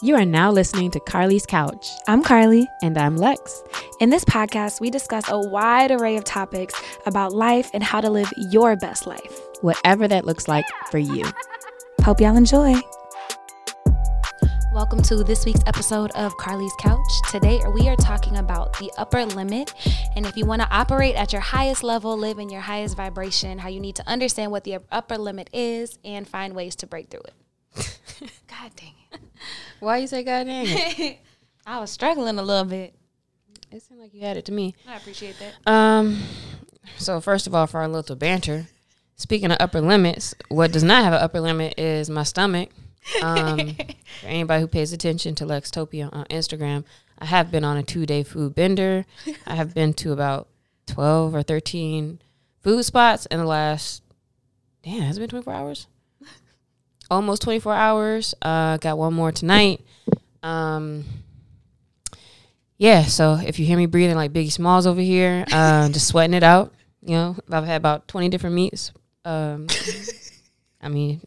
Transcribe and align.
You 0.00 0.14
are 0.14 0.24
now 0.24 0.52
listening 0.52 0.92
to 0.92 1.00
Carly's 1.00 1.44
Couch. 1.44 1.90
I'm 2.06 2.22
Carly. 2.22 2.68
And 2.84 2.96
I'm 2.96 3.16
Lex. 3.16 3.64
In 3.98 4.10
this 4.10 4.24
podcast, 4.24 4.80
we 4.80 4.90
discuss 4.90 5.24
a 5.28 5.40
wide 5.40 5.90
array 5.90 6.16
of 6.16 6.22
topics 6.22 6.80
about 7.04 7.32
life 7.32 7.68
and 7.74 7.82
how 7.82 8.00
to 8.00 8.08
live 8.08 8.32
your 8.36 8.76
best 8.76 9.08
life, 9.08 9.40
whatever 9.60 10.06
that 10.06 10.24
looks 10.24 10.46
like 10.46 10.64
for 10.92 10.98
you. 10.98 11.24
Hope 12.02 12.20
y'all 12.20 12.36
enjoy. 12.36 12.76
Welcome 14.72 15.02
to 15.02 15.24
this 15.24 15.44
week's 15.44 15.64
episode 15.66 16.12
of 16.12 16.36
Carly's 16.36 16.76
Couch. 16.78 17.00
Today, 17.28 17.60
we 17.74 17.88
are 17.88 17.96
talking 17.96 18.36
about 18.36 18.78
the 18.78 18.92
upper 18.98 19.26
limit. 19.26 19.74
And 20.14 20.24
if 20.26 20.36
you 20.36 20.46
want 20.46 20.62
to 20.62 20.68
operate 20.70 21.16
at 21.16 21.32
your 21.32 21.42
highest 21.42 21.82
level, 21.82 22.16
live 22.16 22.38
in 22.38 22.50
your 22.50 22.60
highest 22.60 22.96
vibration, 22.96 23.58
how 23.58 23.68
you 23.68 23.80
need 23.80 23.96
to 23.96 24.08
understand 24.08 24.52
what 24.52 24.62
the 24.62 24.78
upper 24.92 25.18
limit 25.18 25.50
is 25.52 25.98
and 26.04 26.28
find 26.28 26.54
ways 26.54 26.76
to 26.76 26.86
break 26.86 27.10
through 27.10 27.22
it. 27.22 27.98
God 28.46 28.70
dang 28.76 28.90
it. 28.90 28.97
Why 29.80 29.98
you 29.98 30.06
say 30.06 30.22
God 30.22 30.44
dang 30.44 30.66
it? 30.68 31.18
I 31.66 31.80
was 31.80 31.90
struggling 31.90 32.38
a 32.38 32.42
little 32.42 32.64
bit. 32.64 32.94
It 33.70 33.82
seemed 33.82 34.00
like 34.00 34.14
you 34.14 34.22
had 34.22 34.36
it 34.36 34.46
to 34.46 34.52
me. 34.52 34.74
I 34.88 34.96
appreciate 34.96 35.36
that. 35.38 35.70
Um, 35.70 36.22
so 36.96 37.20
first 37.20 37.46
of 37.46 37.54
all, 37.54 37.66
for 37.66 37.80
our 37.80 37.88
little 37.88 38.16
banter, 38.16 38.66
speaking 39.16 39.50
of 39.50 39.58
upper 39.60 39.80
limits, 39.80 40.34
what 40.48 40.72
does 40.72 40.82
not 40.82 41.04
have 41.04 41.12
an 41.12 41.20
upper 41.20 41.40
limit 41.40 41.78
is 41.78 42.08
my 42.08 42.22
stomach. 42.22 42.70
Um, 43.22 43.74
for 44.20 44.26
anybody 44.26 44.62
who 44.62 44.66
pays 44.66 44.92
attention 44.92 45.34
to 45.36 45.44
Lextopia 45.44 46.12
on 46.12 46.24
Instagram, 46.26 46.84
I 47.18 47.26
have 47.26 47.50
been 47.50 47.64
on 47.64 47.76
a 47.76 47.82
two 47.82 48.06
day 48.06 48.22
food 48.22 48.54
bender. 48.54 49.04
I 49.46 49.54
have 49.54 49.74
been 49.74 49.92
to 49.94 50.12
about 50.12 50.48
twelve 50.86 51.34
or 51.34 51.42
thirteen 51.42 52.20
food 52.62 52.84
spots 52.84 53.26
in 53.26 53.38
the 53.38 53.46
last. 53.46 54.02
Damn, 54.82 55.02
has 55.02 55.18
it 55.18 55.20
been 55.20 55.28
twenty 55.28 55.44
four 55.44 55.54
hours? 55.54 55.86
Almost 57.10 57.42
24 57.42 57.74
hours. 57.74 58.34
Uh, 58.42 58.76
got 58.78 58.98
one 58.98 59.14
more 59.14 59.32
tonight. 59.32 59.80
Um, 60.42 61.04
yeah, 62.76 63.02
so 63.02 63.34
if 63.34 63.58
you 63.58 63.66
hear 63.66 63.76
me 63.76 63.86
breathing 63.86 64.16
like 64.16 64.32
Biggie 64.32 64.52
Smalls 64.52 64.86
over 64.86 65.00
here, 65.00 65.44
uh, 65.52 65.88
just 65.88 66.08
sweating 66.08 66.34
it 66.34 66.42
out. 66.42 66.72
You 67.02 67.14
know, 67.14 67.36
I've 67.50 67.64
had 67.64 67.76
about 67.76 68.08
20 68.08 68.28
different 68.28 68.54
meats. 68.54 68.92
Um, 69.24 69.66
I 70.80 70.88
mean, 70.88 71.20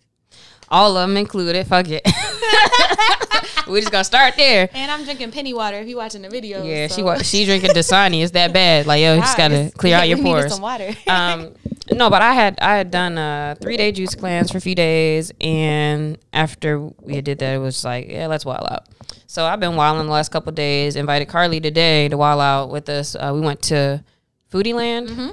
all 0.71 0.97
of 0.97 1.07
them 1.07 1.17
included. 1.17 1.67
Fuck 1.67 1.87
it. 1.89 2.01
we 3.67 3.79
just 3.81 3.91
gonna 3.91 4.03
start 4.03 4.35
there. 4.37 4.69
And 4.73 4.89
I'm 4.89 5.03
drinking 5.03 5.31
penny 5.31 5.53
water. 5.53 5.77
If 5.77 5.87
you 5.87 5.97
watching 5.97 6.21
the 6.21 6.29
video, 6.29 6.63
yeah, 6.63 6.87
so. 6.87 7.17
she 7.17 7.23
she 7.23 7.45
drinking 7.45 7.71
Dasani. 7.71 8.23
It's 8.23 8.31
that 8.31 8.53
bad. 8.53 8.87
Like 8.87 9.01
yo, 9.01 9.15
you 9.15 9.21
just 9.21 9.37
gotta 9.37 9.71
clear 9.77 9.97
out 9.97 10.07
your 10.07 10.17
pores. 10.17 10.53
Some 10.53 10.61
water. 10.61 10.95
um, 11.07 11.53
no, 11.91 12.09
but 12.09 12.21
I 12.21 12.33
had 12.33 12.57
I 12.61 12.77
had 12.77 12.89
done 12.89 13.17
a 13.17 13.57
three 13.61 13.77
day 13.77 13.91
juice 13.91 14.15
cleanse 14.15 14.51
for 14.51 14.57
a 14.57 14.61
few 14.61 14.75
days, 14.75 15.31
and 15.41 16.17
after 16.33 16.79
we 16.79 17.21
did 17.21 17.39
that, 17.39 17.53
it 17.53 17.59
was 17.59 17.83
like 17.83 18.07
yeah, 18.09 18.27
let's 18.27 18.45
wild 18.45 18.67
out. 18.69 18.87
So 19.27 19.45
I've 19.45 19.59
been 19.59 19.75
wilding 19.75 20.07
the 20.07 20.11
last 20.13 20.31
couple 20.31 20.51
days. 20.51 20.95
Invited 20.95 21.27
Carly 21.27 21.59
today 21.59 22.07
to 22.09 22.17
wild 22.17 22.41
out 22.41 22.69
with 22.69 22.89
us. 22.89 23.15
Uh, 23.15 23.31
we 23.33 23.41
went 23.41 23.61
to 23.63 24.03
Foodie 24.51 24.73
Land. 24.73 25.09
Mm-hmm. 25.09 25.29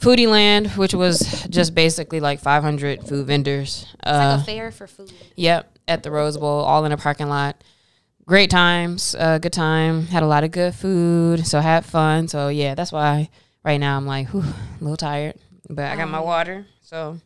Foodie 0.00 0.28
Land, 0.28 0.68
which 0.72 0.94
was 0.94 1.46
just 1.50 1.74
basically 1.74 2.20
like 2.20 2.40
500 2.40 3.06
food 3.06 3.26
vendors. 3.26 3.86
It's 3.94 4.06
uh, 4.06 4.36
like 4.36 4.40
a 4.40 4.44
fair 4.44 4.70
for 4.70 4.86
food. 4.86 5.12
Yep, 5.36 5.78
at 5.86 6.02
the 6.02 6.10
Rose 6.10 6.38
Bowl, 6.38 6.60
all 6.62 6.84
in 6.86 6.92
a 6.92 6.96
parking 6.96 7.28
lot. 7.28 7.62
Great 8.24 8.48
times, 8.48 9.14
uh, 9.18 9.38
good 9.38 9.52
time. 9.52 10.06
Had 10.06 10.22
a 10.22 10.26
lot 10.26 10.42
of 10.42 10.52
good 10.52 10.74
food, 10.74 11.46
so 11.46 11.60
had 11.60 11.84
fun. 11.84 12.28
So 12.28 12.48
yeah, 12.48 12.74
that's 12.74 12.92
why 12.92 13.28
right 13.62 13.78
now 13.78 13.96
I'm 13.96 14.06
like, 14.06 14.28
whew, 14.28 14.40
a 14.40 14.82
little 14.82 14.96
tired, 14.96 15.34
but 15.68 15.84
I 15.86 15.96
got 15.96 16.08
my 16.08 16.20
water, 16.20 16.66
so 16.80 17.18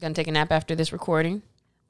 gonna 0.00 0.14
take 0.14 0.28
a 0.28 0.32
nap 0.32 0.52
after 0.52 0.74
this 0.76 0.92
recording. 0.92 1.42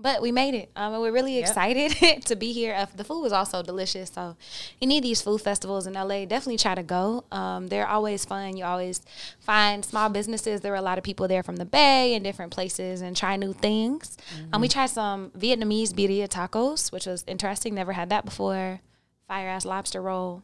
But 0.05 0.21
we 0.21 0.33
made 0.33 0.53
it. 0.53 0.71
Um, 0.77 1.01
we're 1.01 1.11
really 1.11 1.37
yep. 1.37 1.49
excited 1.49 2.23
to 2.27 2.37
be 2.37 2.53
here. 2.53 2.75
Uh, 2.75 2.85
the 2.95 3.05
food 3.05 3.23
was 3.23 3.33
also 3.33 3.63
delicious. 3.63 4.11
So, 4.11 4.37
any 4.83 4.99
of 4.99 5.03
these 5.03 5.23
food 5.23 5.41
festivals 5.41 5.87
in 5.87 5.95
LA, 5.95 6.27
definitely 6.27 6.59
try 6.59 6.75
to 6.75 6.83
go. 6.83 7.25
Um, 7.33 7.69
they're 7.69 7.89
always 7.89 8.27
fun. 8.27 8.55
You 8.55 8.67
always 8.67 9.01
find 9.41 9.83
small 9.83 10.11
businesses. 10.11 10.61
There 10.61 10.73
were 10.73 10.77
a 10.77 10.83
lot 10.83 10.99
of 10.99 11.05
people 11.05 11.27
there 11.27 11.43
from 11.43 11.57
the 11.57 11.65
Bay 11.65 12.15
and 12.15 12.23
different 12.23 12.53
places 12.53 13.01
and 13.01 13.17
try 13.17 13.37
new 13.37 13.55
things. 13.55 14.19
Mm-hmm. 14.37 14.55
Um, 14.55 14.61
we 14.61 14.69
tried 14.69 14.91
some 14.91 15.31
Vietnamese 15.31 15.95
birria 15.95 16.29
tacos, 16.29 16.93
which 16.93 17.07
was 17.07 17.25
interesting. 17.27 17.75
Never 17.75 17.93
had 17.93 18.11
that 18.11 18.27
before. 18.27 18.83
Fire 19.27 19.49
ass 19.49 19.65
lobster 19.65 20.03
roll. 20.03 20.43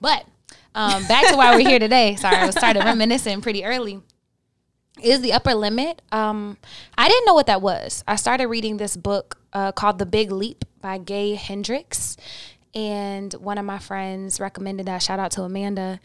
But 0.00 0.24
um, 0.74 1.06
back 1.08 1.28
to 1.28 1.36
why 1.36 1.54
we're 1.54 1.68
here 1.68 1.78
today. 1.78 2.16
Sorry, 2.16 2.36
I 2.36 2.46
was 2.46 2.56
started 2.56 2.82
reminiscing 2.84 3.42
pretty 3.42 3.66
early 3.66 4.00
is 5.02 5.20
the 5.20 5.32
upper 5.32 5.54
limit. 5.54 6.02
Um, 6.12 6.56
I 6.96 7.08
didn't 7.08 7.26
know 7.26 7.34
what 7.34 7.46
that 7.46 7.62
was. 7.62 8.04
I 8.06 8.16
started 8.16 8.48
reading 8.48 8.76
this 8.76 8.96
book 8.96 9.38
uh, 9.52 9.72
called 9.72 9.98
The 9.98 10.06
Big 10.06 10.30
Leap 10.30 10.64
by 10.80 10.98
Gay 10.98 11.34
Hendricks, 11.34 12.16
and 12.74 13.32
one 13.34 13.58
of 13.58 13.64
my 13.64 13.78
friends 13.78 14.40
recommended 14.40 14.86
that. 14.86 15.02
Shout 15.02 15.18
out 15.18 15.30
to 15.32 15.42
Amanda. 15.42 16.00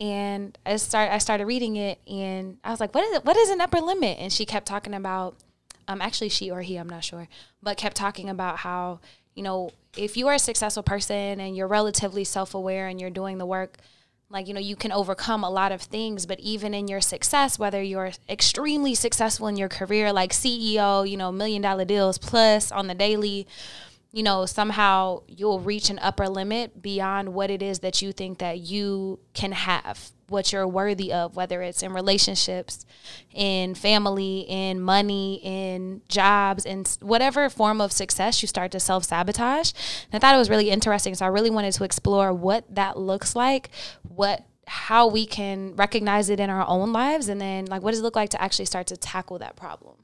And 0.00 0.58
I 0.66 0.76
start 0.76 1.12
I 1.12 1.18
started 1.18 1.46
reading 1.46 1.76
it, 1.76 2.00
and 2.08 2.58
I 2.64 2.70
was 2.70 2.80
like, 2.80 2.94
"What 2.94 3.04
is 3.04 3.16
it? 3.16 3.24
What 3.24 3.36
is 3.36 3.50
an 3.50 3.60
upper 3.60 3.80
limit?" 3.80 4.18
And 4.18 4.32
she 4.32 4.44
kept 4.44 4.66
talking 4.66 4.92
about, 4.92 5.36
um, 5.86 6.02
actually 6.02 6.30
she 6.30 6.50
or 6.50 6.62
he, 6.62 6.76
I'm 6.76 6.88
not 6.88 7.04
sure, 7.04 7.28
but 7.62 7.76
kept 7.76 7.96
talking 7.96 8.28
about 8.28 8.58
how 8.58 8.98
you 9.34 9.42
know 9.44 9.70
if 9.96 10.16
you 10.16 10.26
are 10.26 10.34
a 10.34 10.38
successful 10.38 10.82
person 10.82 11.40
and 11.40 11.56
you're 11.56 11.68
relatively 11.68 12.24
self 12.24 12.54
aware 12.54 12.88
and 12.88 13.00
you're 13.00 13.10
doing 13.10 13.38
the 13.38 13.46
work 13.46 13.78
like 14.34 14.48
you 14.48 14.52
know 14.52 14.60
you 14.60 14.74
can 14.74 14.90
overcome 14.90 15.44
a 15.44 15.48
lot 15.48 15.70
of 15.70 15.80
things 15.80 16.26
but 16.26 16.38
even 16.40 16.74
in 16.74 16.88
your 16.88 17.00
success 17.00 17.58
whether 17.58 17.80
you're 17.80 18.10
extremely 18.28 18.94
successful 18.94 19.46
in 19.46 19.56
your 19.56 19.68
career 19.68 20.12
like 20.12 20.32
ceo 20.32 21.08
you 21.08 21.16
know 21.16 21.30
million 21.30 21.62
dollar 21.62 21.84
deals 21.84 22.18
plus 22.18 22.72
on 22.72 22.88
the 22.88 22.94
daily 22.94 23.46
you 24.14 24.22
know 24.22 24.46
somehow 24.46 25.22
you'll 25.26 25.60
reach 25.60 25.90
an 25.90 25.98
upper 25.98 26.28
limit 26.28 26.80
beyond 26.80 27.34
what 27.34 27.50
it 27.50 27.62
is 27.62 27.80
that 27.80 28.00
you 28.00 28.12
think 28.12 28.38
that 28.38 28.58
you 28.60 29.18
can 29.34 29.52
have 29.52 30.12
what 30.28 30.52
you're 30.52 30.66
worthy 30.66 31.12
of, 31.12 31.36
whether 31.36 31.62
it's 31.62 31.82
in 31.82 31.92
relationships, 31.92 32.86
in 33.32 33.74
family, 33.74 34.40
in 34.48 34.80
money, 34.80 35.40
in 35.42 36.00
jobs, 36.08 36.64
in 36.64 36.84
whatever 37.00 37.48
form 37.50 37.80
of 37.80 37.92
success 37.92 38.42
you 38.42 38.48
start 38.48 38.70
to 38.72 38.80
self 38.80 39.04
sabotage. 39.04 39.72
And 40.10 40.14
I 40.14 40.18
thought 40.18 40.34
it 40.34 40.38
was 40.38 40.50
really 40.50 40.70
interesting. 40.70 41.14
So 41.14 41.24
I 41.24 41.28
really 41.28 41.50
wanted 41.50 41.72
to 41.74 41.84
explore 41.84 42.32
what 42.32 42.72
that 42.74 42.98
looks 42.98 43.36
like, 43.36 43.70
what 44.02 44.44
how 44.66 45.06
we 45.06 45.26
can 45.26 45.76
recognize 45.76 46.30
it 46.30 46.40
in 46.40 46.48
our 46.48 46.66
own 46.66 46.90
lives 46.90 47.28
and 47.28 47.38
then 47.38 47.66
like 47.66 47.82
what 47.82 47.90
does 47.90 48.00
it 48.00 48.02
look 48.02 48.16
like 48.16 48.30
to 48.30 48.40
actually 48.40 48.64
start 48.64 48.86
to 48.86 48.96
tackle 48.96 49.38
that 49.38 49.54
problem 49.56 49.94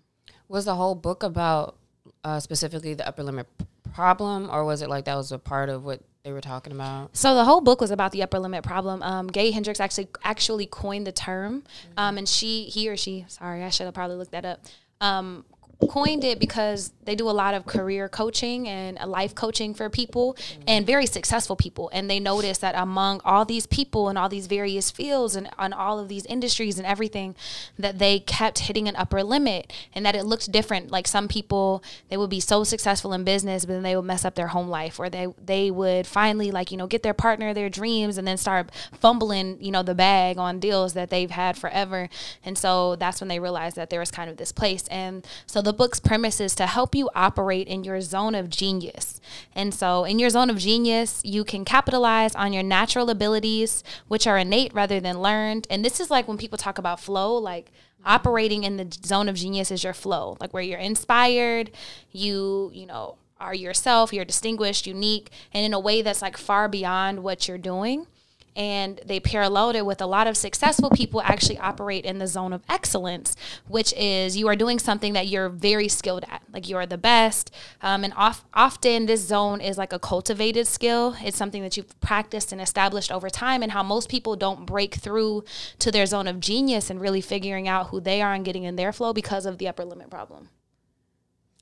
was 0.49 0.67
the 0.67 0.75
whole 0.75 0.95
book 0.95 1.23
about 1.23 1.77
uh, 2.25 2.39
specifically 2.39 2.93
the 2.93 3.09
upper 3.09 3.23
limit 3.23 3.47
problem 3.91 4.49
or 4.51 4.65
was 4.65 4.83
it 4.83 4.89
like 4.89 5.05
that 5.05 5.17
was 5.17 5.33
a 5.33 5.39
part 5.39 5.69
of 5.69 5.85
what 5.85 6.01
they 6.23 6.33
were 6.33 6.41
talking 6.41 6.73
about? 6.73 7.17
So 7.17 7.35
the 7.35 7.45
whole 7.45 7.61
book 7.61 7.81
was 7.81 7.91
about 7.91 8.13
the 8.13 8.23
upper 8.23 8.39
limit 8.39 8.63
problem. 8.65 9.03
Um, 9.03 9.27
Gay 9.27 9.51
Hendricks 9.51 9.81
actually 9.81 10.09
actually 10.25 10.67
coined 10.67 11.07
the 11.07 11.13
term, 11.13 11.63
mm-hmm. 11.63 11.93
um, 11.97 12.19
and 12.19 12.29
she, 12.29 12.65
he 12.65 12.89
or 12.89 12.97
she, 12.97 13.25
sorry, 13.29 13.63
I 13.63 13.71
should 13.71 13.87
have 13.87 13.95
probably 13.95 14.17
looked 14.17 14.33
that 14.33 14.45
up. 14.45 14.61
Um, 15.01 15.45
coined 15.89 16.25
it 16.25 16.39
because 16.39 16.93
they 17.05 17.15
do 17.17 17.29
a 17.29 17.33
lot 17.33 17.55
of 17.55 17.67
career 17.67 18.09
coaching 18.09 18.69
and 18.69 18.99
life 19.11 19.35
coaching 19.35 19.75
for 19.75 19.89
people 19.89 20.37
and 20.67 20.87
very 20.87 21.07
successful 21.07 21.57
people. 21.57 21.91
And 21.93 22.09
they 22.09 22.21
notice 22.21 22.59
that 22.59 22.75
among 22.77 23.21
all 23.25 23.45
these 23.45 23.67
people 23.67 24.09
and 24.09 24.19
all 24.19 24.29
these 24.29 24.47
various 24.47 24.91
fields 24.91 25.35
and 25.35 25.49
on 25.59 25.73
all 25.73 25.99
of 25.99 26.09
these 26.09 26.27
industries 26.27 26.79
and 26.79 26.87
everything, 26.87 27.35
that 27.79 27.99
they 27.99 28.21
kept 28.21 28.61
hitting 28.61 28.89
an 28.89 28.97
upper 28.97 29.23
limit 29.23 29.73
and 29.95 30.05
that 30.07 30.15
it 30.15 30.25
looked 30.25 30.53
different. 30.53 30.91
Like 30.91 31.09
some 31.09 31.27
people, 31.27 31.83
they 32.09 32.17
would 32.17 32.31
be 32.31 32.41
so 32.41 32.63
successful 32.63 33.13
in 33.13 33.25
business, 33.25 33.65
but 33.65 33.73
then 33.73 33.83
they 33.83 33.97
would 33.97 34.05
mess 34.05 34.25
up 34.25 34.35
their 34.35 34.49
home 34.49 34.69
life 34.69 35.01
or 35.01 35.09
they, 35.11 35.29
they 35.45 35.71
would 35.71 36.07
finally 36.07 36.51
like, 36.51 36.71
you 36.71 36.77
know, 36.77 36.87
get 36.87 37.03
their 37.03 37.15
partner, 37.15 37.55
their 37.55 37.71
dreams, 37.71 38.19
and 38.19 38.29
then 38.29 38.37
start 38.37 38.71
fumbling, 38.93 39.57
you 39.61 39.73
know, 39.73 39.83
the 39.83 39.95
bag 39.95 40.39
on 40.39 40.61
deals 40.61 40.93
that 40.93 41.11
they've 41.11 41.31
had 41.31 41.57
forever. 41.57 42.09
And 42.45 42.57
so 42.57 42.97
that's 42.97 43.21
when 43.21 43.29
they 43.29 43.41
realized 43.41 43.77
that 43.77 43.91
there 43.91 44.01
was 44.01 44.11
kind 44.11 44.31
of 44.31 44.37
this 44.37 44.53
place. 44.53 44.87
And 44.89 45.27
so 45.47 45.63
the 45.63 45.70
the 45.71 45.77
book's 45.77 46.01
premise 46.01 46.41
is 46.41 46.57
to 46.57 46.67
help 46.67 46.97
you 46.97 47.09
operate 47.15 47.69
in 47.69 47.85
your 47.85 48.01
zone 48.01 48.35
of 48.35 48.51
genius. 48.51 49.21
And 49.55 49.73
so, 49.73 50.03
in 50.03 50.19
your 50.19 50.29
zone 50.29 50.51
of 50.51 50.59
genius, 50.59 51.23
you 51.25 51.45
can 51.45 51.65
capitalize 51.65 52.35
on 52.35 52.53
your 52.53 52.65
natural 52.65 53.09
abilities, 53.09 53.85
which 54.09 54.27
are 54.27 54.37
innate 54.37 54.75
rather 54.75 54.99
than 54.99 55.23
learned. 55.23 55.69
And 55.71 55.85
this 55.85 56.01
is 56.01 56.11
like 56.11 56.27
when 56.27 56.39
people 56.39 56.59
talk 56.59 56.79
about 56.79 56.99
flow, 56.99 57.37
like 57.37 57.71
operating 58.05 58.65
in 58.65 58.79
the 58.79 58.99
zone 59.07 59.29
of 59.29 59.37
genius 59.37 59.71
is 59.71 59.85
your 59.85 59.93
flow, 59.93 60.37
like 60.41 60.53
where 60.53 60.61
you're 60.61 60.81
inspired, 60.81 61.71
you, 62.11 62.73
you 62.75 62.87
know, 62.87 63.15
are 63.39 63.55
yourself, 63.55 64.13
you're 64.13 64.25
distinguished, 64.25 64.89
unique, 64.89 65.31
and 65.55 65.65
in 65.65 65.73
a 65.73 65.79
way 65.79 66.03
that's 66.03 66.21
like 66.21 66.37
far 66.37 66.69
beyond 66.69 67.23
what 67.23 67.47
you're 67.47 67.59
doing 67.59 68.09
and 68.57 69.01
they 69.05 69.21
paralleled 69.21 69.77
it 69.77 69.87
with 69.87 70.01
a 70.01 70.07
lot 70.07 70.27
of 70.27 70.37
successful 70.37 70.91
people 70.91 71.23
actually 71.23 71.59
operate 71.59 72.05
in 72.05 72.19
the 72.19 72.27
zone 72.27 72.53
of 72.53 72.63
excellence, 72.69 73.37
which 73.69 73.93
is 73.95 74.37
you 74.37 74.49
are 74.49 74.57
doing 74.57 74.79
something 74.79 75.13
that 75.13 75.29
you're 75.29 75.49
very 75.49 75.89
skilled 75.89 76.25
at, 76.29 76.43
like 76.53 76.69
you 76.69 76.77
are 76.77 76.87
the 76.87 76.99
best. 76.99 77.51
Um, 77.83 78.05
and 78.05 78.13
off, 78.17 78.45
often 78.55 79.07
this 79.07 79.21
zone 79.21 79.61
is 79.61 79.79
like 79.79 79.93
a 79.93 79.99
cultivated 79.99 80.67
skill. 80.67 81.17
It's 81.21 81.37
something 81.37 81.63
that 81.63 81.77
you've 81.77 81.99
practiced 82.01 82.53
and 82.53 82.61
established 82.61 83.13
over 83.13 83.31
time, 83.31 83.63
and 83.63 83.73
how 83.73 83.83
most 83.83 84.09
people 84.09 84.37
don't 84.37 84.67
break 84.67 84.97
through 84.97 85.45
to 85.79 85.91
their 85.91 86.07
zone 86.07 86.27
of 86.27 86.41
genius 86.41 86.91
and 86.91 87.01
really 87.01 87.21
figuring 87.21 87.69
out 87.69 87.89
who 87.89 88.01
they 88.01 88.21
are 88.21 88.35
and 88.35 88.45
getting 88.45 88.65
in 88.65 88.77
their 88.77 88.93
flow 88.93 89.13
because 89.13 89.47
of 89.47 89.59
the 89.59 89.69
upper 89.69 89.85
limit 89.85 90.11
problem. 90.11 90.49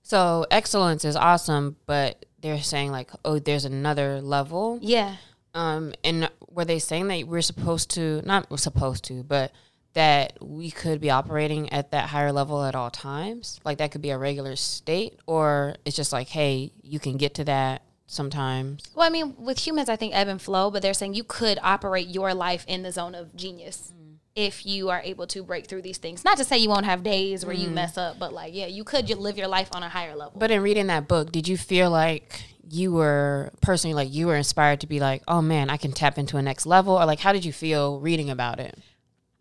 So 0.02 0.46
excellence 0.50 1.04
is 1.04 1.16
awesome, 1.16 1.76
but 1.84 2.24
they're 2.40 2.62
saying 2.62 2.90
like, 2.90 3.10
oh, 3.26 3.38
there's 3.38 3.66
another 3.66 4.22
level. 4.22 4.78
Yeah. 4.80 5.16
Um, 5.54 5.94
and 6.04 6.30
were 6.48 6.64
they 6.64 6.78
saying 6.78 7.08
that 7.08 7.26
we're 7.26 7.42
supposed 7.42 7.90
to 7.92 8.22
not 8.24 8.50
we're 8.50 8.58
supposed 8.58 9.04
to, 9.04 9.22
but 9.22 9.52
that 9.94 10.38
we 10.40 10.70
could 10.70 11.00
be 11.00 11.10
operating 11.10 11.72
at 11.72 11.90
that 11.90 12.10
higher 12.10 12.32
level 12.32 12.62
at 12.64 12.74
all 12.74 12.90
times? 12.90 13.58
Like 13.64 13.78
that 13.78 13.90
could 13.90 14.02
be 14.02 14.10
a 14.10 14.18
regular 14.18 14.56
state, 14.56 15.18
or 15.26 15.76
it's 15.84 15.96
just 15.96 16.12
like, 16.12 16.28
hey, 16.28 16.72
you 16.82 16.98
can 17.00 17.16
get 17.16 17.34
to 17.34 17.44
that 17.44 17.82
sometimes. 18.06 18.84
Well, 18.94 19.06
I 19.06 19.10
mean, 19.10 19.34
with 19.38 19.66
humans, 19.66 19.88
I 19.88 19.96
think 19.96 20.14
ebb 20.14 20.28
and 20.28 20.40
flow, 20.40 20.70
but 20.70 20.82
they're 20.82 20.94
saying 20.94 21.14
you 21.14 21.24
could 21.24 21.58
operate 21.62 22.08
your 22.08 22.34
life 22.34 22.64
in 22.66 22.82
the 22.82 22.90
zone 22.90 23.14
of 23.14 23.36
genius 23.36 23.92
mm. 23.94 24.16
if 24.34 24.66
you 24.66 24.88
are 24.88 25.00
able 25.02 25.26
to 25.28 25.42
break 25.42 25.66
through 25.66 25.82
these 25.82 25.98
things. 25.98 26.24
Not 26.24 26.38
to 26.38 26.44
say 26.44 26.58
you 26.58 26.68
won't 26.68 26.86
have 26.86 27.02
days 27.02 27.44
where 27.44 27.54
mm. 27.54 27.60
you 27.60 27.70
mess 27.70 27.96
up, 27.96 28.18
but 28.18 28.32
like, 28.32 28.54
yeah, 28.54 28.66
you 28.66 28.82
could 28.82 29.08
live 29.10 29.36
your 29.38 29.48
life 29.48 29.68
on 29.72 29.82
a 29.82 29.88
higher 29.88 30.16
level. 30.16 30.38
But 30.38 30.50
in 30.50 30.62
reading 30.62 30.88
that 30.88 31.06
book, 31.06 31.30
did 31.32 31.46
you 31.46 31.56
feel 31.56 31.90
like 31.90 32.42
you 32.70 32.92
were 32.92 33.52
personally 33.60 33.94
like 33.94 34.12
you 34.12 34.26
were 34.26 34.36
inspired 34.36 34.80
to 34.80 34.86
be 34.86 35.00
like, 35.00 35.22
oh 35.28 35.42
man, 35.42 35.70
I 35.70 35.76
can 35.76 35.92
tap 35.92 36.18
into 36.18 36.36
a 36.36 36.42
next 36.42 36.66
level, 36.66 36.94
or 36.94 37.06
like, 37.06 37.20
how 37.20 37.32
did 37.32 37.44
you 37.44 37.52
feel 37.52 38.00
reading 38.00 38.30
about 38.30 38.60
it? 38.60 38.78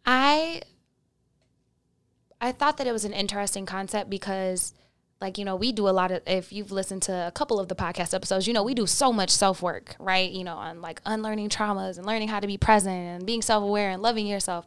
I 0.06 0.62
I 2.40 2.52
thought 2.52 2.78
that 2.78 2.88
it 2.88 2.92
was 2.92 3.06
an 3.06 3.14
interesting 3.14 3.66
concept 3.66 4.10
because 4.10 4.74
like 5.20 5.38
you 5.38 5.46
know 5.46 5.56
we 5.56 5.72
do 5.72 5.90
a 5.90 5.92
lot 5.92 6.12
of 6.12 6.22
if 6.28 6.54
you've 6.54 6.72
listened 6.72 7.02
to 7.04 7.28
a 7.28 7.32
couple 7.32 7.60
of 7.60 7.68
the 7.68 7.76
podcast 7.76 8.14
episodes 8.14 8.48
you 8.48 8.54
know 8.54 8.64
we 8.64 8.76
do 8.76 8.86
so 8.86 9.12
much 9.12 9.32
self-work 9.32 9.96
right? 10.00 10.32
You 10.32 10.44
know 10.44 10.56
on 10.56 10.82
like 10.82 11.02
unlearning 11.06 11.50
traumas 11.50 11.98
and 11.98 12.06
learning 12.06 12.28
how 12.28 12.40
to 12.40 12.48
be 12.48 12.58
present 12.58 12.96
and 12.96 13.26
being 13.26 13.42
self-aware 13.42 13.90
and 13.90 14.02
loving 14.02 14.28
yourself. 14.28 14.66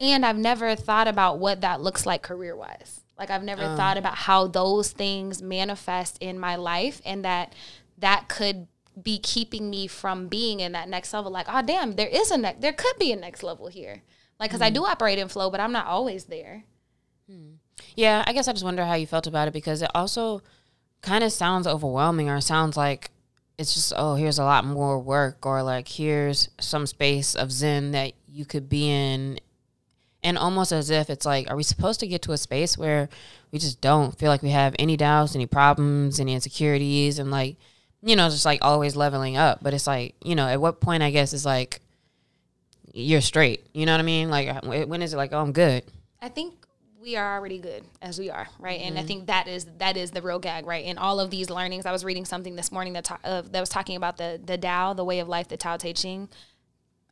And 0.00 0.26
i've 0.26 0.38
never 0.38 0.74
thought 0.74 1.08
about 1.08 1.38
what 1.38 1.60
that 1.60 1.80
looks 1.80 2.06
like 2.06 2.22
career-wise 2.22 3.02
like 3.18 3.30
i've 3.30 3.42
never 3.42 3.64
um. 3.64 3.76
thought 3.76 3.96
about 3.96 4.16
how 4.16 4.46
those 4.46 4.92
things 4.92 5.42
manifest 5.42 6.18
in 6.20 6.38
my 6.38 6.56
life 6.56 7.00
and 7.04 7.24
that 7.24 7.54
that 7.98 8.28
could 8.28 8.66
be 9.00 9.18
keeping 9.18 9.68
me 9.68 9.86
from 9.86 10.26
being 10.26 10.60
in 10.60 10.72
that 10.72 10.88
next 10.88 11.12
level 11.12 11.30
like 11.30 11.46
oh 11.48 11.62
damn 11.62 11.96
there 11.96 12.08
is 12.08 12.30
a 12.30 12.38
ne- 12.38 12.56
there 12.58 12.72
could 12.72 12.98
be 12.98 13.12
a 13.12 13.16
next 13.16 13.42
level 13.42 13.68
here 13.68 14.02
like 14.40 14.50
because 14.50 14.60
mm-hmm. 14.60 14.66
i 14.66 14.70
do 14.70 14.84
operate 14.84 15.18
in 15.18 15.28
flow 15.28 15.50
but 15.50 15.60
i'm 15.60 15.72
not 15.72 15.86
always 15.86 16.24
there 16.24 16.64
hmm. 17.28 17.54
Yeah, 17.94 18.24
I 18.26 18.32
guess 18.32 18.48
I 18.48 18.52
just 18.52 18.64
wonder 18.64 18.84
how 18.84 18.94
you 18.94 19.06
felt 19.06 19.26
about 19.26 19.48
it 19.48 19.54
because 19.54 19.82
it 19.82 19.90
also 19.94 20.42
kind 21.02 21.22
of 21.22 21.32
sounds 21.32 21.66
overwhelming 21.66 22.28
or 22.28 22.40
sounds 22.40 22.76
like 22.76 23.10
it's 23.58 23.74
just 23.74 23.92
oh 23.96 24.14
here's 24.16 24.38
a 24.38 24.44
lot 24.44 24.64
more 24.64 24.98
work 24.98 25.46
or 25.46 25.62
like 25.62 25.88
here's 25.88 26.48
some 26.58 26.86
space 26.86 27.34
of 27.34 27.52
zen 27.52 27.92
that 27.92 28.12
you 28.26 28.44
could 28.44 28.68
be 28.68 28.88
in 28.90 29.38
and 30.26 30.36
almost 30.36 30.72
as 30.72 30.90
if 30.90 31.08
it's 31.08 31.24
like 31.24 31.48
are 31.48 31.56
we 31.56 31.62
supposed 31.62 32.00
to 32.00 32.06
get 32.06 32.20
to 32.20 32.32
a 32.32 32.36
space 32.36 32.76
where 32.76 33.08
we 33.52 33.58
just 33.60 33.80
don't 33.80 34.18
feel 34.18 34.28
like 34.28 34.42
we 34.42 34.50
have 34.50 34.74
any 34.78 34.96
doubts 34.96 35.34
any 35.34 35.46
problems 35.46 36.18
any 36.18 36.34
insecurities 36.34 37.18
and 37.20 37.30
like 37.30 37.56
you 38.02 38.16
know 38.16 38.28
just 38.28 38.44
like 38.44 38.58
always 38.60 38.96
leveling 38.96 39.36
up 39.36 39.60
but 39.62 39.72
it's 39.72 39.86
like 39.86 40.14
you 40.24 40.34
know 40.34 40.46
at 40.48 40.60
what 40.60 40.80
point 40.80 41.02
i 41.02 41.10
guess 41.10 41.32
is 41.32 41.46
like 41.46 41.80
you're 42.92 43.20
straight 43.20 43.64
you 43.72 43.86
know 43.86 43.92
what 43.92 44.00
i 44.00 44.04
mean 44.04 44.28
like 44.28 44.62
when 44.64 45.00
is 45.00 45.14
it 45.14 45.16
like 45.16 45.32
oh 45.32 45.40
i'm 45.40 45.52
good 45.52 45.84
i 46.20 46.28
think 46.28 46.54
we 47.00 47.14
are 47.14 47.36
already 47.36 47.58
good 47.58 47.84
as 48.02 48.18
we 48.18 48.30
are, 48.30 48.48
right? 48.58 48.80
Mm-hmm. 48.80 48.88
And 48.88 48.98
I 48.98 49.02
mm-hmm. 49.02 49.06
think 49.06 49.26
that 49.28 49.46
is 49.46 49.64
that 49.78 49.96
is 49.96 50.10
the 50.10 50.22
real 50.22 50.40
gag, 50.40 50.66
right? 50.66 50.84
In 50.84 50.98
all 50.98 51.20
of 51.20 51.30
these 51.30 51.50
learnings, 51.50 51.86
I 51.86 51.92
was 51.92 52.04
reading 52.04 52.24
something 52.24 52.56
this 52.56 52.72
morning 52.72 52.94
that 52.94 53.04
ta- 53.04 53.20
uh, 53.22 53.42
that 53.52 53.60
was 53.60 53.68
talking 53.68 53.94
about 53.94 54.16
the 54.16 54.40
the 54.44 54.58
Tao, 54.58 54.92
the 54.92 55.04
way 55.04 55.20
of 55.20 55.28
life, 55.28 55.46
the 55.46 55.56
Tao 55.56 55.76
Te 55.76 55.92
Ching. 55.92 56.28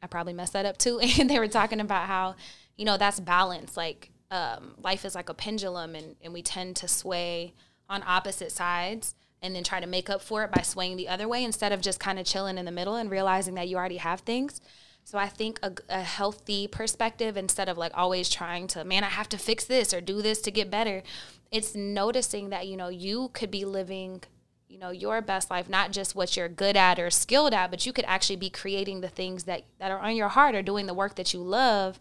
I 0.02 0.08
probably 0.08 0.32
messed 0.32 0.55
that 0.55 0.66
up 0.66 0.78
too, 0.78 0.99
and 1.20 1.31
they 1.31 1.38
were 1.38 1.46
talking 1.46 1.78
about 1.78 2.08
how 2.08 2.34
you 2.76 2.85
know 2.85 2.97
that's 2.97 3.21
balance. 3.21 3.76
Like 3.76 4.11
um, 4.31 4.75
life 4.82 5.05
is 5.05 5.15
like 5.15 5.29
a 5.29 5.35
pendulum, 5.35 5.94
and 5.94 6.17
and 6.23 6.32
we 6.32 6.43
tend 6.43 6.76
to 6.76 6.88
sway 6.88 7.55
on 7.88 8.03
opposite 8.06 8.53
sides 8.53 9.15
and 9.43 9.55
then 9.55 9.62
try 9.62 9.79
to 9.79 9.87
make 9.87 10.09
up 10.09 10.23
for 10.23 10.43
it 10.43 10.50
by 10.50 10.62
swaying 10.62 10.97
the 10.97 11.06
other 11.06 11.29
way 11.29 11.44
instead 11.44 11.71
of 11.71 11.82
just 11.82 12.00
kind 12.00 12.19
of 12.19 12.25
chilling 12.25 12.56
in 12.56 12.65
the 12.65 12.73
middle 12.73 12.94
and 12.94 13.11
realizing 13.11 13.55
that 13.55 13.69
you 13.69 13.76
already 13.76 13.99
have 13.99 14.21
things. 14.21 14.61
So 15.05 15.19
I 15.19 15.29
think 15.29 15.61
a, 15.62 15.73
a, 15.91 16.00
healthy 16.00 16.67
perspective 16.67 17.37
instead 17.37 17.69
of 17.69 17.76
like 17.76 17.93
always 17.94 18.31
trying 18.31 18.67
to, 18.69 18.85
man, 18.85 19.05
I 19.05 19.11
have 19.11 19.29
to 19.29 19.38
fix 19.38 19.67
this 19.67 19.93
or 19.93 20.00
do 20.00 20.23
this 20.23 20.41
to 20.43 20.50
get 20.50 20.71
better. 20.71 21.03
It's 21.50 21.75
noticing 21.75 22.49
that, 22.49 22.67
you 22.67 22.79
know, 22.79 22.88
you 22.88 23.29
could 23.35 23.50
be 23.50 23.67
living, 23.67 24.23
you 24.67 24.79
know, 24.79 24.91
your 24.91 25.21
best 25.21 25.50
life, 25.50 25.69
not 25.69 25.93
just 25.93 26.15
what 26.15 26.38
you're 26.38 26.49
good 26.49 26.75
at 26.75 26.99
or 26.99 27.11
skilled 27.11 27.53
at, 27.53 27.71
but 27.71 27.85
you 27.85 27.93
could 27.93 28.06
actually 28.06 28.37
be 28.37 28.49
creating 28.49 29.03
the 29.03 29.11
things 29.11 29.44
that, 29.44 29.65
that 29.79 29.91
are 29.91 29.99
on 29.99 30.17
your 30.17 30.29
heart 30.29 30.55
or 30.55 30.62
doing 30.62 30.87
the 30.87 30.94
work 30.94 31.17
that 31.17 31.35
you 31.35 31.41
love. 31.41 32.00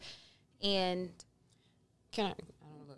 And 0.64 1.10
can 2.12 2.28
I, 2.28 2.34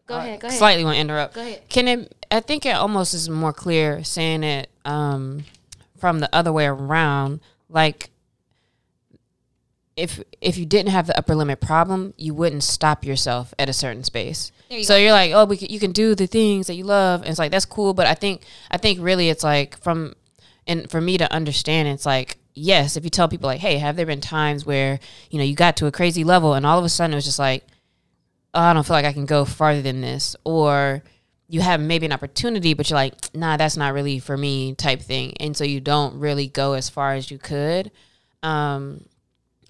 Go 0.08 0.18
ahead. 0.18 0.40
Go 0.40 0.48
ahead. 0.48 0.58
Slightly 0.58 0.84
want 0.84 0.96
to 0.96 1.02
interrupt. 1.02 1.34
Go 1.34 1.42
ahead. 1.42 1.68
Can 1.68 1.88
it? 1.88 2.16
I 2.32 2.40
think 2.40 2.66
it 2.66 2.76
almost 2.76 3.14
is 3.14 3.30
more 3.30 3.54
clear 3.54 4.04
saying 4.04 4.44
it 4.44 4.70
um, 4.84 5.46
from 5.98 6.20
the 6.20 6.30
other 6.34 6.54
way 6.54 6.68
around. 6.68 7.40
Like 7.70 8.12
if 9.96 10.22
if 10.42 10.58
you 10.58 10.66
didn't 10.66 10.92
have 10.92 11.08
the 11.08 11.18
upper 11.18 11.36
limit 11.36 11.60
problem, 11.60 12.14
you 12.18 12.34
wouldn't 12.34 12.64
stop 12.64 13.04
yourself 13.04 13.54
at 13.58 13.68
a 13.68 13.74
certain 13.74 14.04
space. 14.04 14.52
You 14.70 14.84
so 14.84 14.96
go. 14.96 14.98
you're 14.98 15.12
like, 15.12 15.32
oh, 15.32 15.46
we 15.46 15.58
can, 15.58 15.70
you 15.70 15.80
can 15.80 15.92
do 15.92 16.14
the 16.14 16.28
things 16.28 16.68
that 16.68 16.76
you 16.76 16.84
love, 16.84 17.22
and 17.22 17.30
it's 17.30 17.40
like 17.40 17.52
that's 17.52 17.66
cool. 17.66 17.94
But 17.96 18.06
I 18.06 18.14
think 18.14 18.44
I 18.70 18.78
think 18.78 19.00
really 19.02 19.30
it's 19.30 19.44
like 19.44 19.82
from 19.82 20.14
and 20.68 20.90
for 20.90 21.02
me 21.02 21.18
to 21.18 21.32
understand, 21.34 21.88
it's 21.88 22.06
like 22.06 22.38
yes, 22.56 22.96
if 22.98 23.04
you 23.04 23.10
tell 23.10 23.28
people 23.28 23.48
like, 23.48 23.60
hey, 23.60 23.78
have 23.78 23.96
there 23.96 24.06
been 24.06 24.22
times 24.22 24.66
where 24.66 25.00
you 25.30 25.38
know 25.38 25.44
you 25.46 25.56
got 25.56 25.78
to 25.78 25.86
a 25.86 25.92
crazy 25.92 26.24
level 26.24 26.54
and 26.54 26.66
all 26.66 26.80
of 26.80 26.86
a 26.86 26.90
sudden 26.90 27.14
it 27.14 27.18
was 27.18 27.26
just 27.26 27.40
like, 27.40 27.64
oh, 28.54 28.62
I 28.62 28.74
don't 28.74 28.86
feel 28.86 28.96
like 28.96 29.06
I 29.06 29.14
can 29.14 29.26
go 29.26 29.46
farther 29.46 29.82
than 29.82 30.02
this, 30.02 30.36
or 30.44 31.04
you 31.48 31.62
have 31.62 31.80
maybe 31.80 32.06
an 32.06 32.12
opportunity, 32.12 32.74
but 32.74 32.90
you're 32.90 32.96
like, 32.96 33.14
nah, 33.36 33.58
that's 33.58 33.78
not 33.78 33.94
really 33.94 34.18
for 34.20 34.36
me, 34.36 34.74
type 34.74 35.02
thing, 35.02 35.34
and 35.40 35.56
so 35.56 35.64
you 35.64 35.80
don't 35.80 36.20
really 36.20 36.48
go 36.48 36.74
as 36.74 36.90
far 36.90 37.14
as 37.14 37.30
you 37.30 37.38
could. 37.38 37.92
Um, 38.42 39.06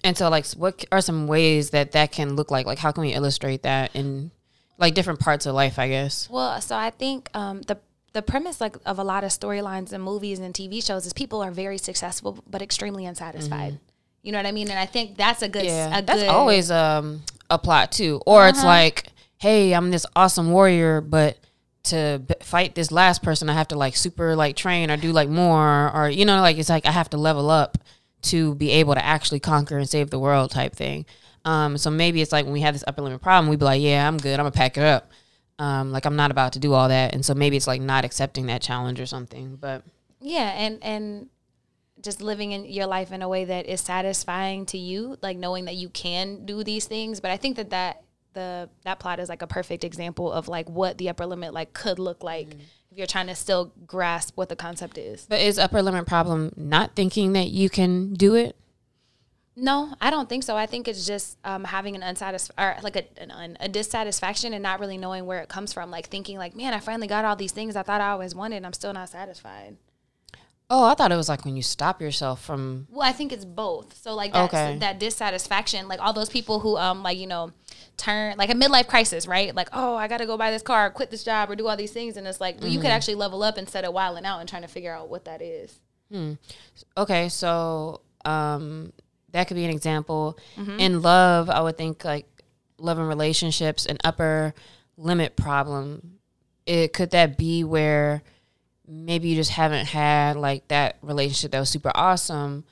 and 0.04 0.16
so, 0.16 0.28
like, 0.28 0.46
what 0.52 0.84
are 0.92 1.00
some 1.00 1.26
ways 1.26 1.70
that 1.70 1.92
that 1.92 2.12
can 2.12 2.36
look 2.36 2.50
like? 2.50 2.66
Like, 2.66 2.78
how 2.78 2.92
can 2.92 3.02
we 3.02 3.12
illustrate 3.12 3.64
that 3.64 3.94
in 3.94 4.30
like 4.78 4.94
different 4.94 5.20
parts 5.20 5.46
of 5.46 5.54
life? 5.54 5.78
I 5.78 5.88
guess. 5.88 6.30
Well, 6.30 6.60
so 6.60 6.76
I 6.76 6.90
think 6.90 7.28
um, 7.34 7.62
the 7.62 7.78
the 8.12 8.22
premise 8.22 8.60
like 8.60 8.76
of 8.86 8.98
a 8.98 9.04
lot 9.04 9.24
of 9.24 9.30
storylines 9.30 9.92
and 9.92 10.02
movies 10.02 10.38
and 10.38 10.54
TV 10.54 10.84
shows 10.84 11.06
is 11.06 11.12
people 11.12 11.42
are 11.42 11.50
very 11.50 11.78
successful 11.78 12.42
but 12.48 12.62
extremely 12.62 13.04
unsatisfied. 13.06 13.74
Mm-hmm. 13.74 13.82
You 14.22 14.32
know 14.32 14.38
what 14.38 14.46
I 14.46 14.52
mean? 14.52 14.70
And 14.70 14.78
I 14.78 14.86
think 14.86 15.16
that's 15.16 15.42
a 15.42 15.48
good. 15.48 15.64
Yeah, 15.64 15.98
a 15.98 16.02
that's 16.02 16.22
good, 16.22 16.28
always 16.28 16.70
um, 16.70 17.22
a 17.48 17.58
plot 17.58 17.92
too. 17.92 18.20
Or 18.26 18.40
uh-huh. 18.40 18.48
it's 18.48 18.64
like, 18.64 19.08
hey, 19.38 19.72
I'm 19.72 19.90
this 19.90 20.06
awesome 20.16 20.50
warrior, 20.50 21.00
but 21.00 21.38
to 21.84 22.22
b- 22.26 22.34
fight 22.40 22.74
this 22.74 22.90
last 22.90 23.22
person, 23.22 23.48
I 23.48 23.52
have 23.52 23.68
to 23.68 23.76
like 23.76 23.94
super 23.96 24.34
like 24.34 24.56
train 24.56 24.90
or 24.90 24.96
do 24.96 25.12
like 25.12 25.28
more, 25.28 25.94
or 25.94 26.10
you 26.10 26.24
know, 26.24 26.40
like 26.40 26.58
it's 26.58 26.68
like 26.68 26.86
I 26.86 26.90
have 26.90 27.10
to 27.10 27.16
level 27.16 27.50
up 27.50 27.78
to 28.22 28.54
be 28.56 28.70
able 28.72 28.94
to 28.94 29.04
actually 29.04 29.40
conquer 29.40 29.78
and 29.78 29.88
save 29.88 30.10
the 30.10 30.18
world 30.18 30.50
type 30.50 30.74
thing. 30.74 31.06
Um, 31.44 31.78
so 31.78 31.90
maybe 31.90 32.20
it's 32.20 32.32
like 32.32 32.44
when 32.44 32.52
we 32.52 32.62
have 32.62 32.74
this 32.74 32.82
upper 32.86 33.02
limit 33.02 33.22
problem, 33.22 33.48
we'd 33.48 33.60
be 33.60 33.64
like, 33.64 33.80
yeah, 33.80 34.06
I'm 34.06 34.16
good. 34.16 34.40
I'm 34.40 34.44
gonna 34.44 34.50
pack 34.50 34.76
it 34.76 34.82
up. 34.82 35.10
Um, 35.58 35.92
like 35.92 36.04
I'm 36.04 36.16
not 36.16 36.30
about 36.30 36.52
to 36.54 36.58
do 36.58 36.74
all 36.74 36.88
that. 36.88 37.14
And 37.14 37.24
so 37.24 37.34
maybe 37.34 37.56
it's 37.56 37.66
like 37.66 37.80
not 37.80 38.04
accepting 38.04 38.46
that 38.46 38.62
challenge 38.62 39.00
or 39.00 39.06
something. 39.06 39.56
But 39.56 39.82
yeah, 40.20 40.52
and 40.56 40.78
and 40.82 41.28
just 42.02 42.20
living 42.20 42.52
in 42.52 42.64
your 42.66 42.86
life 42.86 43.10
in 43.10 43.22
a 43.22 43.28
way 43.28 43.46
that 43.46 43.66
is 43.66 43.80
satisfying 43.80 44.66
to 44.66 44.78
you, 44.78 45.16
like 45.22 45.36
knowing 45.36 45.64
that 45.64 45.76
you 45.76 45.88
can 45.88 46.44
do 46.44 46.62
these 46.62 46.86
things. 46.86 47.20
But 47.20 47.30
I 47.30 47.36
think 47.36 47.56
that 47.56 47.70
that 47.70 48.02
the 48.34 48.68
that 48.84 48.98
plot 48.98 49.18
is 49.18 49.28
like 49.28 49.42
a 49.42 49.46
perfect 49.46 49.82
example 49.82 50.30
of 50.30 50.46
like 50.46 50.68
what 50.68 50.98
the 50.98 51.08
upper 51.08 51.26
limit 51.26 51.54
like 51.54 51.72
could 51.72 51.98
look 51.98 52.22
like. 52.22 52.48
Mm 52.50 52.60
if 52.96 53.00
you're 53.00 53.06
trying 53.06 53.26
to 53.26 53.34
still 53.34 53.74
grasp 53.86 54.38
what 54.38 54.48
the 54.48 54.56
concept 54.56 54.96
is. 54.96 55.26
But 55.28 55.42
is 55.42 55.58
upper 55.58 55.82
limit 55.82 56.06
problem 56.06 56.50
not 56.56 56.96
thinking 56.96 57.34
that 57.34 57.48
you 57.48 57.68
can 57.68 58.14
do 58.14 58.34
it? 58.34 58.56
No, 59.58 59.94
I 60.02 60.10
don't 60.10 60.28
think 60.28 60.42
so. 60.42 60.54
I 60.54 60.66
think 60.66 60.86
it's 60.86 61.06
just 61.06 61.38
um, 61.42 61.64
having 61.64 61.96
an 61.96 62.02
unsatisfied, 62.02 62.54
or 62.58 62.82
like 62.82 62.96
a, 62.96 63.04
an, 63.18 63.56
a 63.58 63.68
dissatisfaction 63.68 64.52
and 64.52 64.62
not 64.62 64.80
really 64.80 64.98
knowing 64.98 65.24
where 65.24 65.40
it 65.40 65.48
comes 65.48 65.72
from. 65.72 65.90
Like 65.90 66.08
thinking, 66.08 66.36
like, 66.36 66.54
man, 66.54 66.74
I 66.74 66.80
finally 66.80 67.06
got 67.06 67.24
all 67.24 67.36
these 67.36 67.52
things 67.52 67.74
I 67.74 67.82
thought 67.82 68.02
I 68.02 68.10
always 68.10 68.34
wanted, 68.34 68.56
and 68.56 68.66
I'm 68.66 68.74
still 68.74 68.92
not 68.92 69.08
satisfied. 69.08 69.78
Oh, 70.68 70.84
I 70.84 70.94
thought 70.94 71.12
it 71.12 71.16
was 71.16 71.28
like 71.28 71.44
when 71.44 71.56
you 71.56 71.62
stop 71.62 72.02
yourself 72.02 72.44
from. 72.44 72.88
Well, 72.90 73.08
I 73.08 73.12
think 73.12 73.32
it's 73.32 73.44
both. 73.44 73.96
So 73.96 74.14
like 74.14 74.32
that 74.32 74.52
okay. 74.52 74.78
that 74.78 74.98
dissatisfaction, 74.98 75.86
like 75.86 76.00
all 76.00 76.12
those 76.12 76.28
people 76.28 76.58
who 76.58 76.76
um 76.76 77.02
like 77.02 77.16
you 77.16 77.28
know 77.28 77.52
turn 77.96 78.36
like 78.36 78.50
a 78.50 78.54
midlife 78.54 78.88
crisis, 78.88 79.26
right? 79.26 79.54
Like 79.54 79.68
oh, 79.72 79.94
I 79.94 80.08
got 80.08 80.18
to 80.18 80.26
go 80.26 80.36
buy 80.36 80.50
this 80.50 80.62
car, 80.62 80.90
quit 80.90 81.10
this 81.10 81.22
job, 81.22 81.50
or 81.50 81.56
do 81.56 81.68
all 81.68 81.76
these 81.76 81.92
things, 81.92 82.16
and 82.16 82.26
it's 82.26 82.40
like 82.40 82.56
mm-hmm. 82.56 82.66
you 82.66 82.78
could 82.78 82.86
mm-hmm. 82.86 82.96
actually 82.96 83.14
level 83.14 83.44
up 83.44 83.58
instead 83.58 83.84
of 83.84 83.94
wilding 83.94 84.26
out 84.26 84.40
and 84.40 84.48
trying 84.48 84.62
to 84.62 84.68
figure 84.68 84.92
out 84.92 85.08
what 85.08 85.24
that 85.26 85.40
is. 85.40 85.78
Hmm. 86.10 86.32
Okay, 86.96 87.28
so 87.28 88.00
um 88.24 88.92
that 89.36 89.48
could 89.48 89.54
be 89.56 89.64
an 89.64 89.70
example. 89.70 90.38
Mm-hmm. 90.56 90.80
In 90.80 91.02
love, 91.02 91.50
I 91.50 91.60
would 91.60 91.76
think 91.76 92.04
like 92.04 92.26
love 92.78 92.98
and 92.98 93.08
relationships, 93.08 93.86
an 93.86 93.98
upper 94.04 94.54
limit 94.96 95.36
problem. 95.36 96.18
It 96.64 96.92
could 96.92 97.10
that 97.10 97.36
be 97.36 97.62
where 97.62 98.22
maybe 98.88 99.28
you 99.28 99.36
just 99.36 99.50
haven't 99.52 99.86
had 99.86 100.36
like 100.36 100.66
that 100.68 100.96
relationship 101.02 101.50
that 101.50 101.60
was 101.60 101.68
super 101.68 101.90
awesome 101.96 102.62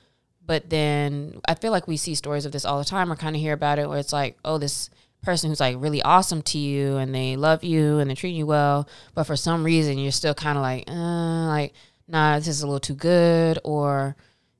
but 0.45 0.69
then 0.69 1.41
i 1.45 1.53
feel 1.53 1.73
like 1.73 1.89
we 1.89 1.97
see 1.97 2.15
stories 2.15 2.45
of 2.45 2.53
this 2.53 2.63
all 2.63 2.79
the 2.79 2.85
time 2.85 3.11
or 3.11 3.17
kind 3.17 3.35
of 3.35 3.41
hear 3.41 3.51
about 3.51 3.79
it 3.79 3.89
where 3.89 3.97
it's 3.97 4.13
like 4.13 4.37
oh 4.45 4.57
this 4.57 4.89
person 5.23 5.49
who's 5.49 5.59
like 5.59 5.75
really 5.77 6.01
awesome 6.03 6.41
to 6.41 6.57
you 6.57 6.95
and 6.95 7.13
they 7.13 7.35
love 7.35 7.65
you 7.65 7.99
and 7.99 8.09
they 8.09 8.15
treat 8.15 8.31
you 8.31 8.45
well 8.45 8.87
but 9.13 9.25
for 9.25 9.35
some 9.35 9.65
reason 9.65 9.97
you're 9.97 10.09
still 10.09 10.33
kind 10.33 10.57
of 10.57 10.61
like 10.61 10.89
uh, 10.89 11.47
like 11.47 11.73
nah, 12.07 12.37
this 12.37 12.47
is 12.47 12.61
a 12.61 12.67
little 12.67 12.79
too 12.79 12.95
good, 12.95 13.59
or 13.63 14.15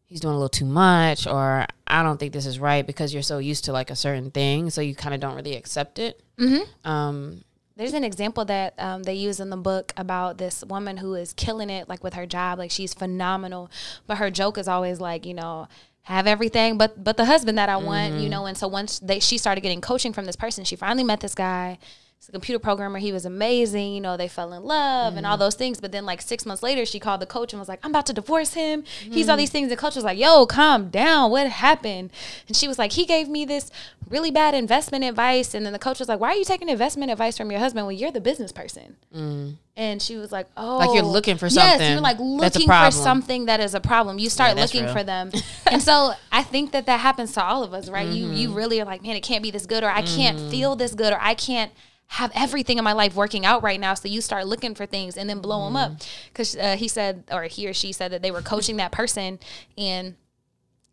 he's 0.08 0.20
doing 0.20 0.34
a 0.34 0.38
little 0.38 0.50
too 0.50 0.66
much, 0.66 1.28
or 1.28 1.66
I 1.88 2.04
don't 2.04 2.20
think 2.20 2.34
this 2.34 2.46
is 2.46 2.60
right 2.60 2.86
because 2.86 3.14
you're 3.14 3.24
so 3.24 3.38
used 3.38 3.66
to 3.66 3.72
like 3.72 3.90
a 3.90 3.96
certain 3.96 4.32
thing, 4.32 4.70
so 4.70 4.82
you 4.82 4.96
kind 4.96 5.14
of 5.14 5.22
don't 5.22 5.36
really 5.36 5.56
accept 5.56 6.00
it. 6.00 6.22
Mm-hmm. 6.38 6.90
Um, 6.90 7.44
There's 7.76 7.94
an 7.94 8.04
example 8.04 8.46
that 8.46 8.74
um, 8.78 9.04
they 9.04 9.16
use 9.16 9.40
in 9.40 9.50
the 9.50 9.58
book 9.58 9.94
about 9.98 10.38
this 10.38 10.64
woman 10.64 10.98
who 10.98 11.14
is 11.16 11.34
killing 11.34 11.70
it, 11.70 11.90
like 11.90 12.04
with 12.04 12.14
her 12.14 12.26
job. 12.26 12.60
Like 12.60 12.72
she's 12.72 12.94
phenomenal, 12.94 13.70
but 14.08 14.18
her 14.18 14.32
joke 14.32 14.58
is 14.58 14.68
always 14.68 15.00
like, 15.00 15.26
you 15.26 15.34
know, 15.34 15.68
have 16.04 16.28
everything, 16.28 16.78
but 16.78 17.04
but 17.04 17.18
the 17.18 17.26
husband 17.26 17.58
that 17.58 17.68
I 17.68 17.78
want, 17.78 18.20
you 18.20 18.30
know. 18.30 18.46
And 18.46 18.56
so 18.56 18.68
once 18.68 19.00
they 19.00 19.20
she 19.20 19.40
started 19.40 19.62
getting 19.62 19.82
coaching 19.82 20.14
from 20.14 20.26
this 20.26 20.36
person, 20.36 20.64
she 20.64 20.76
finally 20.76 21.04
met 21.04 21.20
this 21.20 21.34
guy. 21.34 21.80
He's 22.20 22.30
a 22.30 22.32
computer 22.32 22.58
programmer. 22.58 22.98
He 22.98 23.12
was 23.12 23.26
amazing. 23.26 23.94
You 23.94 24.02
know, 24.02 24.18
they 24.18 24.28
fell 24.28 24.52
in 24.54 24.64
love 24.64 25.16
and 25.16 25.28
all 25.28 25.34
mm-hmm. 25.34 25.42
those 25.42 25.54
things. 25.54 25.80
But 25.80 25.92
then, 25.92 26.06
like 26.08 26.22
six 26.22 26.44
months 26.44 26.64
later, 26.64 26.84
she 26.84 27.00
called 27.00 27.22
the 27.22 27.28
coach 27.28 27.54
and 27.54 27.60
was 27.60 27.70
like, 27.70 27.80
"I'm 27.84 27.92
about 27.92 28.08
to 28.08 28.14
divorce 28.14 28.54
him. 28.54 28.84
He's 29.00 29.30
all 29.30 29.34
mm-hmm. 29.34 29.42
these 29.42 29.52
things." 29.52 29.70
The 29.70 29.78
coach 29.78 29.96
was 29.96 30.04
like, 30.04 30.18
"Yo, 30.18 30.48
calm 30.48 30.90
down. 30.90 31.30
What 31.30 31.48
happened?" 31.48 32.12
And 32.48 32.58
she 32.58 32.68
was 32.68 32.80
like, 32.80 32.94
"He 32.94 33.06
gave 33.06 33.28
me 33.28 33.46
this 33.46 33.70
really 34.10 34.32
bad 34.32 34.56
investment 34.56 35.04
advice." 35.04 35.54
And 35.54 35.66
then 35.66 35.74
the 35.74 35.78
coach 35.78 36.00
was 36.00 36.10
like, 36.10 36.20
"Why 36.20 36.30
are 36.30 36.36
you 36.36 36.46
taking 36.46 36.68
investment 36.68 37.12
advice 37.12 37.38
from 37.38 37.52
your 37.52 37.60
husband 37.60 37.86
when 37.86 37.96
you're 37.96 38.12
the 38.12 38.22
business 38.22 38.52
person?" 38.52 38.96
Mm. 39.16 39.58
And 39.78 40.02
she 40.02 40.16
was 40.16 40.32
like, 40.32 40.48
"Oh, 40.58 40.78
Like 40.78 40.96
you're 40.96 41.04
oh, 41.04 41.12
looking 41.12 41.38
for 41.38 41.48
something. 41.50 41.80
Yes, 41.80 41.92
you're 41.92 42.02
like 42.02 42.18
looking 42.20 42.68
for 42.68 42.92
something 42.92 43.46
that 43.46 43.60
is 43.60 43.76
a 43.76 43.82
problem. 43.82 44.18
You 44.18 44.32
start 44.32 44.56
Yeah, 44.56 44.64
looking 44.64 44.86
real. 44.86 44.94
for 44.94 45.04
them, 45.04 45.32
and 45.70 45.80
so 45.80 46.14
I 46.32 46.42
think 46.42 46.72
that 46.72 46.88
that 46.88 47.02
happens 47.02 47.34
to 47.34 47.44
all 47.44 47.62
of 47.62 47.76
us, 47.76 47.88
right? 47.88 48.08
You 48.08 48.32
you 48.32 48.48
Mm-hmm. 48.48 48.58
really 48.58 48.82
are 48.82 48.86
like, 48.86 49.04
man, 49.04 49.16
it 49.16 49.22
can't 49.22 49.44
be 49.44 49.52
this 49.52 49.68
good, 49.68 49.84
or 49.84 49.90
I 49.90 50.02
can't 50.02 50.38
mm-hmm. 50.40 50.50
feel 50.50 50.76
this 50.76 50.96
good, 50.96 51.14
or 51.14 51.20
I 51.22 51.36
can't 51.36 51.72
have 52.08 52.32
everything 52.36 52.78
in 52.78 52.84
my 52.84 52.94
life 52.94 53.16
working 53.16 53.46
out 53.46 53.64
right 53.64 53.80
now. 53.80 53.94
So 53.94 54.08
you 54.08 54.22
start 54.22 54.48
looking 54.48 54.76
for 54.76 54.86
things 54.86 55.18
and 55.18 55.30
then 55.30 55.40
blow 55.40 55.66
them 55.66 55.76
up. 55.76 55.92
Mm-hmm. 55.94 56.30
Because 56.30 56.56
uh, 56.56 56.76
he 56.78 56.88
said, 56.88 57.24
or 57.32 57.44
he 57.44 57.68
or 57.68 57.74
she 57.74 57.92
said 57.92 58.12
that 58.12 58.22
they 58.22 58.32
were 58.32 58.42
coaching 58.42 58.78
that 58.78 58.92
person 58.92 59.40
and 59.78 60.16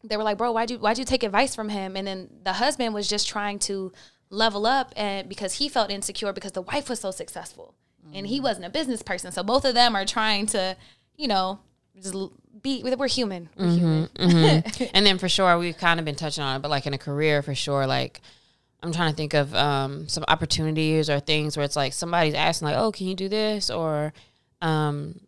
they 0.03 0.17
were 0.17 0.23
like, 0.25 0.39
bro, 0.39 0.53
why'd 0.53 0.71
you 0.71 0.79
why'd 0.79 0.99
you 0.99 1.05
take 1.05 1.23
advice 1.23 1.55
from 1.55 1.69
him? 1.69 1.97
And 1.97 2.07
then 2.07 2.31
the 2.43 2.55
husband 2.55 2.95
was 2.95 3.09
just 3.09 3.29
trying 3.29 3.59
to 3.61 3.93
level 4.31 4.67
up 4.67 4.93
and 4.97 5.29
because 5.29 5.55
he 5.55 5.69
felt 5.69 5.91
insecure 5.91 6.33
because 6.33 6.53
the 6.53 6.63
wife 6.63 6.89
was 6.89 6.99
so 6.99 7.11
successful 7.11 7.75
and 8.15 8.27
he 8.27 8.41
wasn't 8.41 8.67
a 8.67 8.71
business 8.71 9.03
person. 9.03 9.33
So 9.33 9.43
both 9.43 9.65
of 9.65 9.75
them 9.75 9.95
are 9.95 10.05
trying 10.05 10.47
to, 10.47 10.77
you 11.17 11.29
know, 11.29 11.61
just 12.01 12.15
be 12.63 12.83
we're 12.83 13.09
human. 13.09 13.49
We're 13.57 13.71
human. 13.71 14.09
Mhm. 14.09 14.91
and 14.95 15.07
then 15.07 15.19
for 15.19 15.29
sure, 15.29 15.59
we've 15.59 15.77
kind 15.77 16.01
of 16.01 16.07
been 16.07 16.15
touching 16.15 16.43
on 16.43 16.57
it, 16.57 16.63
but 16.63 16.71
like 16.71 16.87
in 16.87 16.95
a 16.95 16.99
career, 16.99 17.43
for 17.43 17.55
sure, 17.55 17.87
like 17.87 18.21
I'm 18.83 18.93
trying 18.93 19.11
to 19.11 19.17
think 19.17 19.35
of 19.35 19.55
um, 19.55 20.09
some 20.09 20.25
opportunities 20.27 21.09
or 21.09 21.21
things 21.21 21.57
where 21.57 21.65
it's 21.65 21.77
like 21.77 21.93
somebody's 21.93 22.35
asking, 22.35 22.67
like, 22.67 22.77
"Oh, 22.77 22.91
can 22.91 23.07
you 23.07 23.15
do 23.15 23.29
this?" 23.29 23.71
or 23.71 24.13
um, 24.61 25.21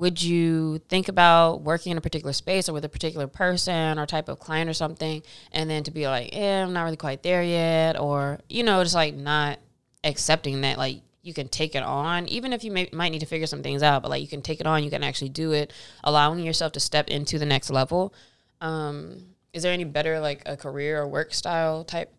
would 0.00 0.22
you 0.22 0.78
think 0.88 1.08
about 1.08 1.60
working 1.60 1.92
in 1.92 1.98
a 1.98 2.00
particular 2.00 2.32
space 2.32 2.68
or 2.68 2.72
with 2.72 2.86
a 2.86 2.88
particular 2.88 3.26
person 3.26 3.98
or 3.98 4.06
type 4.06 4.30
of 4.30 4.38
client 4.38 4.68
or 4.68 4.72
something 4.72 5.22
and 5.52 5.68
then 5.68 5.84
to 5.84 5.90
be 5.90 6.08
like 6.08 6.30
eh, 6.32 6.62
i'm 6.62 6.72
not 6.72 6.84
really 6.84 6.96
quite 6.96 7.22
there 7.22 7.42
yet 7.42 8.00
or 8.00 8.40
you 8.48 8.62
know 8.62 8.82
just 8.82 8.94
like 8.94 9.14
not 9.14 9.58
accepting 10.02 10.62
that 10.62 10.78
like 10.78 11.02
you 11.22 11.34
can 11.34 11.48
take 11.48 11.74
it 11.74 11.82
on 11.82 12.26
even 12.28 12.54
if 12.54 12.64
you 12.64 12.70
may, 12.70 12.88
might 12.94 13.10
need 13.10 13.18
to 13.18 13.26
figure 13.26 13.46
some 13.46 13.62
things 13.62 13.82
out 13.82 14.00
but 14.00 14.10
like 14.10 14.22
you 14.22 14.28
can 14.28 14.40
take 14.40 14.58
it 14.58 14.66
on 14.66 14.82
you 14.82 14.90
can 14.90 15.04
actually 15.04 15.28
do 15.28 15.52
it 15.52 15.70
allowing 16.02 16.40
yourself 16.40 16.72
to 16.72 16.80
step 16.80 17.08
into 17.08 17.38
the 17.38 17.46
next 17.46 17.68
level 17.68 18.14
um, 18.62 19.22
is 19.52 19.62
there 19.62 19.72
any 19.72 19.84
better 19.84 20.18
like 20.18 20.42
a 20.46 20.56
career 20.56 21.02
or 21.02 21.06
work 21.06 21.34
style 21.34 21.84
type 21.84 22.10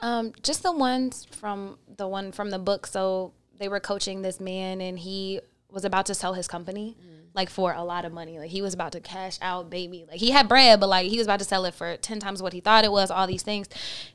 Um, 0.00 0.32
just 0.42 0.62
the 0.62 0.72
ones 0.72 1.26
from 1.30 1.78
the 1.96 2.06
one 2.06 2.32
from 2.32 2.50
the 2.50 2.58
book. 2.58 2.86
So 2.86 3.32
they 3.58 3.68
were 3.68 3.80
coaching 3.80 4.22
this 4.22 4.40
man, 4.40 4.80
and 4.80 4.98
he 4.98 5.40
was 5.70 5.84
about 5.84 6.06
to 6.06 6.14
sell 6.14 6.34
his 6.34 6.46
company, 6.46 6.96
like 7.34 7.48
for 7.50 7.72
a 7.72 7.82
lot 7.82 8.04
of 8.04 8.12
money. 8.12 8.38
Like 8.38 8.50
he 8.50 8.62
was 8.62 8.74
about 8.74 8.92
to 8.92 9.00
cash 9.00 9.38
out, 9.40 9.70
baby. 9.70 10.04
Like 10.08 10.20
he 10.20 10.30
had 10.30 10.48
bread, 10.48 10.80
but 10.80 10.88
like 10.88 11.08
he 11.08 11.18
was 11.18 11.26
about 11.26 11.38
to 11.38 11.44
sell 11.44 11.64
it 11.64 11.74
for 11.74 11.96
ten 11.96 12.20
times 12.20 12.42
what 12.42 12.52
he 12.52 12.60
thought 12.60 12.84
it 12.84 12.92
was. 12.92 13.10
All 13.10 13.26
these 13.26 13.42
things, 13.42 13.68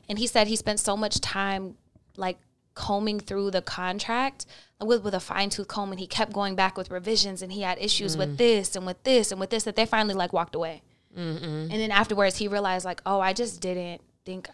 and 0.08 0.18
he 0.18 0.26
said 0.26 0.46
he 0.46 0.56
spent 0.56 0.80
so 0.80 0.96
much 0.96 1.20
time, 1.20 1.76
like 2.16 2.38
combing 2.74 3.20
through 3.20 3.50
the 3.50 3.60
contract 3.62 4.46
with 4.80 5.02
with 5.02 5.14
a 5.14 5.20
fine 5.20 5.50
tooth 5.50 5.68
comb, 5.68 5.90
and 5.90 6.00
he 6.00 6.06
kept 6.06 6.32
going 6.32 6.54
back 6.54 6.76
with 6.76 6.90
revisions, 6.90 7.42
and 7.42 7.52
he 7.52 7.62
had 7.62 7.78
issues 7.80 8.16
with 8.16 8.38
this 8.38 8.76
and 8.76 8.86
with 8.86 9.02
this 9.02 9.30
and 9.30 9.40
with 9.40 9.50
this 9.50 9.64
that 9.64 9.76
they 9.76 9.84
finally 9.86 10.14
like 10.14 10.32
walked 10.32 10.54
away. 10.54 10.82
And 11.14 11.70
then 11.72 11.90
afterwards, 11.90 12.38
he 12.38 12.48
realized 12.48 12.84
like, 12.84 13.02
oh, 13.04 13.20
I 13.20 13.32
just 13.32 13.60
didn't 13.60 14.00
think. 14.24 14.48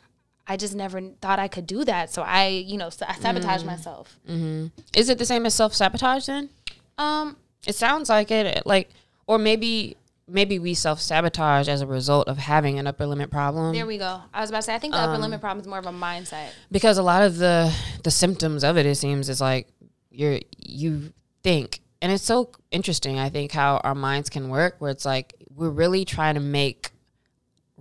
I 0.49 0.57
just 0.57 0.75
never 0.75 1.00
thought 1.21 1.38
I 1.38 1.47
could 1.47 1.67
do 1.67 1.85
that. 1.85 2.11
So 2.11 2.23
I, 2.23 2.49
you 2.49 2.78
know, 2.78 2.87
I 2.87 3.14
sabotaged 3.14 3.61
mm-hmm. 3.61 3.67
myself. 3.67 4.19
Mm-hmm. 4.28 4.67
is 4.97 5.09
it 5.11 5.19
the 5.19 5.26
same 5.26 5.45
as 5.47 5.55
self-sabotage 5.55 6.26
then 6.26 6.49
Um, 6.97 7.37
It 7.67 7.75
sounds 7.75 8.09
like 8.09 8.31
it, 8.31 8.67
like, 8.67 8.88
or 9.26 9.38
maybe 9.38 9.97
maybe 10.26 10.59
we 10.59 10.75
self 10.75 11.00
sabotage 11.00 11.69
as 11.69 11.81
a 11.81 11.87
result 11.87 12.28
of 12.28 12.38
having 12.38 12.78
an 12.78 12.87
upper 12.87 13.07
limit 13.07 13.31
problem. 13.31 13.75
there 13.75 13.87
we 13.87 13.99
go. 13.99 14.21
I 14.33 14.40
was 14.40 14.50
about 14.50 14.59
to 14.59 14.62
say, 14.64 14.75
I 14.75 14.78
think 14.78 14.93
the 14.93 15.00
upper 15.00 15.14
um, 15.14 15.21
limit 15.23 15.40
problem 15.40 15.61
is 15.61 15.67
more 15.67 15.78
of 15.78 15.87
a 15.87 15.90
mindset. 15.90 16.50
because 16.71 16.99
a 16.99 17.02
lot 17.02 17.23
of 17.23 17.37
the 17.38 17.73
the 18.02 18.11
symptoms 18.11 18.64
of 18.64 18.76
it, 18.76 18.87
it 18.87 18.97
seems, 18.97 19.28
is 19.28 19.40
like 19.40 19.69
you're 20.11 20.40
you 20.59 21.12
think, 21.43 21.81
and 22.02 22.12
it's 22.12 22.25
so 22.25 22.50
interesting. 22.71 23.19
I 23.19 23.28
think 23.28 23.52
how 23.52 23.78
our 23.85 23.95
minds 23.95 24.28
can 24.31 24.49
work, 24.49 24.76
where 24.78 24.90
it's 24.90 25.05
like 25.05 25.35
we're 25.55 25.71
really 25.71 26.05
trying 26.05 26.35
to 26.35 26.40
make 26.40 26.90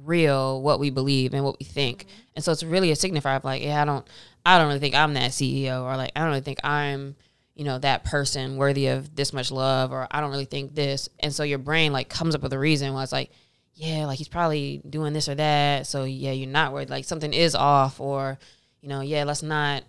real 0.08 0.62
what 0.62 0.80
we 0.80 0.90
believe 0.90 1.34
and 1.34 1.44
what 1.44 1.60
we 1.60 1.66
think, 1.66 2.06
and 2.36 2.44
so 2.44 2.52
it's 2.52 2.64
really 2.64 2.92
a 2.92 2.96
signifier 2.96 3.38
of 3.38 3.44
like, 3.44 3.62
yeah, 3.62 3.82
I 3.82 3.86
don't, 3.86 4.08
I 4.46 4.58
don't 4.58 4.68
really 4.68 4.80
think 4.80 4.96
I'm 4.96 5.14
that 5.16 5.32
CEO, 5.32 5.84
or 5.84 5.98
like 5.98 6.12
I 6.16 6.22
don't 6.22 6.30
really 6.30 6.42
think 6.42 6.60
I'm 6.64 7.16
you 7.58 7.64
know 7.64 7.80
that 7.80 8.04
person 8.04 8.56
worthy 8.56 8.88
of 8.88 9.16
this 9.16 9.34
much 9.34 9.50
love 9.50 9.92
or 9.92 10.08
i 10.12 10.22
don't 10.22 10.30
really 10.30 10.46
think 10.46 10.76
this. 10.76 11.10
And 11.20 11.34
so 11.34 11.42
your 11.44 11.58
brain 11.58 11.92
like 11.92 12.08
comes 12.08 12.36
up 12.36 12.42
with 12.44 12.54
a 12.54 12.60
reason 12.60 12.94
why 12.94 13.02
it's 13.02 13.12
like 13.12 13.32
yeah 13.74 14.06
like 14.06 14.20
he's 14.20 14.28
probably 14.28 14.80
doing 14.88 15.12
this 15.12 15.28
or 15.28 15.36
that. 15.36 15.88
So 15.88 16.04
yeah 16.04 16.32
you're 16.32 16.48
not 16.48 16.72
worried 16.72 16.92
like 16.92 17.06
something 17.06 17.34
is 17.34 17.56
off 17.56 18.00
or 18.00 18.38
you 18.82 18.90
know 18.90 19.02
yeah 19.02 19.24
let's 19.24 19.42
not 19.42 19.84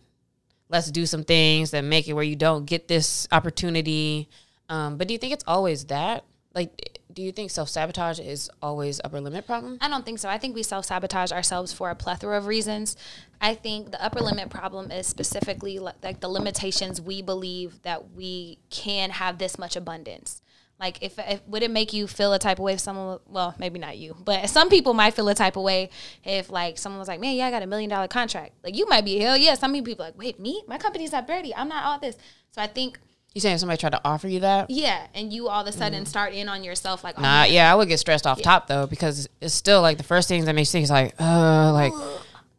let's 0.70 0.90
do 0.90 1.04
some 1.04 1.25
things 1.25 1.70
that 1.72 1.84
make 1.84 2.08
it 2.08 2.14
where 2.14 2.25
you 2.25 2.37
don't 2.37 2.64
get 2.64 2.88
this 2.88 3.28
opportunity. 3.32 4.28
Um, 4.68 4.96
but 4.96 5.06
do 5.08 5.14
you 5.14 5.18
think 5.18 5.32
it's 5.32 5.44
always 5.46 5.87
that? 5.87 6.25
Like 6.54 6.88
do 7.12 7.23
you 7.23 7.33
think 7.33 7.50
self-sabotage 7.50 8.21
is 8.21 8.50
always 8.62 9.00
upper 9.03 9.21
limit 9.21 9.47
problem 9.47 9.79
I 9.81 9.88
don't 9.88 10.05
think 10.05 10.19
so. 10.19 10.29
I 10.29 10.38
think 10.38 10.55
we 10.55 10.62
self 10.62 10.85
sabotage 10.85 11.33
ourselves 11.33 11.73
for 11.73 11.91
a 11.91 11.95
plethora 11.95 12.37
of 12.37 12.47
reasons. 12.47 12.97
I 13.41 13.55
think 13.55 13.91
the 13.91 14.03
upper 14.03 14.21
limit 14.21 14.50
problem 14.50 14.91
is 14.91 15.07
specifically 15.07 15.79
like 15.79 16.21
the 16.21 16.29
limitations 16.29 17.00
we 17.00 17.23
believe 17.23 17.83
that 17.83 18.12
we 18.12 18.59
can 18.71 19.11
have 19.11 19.38
this 19.38 19.59
much 19.59 19.77
abundance. 19.77 20.43
Like, 20.79 21.03
if, 21.03 21.19
if 21.19 21.47
would 21.49 21.65
it 21.65 21.73
make 21.73 21.93
you 21.93 22.07
feel 22.07 22.33
a 22.33 22.38
type 22.38 22.59
of 22.59 22.62
way 22.62 22.75
if 22.75 22.81
someone, 22.81 23.19
well, 23.27 23.55
maybe 23.59 23.81
not 23.81 23.99
you, 23.99 24.17
but 24.25 24.49
some 24.50 24.69
people 24.69 24.95
might 24.95 25.15
feel 25.15 25.29
a 25.29 25.35
type 25.35 25.57
of 25.57 25.62
way 25.62 25.91
if 26.25 26.50
like 26.50 26.79
someone 26.79 26.99
was 26.99 27.09
like, 27.09 27.21
man, 27.21 27.35
yeah, 27.35 27.47
I 27.47 27.50
got 27.50 27.62
a 27.62 27.67
million 27.67 27.91
dollar 27.91 28.09
contract. 28.09 28.53
Like, 28.62 28.77
you 28.77 28.87
might 28.88 29.05
be 29.05 29.19
hell 29.19 29.37
yeah. 29.37 29.55
Some 29.55 29.73
people 29.73 30.05
like, 30.05 30.17
wait, 30.17 30.38
me, 30.38 30.62
my 30.69 30.79
company's 30.79 31.12
not 31.12 31.29
ready. 31.29 31.55
I'm 31.55 31.69
not 31.69 31.85
all 31.85 31.99
this. 31.99 32.17
So 32.53 32.62
I 32.62 32.69
think, 32.69 32.99
you 33.38 33.40
saying 33.40 33.59
somebody 33.59 33.78
tried 33.78 33.92
to 33.92 34.00
offer 34.04 34.26
you 34.28 34.40
that 34.40 34.68
yeah, 34.68 35.07
and 35.14 35.33
you 35.33 35.49
all 35.49 35.62
of 35.62 35.66
a 35.66 35.73
sudden 35.73 36.04
start 36.07 36.33
in 36.35 36.49
on 36.49 36.64
yourself 36.64 37.04
like, 37.04 37.14
oh, 37.18 37.23
Nah, 37.23 37.45
yeah, 37.45 37.73
I 37.73 37.75
would 37.76 37.88
get 37.88 37.99
stressed 37.99 38.26
off 38.26 38.42
top 38.42 38.66
though 38.66 38.87
because 38.87 39.28
it's 39.40 39.54
still 39.54 39.80
like 39.80 39.97
the 39.97 40.04
first 40.04 40.28
things 40.28 40.45
that 40.47 40.54
makes 40.54 40.68
you 40.71 40.73
think 40.73 40.85
is 40.85 40.90
like, 40.90 41.14
uh, 41.21 41.73
like 41.73 41.92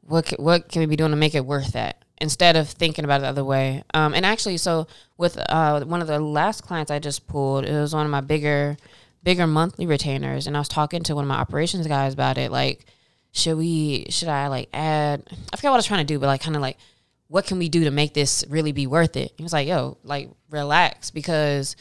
what 0.08 0.26
ca- 0.26 0.38
what 0.40 0.70
can 0.70 0.80
we 0.80 0.86
be 0.86 0.96
doing 0.96 1.12
to 1.12 1.18
make 1.18 1.36
it 1.36 1.46
worth 1.46 1.74
that 1.74 2.04
instead 2.22 2.56
of 2.56 2.70
thinking 2.70 3.06
about 3.06 3.20
it 3.20 3.24
the 3.24 3.28
other 3.28 3.44
way. 3.44 3.84
Um, 3.94 4.14
and 4.14 4.26
actually, 4.26 4.58
so 4.58 4.88
with 5.18 5.38
uh 5.50 5.84
one 5.86 6.02
of 6.02 6.08
the 6.08 6.20
last 6.20 6.62
clients 6.62 6.90
I 6.92 7.00
just 7.00 7.28
pulled, 7.28 7.66
it 7.66 7.74
was 7.74 7.94
one 7.94 8.06
of 8.06 8.12
my 8.12 8.22
bigger 8.22 8.78
bigger 9.22 9.46
monthly 9.46 9.86
retainers, 9.86 10.48
and 10.48 10.56
I 10.56 10.60
was 10.60 10.70
talking 10.70 11.04
to 11.04 11.16
one 11.16 11.26
of 11.26 11.28
my 11.28 11.36
operations 11.38 11.88
guys 11.88 12.14
about 12.14 12.38
it, 12.38 12.52
like. 12.52 12.86
Should 13.32 13.60
we? 13.60 14.08
Should 14.10 14.28
I 14.28 14.48
like 14.48 14.70
add? 14.74 15.22
I 15.54 15.56
forgot 15.56 15.70
what 15.70 15.76
I 15.76 15.78
was 15.78 15.86
trying 15.86 16.00
to 16.00 16.12
do, 16.14 16.18
but 16.18 16.26
like 16.26 16.42
kind 16.42 16.56
of 16.56 16.64
like 16.64 16.80
what 17.30 17.46
can 17.46 17.60
we 17.60 17.70
do 17.70 17.86
to 17.86 17.92
make 17.92 18.14
this 18.14 18.44
really 18.50 18.72
be 18.72 18.88
worth 18.88 19.16
it? 19.16 19.32
He 19.38 19.44
was 19.44 19.54
like, 19.54 19.68
yo, 19.68 19.98
like 20.04 20.30
relax 20.50 21.12
because 21.12 21.76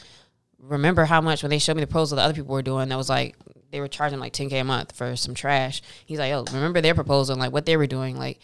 remember 0.59 1.05
how 1.05 1.21
much 1.21 1.43
when 1.43 1.49
they 1.49 1.59
showed 1.59 1.75
me 1.75 1.81
the 1.81 1.87
proposal 1.87 2.17
the 2.17 2.21
other 2.21 2.33
people 2.33 2.53
were 2.53 2.61
doing 2.61 2.89
that 2.89 2.97
was 2.97 3.09
like 3.09 3.35
they 3.71 3.79
were 3.79 3.87
charging 3.87 4.19
like 4.19 4.33
10k 4.33 4.61
a 4.61 4.63
month 4.63 4.95
for 4.95 5.15
some 5.15 5.33
trash. 5.33 5.81
He's 6.05 6.19
like, 6.19 6.29
yo, 6.29 6.43
remember 6.53 6.81
their 6.81 6.95
proposal 6.95 7.33
and 7.33 7.41
like 7.41 7.51
what 7.51 7.65
they 7.65 7.77
were 7.77 7.87
doing, 7.87 8.17
like 8.17 8.39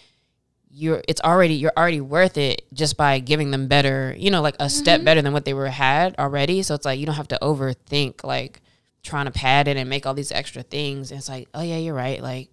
you're 0.70 1.02
it's 1.08 1.22
already 1.22 1.54
you're 1.54 1.72
already 1.78 2.02
worth 2.02 2.38
it 2.38 2.64
just 2.74 2.98
by 2.98 3.20
giving 3.20 3.52
them 3.52 3.68
better, 3.68 4.16
you 4.18 4.32
know, 4.32 4.42
like 4.42 4.56
a 4.60 4.70
step 4.70 5.04
better 5.04 5.22
than 5.22 5.32
what 5.32 5.46
they 5.46 5.54
were 5.54 5.68
had 5.68 6.16
already. 6.18 6.64
So 6.64 6.76
it's 6.76 6.86
like 6.86 7.00
you 7.00 7.06
don't 7.06 7.16
have 7.16 7.28
to 7.30 7.40
overthink 7.42 8.24
like 8.24 8.62
trying 9.04 9.26
to 9.26 9.32
pad 9.32 9.68
it 9.68 9.78
and 9.78 9.90
make 9.90 10.06
all 10.06 10.16
these 10.16 10.32
extra 10.32 10.64
things. 10.64 11.12
And 11.12 11.20
it's 11.20 11.30
like, 11.30 11.48
oh 11.54 11.62
yeah, 11.62 11.78
you're 11.78 11.94
right. 11.94 12.22
Like 12.22 12.50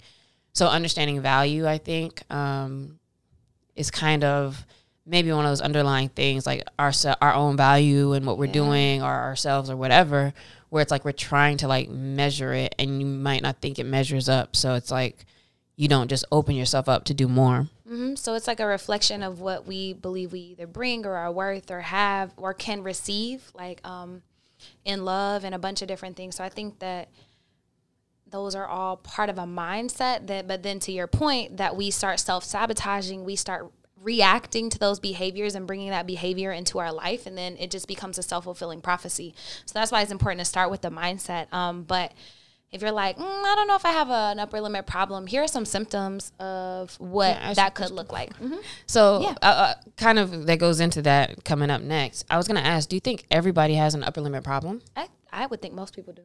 so 0.52 0.68
understanding 0.68 1.20
value, 1.22 1.66
I 1.66 1.78
think, 1.78 2.22
um, 2.32 2.98
is 3.76 3.90
kind 3.90 4.24
of 4.24 4.66
maybe 5.04 5.32
one 5.32 5.44
of 5.44 5.50
those 5.50 5.60
underlying 5.60 6.08
things 6.08 6.46
like 6.46 6.62
our 6.78 6.92
our 7.20 7.34
own 7.34 7.56
value 7.56 8.12
and 8.12 8.24
what 8.24 8.38
we're 8.38 8.46
doing 8.46 9.02
or 9.02 9.10
ourselves 9.10 9.68
or 9.68 9.76
whatever 9.76 10.32
where 10.68 10.80
it's 10.80 10.90
like 10.90 11.04
we're 11.04 11.12
trying 11.12 11.56
to 11.56 11.66
like 11.66 11.88
measure 11.88 12.52
it 12.52 12.74
and 12.78 13.00
you 13.00 13.06
might 13.06 13.42
not 13.42 13.60
think 13.60 13.78
it 13.78 13.84
measures 13.84 14.28
up 14.28 14.54
so 14.54 14.74
it's 14.74 14.90
like 14.90 15.26
you 15.76 15.88
don't 15.88 16.08
just 16.08 16.24
open 16.30 16.54
yourself 16.54 16.88
up 16.88 17.04
to 17.04 17.14
do 17.14 17.26
more 17.26 17.66
hmm 17.88 18.14
So 18.14 18.34
it's 18.34 18.46
like 18.46 18.60
a 18.60 18.66
reflection 18.66 19.22
of 19.22 19.40
what 19.40 19.66
we 19.66 19.92
believe 19.92 20.32
we 20.32 20.40
either 20.40 20.66
bring 20.66 21.04
or 21.04 21.16
are 21.16 21.32
worth 21.32 21.70
or 21.70 21.80
have 21.80 22.32
or 22.36 22.54
can 22.54 22.82
receive. 22.82 23.50
Like, 23.54 23.86
um, 23.86 24.22
in 24.84 25.04
love 25.04 25.44
and 25.44 25.54
a 25.54 25.58
bunch 25.58 25.82
of 25.82 25.88
different 25.88 26.16
things. 26.16 26.36
So 26.36 26.44
I 26.44 26.48
think 26.48 26.78
that 26.78 27.08
those 28.32 28.54
are 28.56 28.66
all 28.66 28.96
part 28.96 29.28
of 29.30 29.38
a 29.38 29.44
mindset 29.44 30.26
that 30.26 30.48
but 30.48 30.62
then 30.62 30.80
to 30.80 30.90
your 30.92 31.06
point 31.06 31.58
that 31.58 31.76
we 31.76 31.90
start 31.90 32.18
self-sabotaging, 32.18 33.24
we 33.24 33.36
start 33.36 33.70
reacting 34.00 34.68
to 34.68 34.78
those 34.80 34.98
behaviors 34.98 35.54
and 35.54 35.66
bringing 35.66 35.90
that 35.90 36.06
behavior 36.08 36.50
into 36.50 36.80
our 36.80 36.92
life 36.92 37.24
and 37.26 37.38
then 37.38 37.56
it 37.60 37.70
just 37.70 37.86
becomes 37.86 38.18
a 38.18 38.22
self-fulfilling 38.22 38.80
prophecy 38.80 39.32
so 39.64 39.72
that's 39.74 39.92
why 39.92 40.02
it's 40.02 40.10
important 40.10 40.40
to 40.40 40.44
start 40.44 40.72
with 40.72 40.80
the 40.80 40.90
mindset 40.90 41.52
um, 41.52 41.84
but 41.84 42.12
if 42.72 42.82
you're 42.82 42.90
like 42.90 43.16
mm, 43.16 43.22
i 43.22 43.54
don't 43.54 43.68
know 43.68 43.76
if 43.76 43.86
i 43.86 43.92
have 43.92 44.10
a, 44.10 44.32
an 44.32 44.40
upper 44.40 44.60
limit 44.60 44.86
problem 44.86 45.28
here 45.28 45.44
are 45.44 45.46
some 45.46 45.64
symptoms 45.64 46.32
of 46.40 46.98
what 46.98 47.28
Yeah, 47.28 47.54
that 47.54 47.74
could 47.74 47.92
look 47.92 48.12
like 48.12 48.36
mm-hmm. 48.40 48.56
So, 48.88 49.20
Yeah. 49.22 49.34
uh, 49.40 49.44
uh, 49.44 49.74
kind 49.96 50.18
of 50.18 50.46
that 50.46 50.58
goes 50.58 50.80
into 50.80 51.00
that 51.02 51.44
coming 51.44 51.70
up 51.70 51.80
next. 51.80 52.24
I 52.28 52.36
was 52.36 52.48
going 52.48 52.60
to 52.60 52.66
ask, 52.66 52.88
do 52.88 52.96
you 52.96 53.00
think 53.00 53.24
everybody 53.30 53.74
has 53.74 53.94
an 53.94 54.02
upper 54.02 54.20
limit 54.20 54.42
problem? 54.44 54.82
I, 54.96 55.06
I 55.32 55.46
would 55.46 55.62
think 55.62 55.74
most 55.74 55.94
people 55.94 56.12
do 56.12 56.22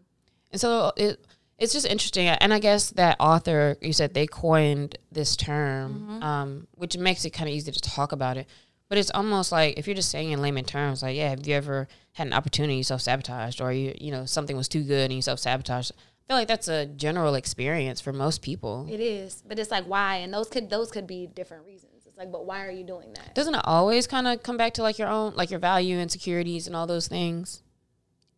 And 0.51 0.59
so 0.59 0.91
it 0.97 1.19
it's 1.59 1.73
just 1.73 1.85
interesting, 1.87 2.27
and 2.27 2.53
I 2.53 2.59
guess 2.59 2.91
that 2.91 3.15
author 3.19 3.77
you 3.81 3.93
said 3.93 4.13
they 4.13 4.27
coined 4.27 4.97
this 5.11 5.35
term, 5.35 6.21
um, 6.21 6.67
which 6.75 6.97
makes 6.97 7.25
it 7.25 7.31
kind 7.31 7.49
of 7.49 7.55
easy 7.55 7.71
to 7.71 7.81
talk 7.81 8.11
about 8.11 8.37
it. 8.37 8.47
But 8.89 8.97
it's 8.97 9.11
almost 9.11 9.51
like 9.51 9.77
if 9.77 9.85
you're 9.87 9.95
just 9.95 10.09
saying 10.11 10.31
in 10.31 10.41
layman 10.41 10.63
terms, 10.63 11.03
like, 11.03 11.17
yeah, 11.17 11.29
have 11.31 11.45
you 11.45 11.55
ever 11.55 11.87
had 12.13 12.27
an 12.27 12.33
opportunity 12.33 12.75
you 12.75 12.83
self 12.83 13.01
sabotaged, 13.01 13.59
or 13.61 13.71
you 13.73 13.93
you 13.99 14.11
know 14.11 14.25
something 14.25 14.55
was 14.55 14.67
too 14.67 14.83
good 14.83 15.05
and 15.05 15.13
you 15.13 15.21
self 15.21 15.39
sabotaged? 15.39 15.91
I 15.93 16.27
feel 16.33 16.37
like 16.37 16.47
that's 16.49 16.67
a 16.67 16.85
general 16.85 17.35
experience 17.35 18.01
for 18.01 18.11
most 18.13 18.41
people. 18.41 18.85
it 18.89 18.99
is 18.99 19.41
but 19.47 19.57
it's 19.57 19.71
like 19.71 19.85
why 19.85 20.17
and 20.17 20.33
those 20.33 20.49
could 20.49 20.69
those 20.69 20.91
could 20.91 21.07
be 21.07 21.25
different 21.25 21.65
reasons 21.65 22.03
it's 22.05 22.17
like 22.17 22.33
but 22.33 22.45
why 22.45 22.65
are 22.65 22.71
you 22.71 22.83
doing 22.83 23.13
that 23.13 23.33
Doesn't 23.33 23.55
it 23.55 23.61
always 23.63 24.07
kind 24.07 24.27
of 24.27 24.43
come 24.43 24.57
back 24.57 24.73
to 24.73 24.81
like 24.83 24.99
your 24.99 25.07
own, 25.07 25.35
like 25.35 25.51
your 25.51 25.59
value 25.61 25.97
insecurities 25.97 26.67
and 26.67 26.75
all 26.75 26.85
those 26.85 27.07
things? 27.07 27.63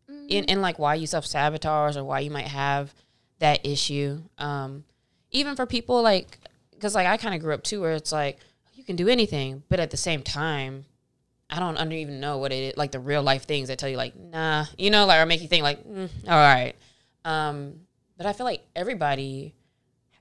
In, 0.07 0.43
in 0.45 0.61
like 0.61 0.77
why 0.77 0.93
you 0.95 1.07
self 1.07 1.25
sabotage 1.25 1.97
or 1.97 2.03
why 2.03 2.19
you 2.19 2.29
might 2.29 2.47
have 2.47 2.93
that 3.39 3.65
issue. 3.65 4.21
Um, 4.37 4.83
even 5.31 5.55
for 5.55 5.65
people 5.65 6.01
like, 6.01 6.39
because 6.71 6.95
like 6.95 7.07
I 7.07 7.17
kind 7.17 7.35
of 7.35 7.41
grew 7.41 7.53
up 7.53 7.63
too, 7.63 7.81
where 7.81 7.93
it's 7.93 8.11
like 8.11 8.39
you 8.73 8.83
can 8.83 8.95
do 8.95 9.07
anything, 9.07 9.63
but 9.69 9.79
at 9.79 9.91
the 9.91 9.97
same 9.97 10.21
time, 10.23 10.85
I 11.49 11.59
don't 11.59 11.77
under 11.77 11.95
even 11.95 12.19
know 12.19 12.37
what 12.37 12.51
it 12.51 12.55
is, 12.63 12.77
like 12.77 12.91
the 12.91 12.99
real 12.99 13.23
life 13.23 13.45
things 13.45 13.69
that 13.69 13.79
tell 13.79 13.89
you 13.89 13.97
like 13.97 14.15
nah, 14.15 14.65
you 14.77 14.91
know, 14.91 15.05
like 15.05 15.19
or 15.21 15.25
make 15.25 15.41
you 15.41 15.47
think 15.47 15.63
like 15.63 15.83
mm, 15.87 16.09
all 16.27 16.31
right. 16.37 16.73
Um, 17.25 17.81
but 18.17 18.25
I 18.25 18.33
feel 18.33 18.45
like 18.45 18.61
everybody 18.75 19.55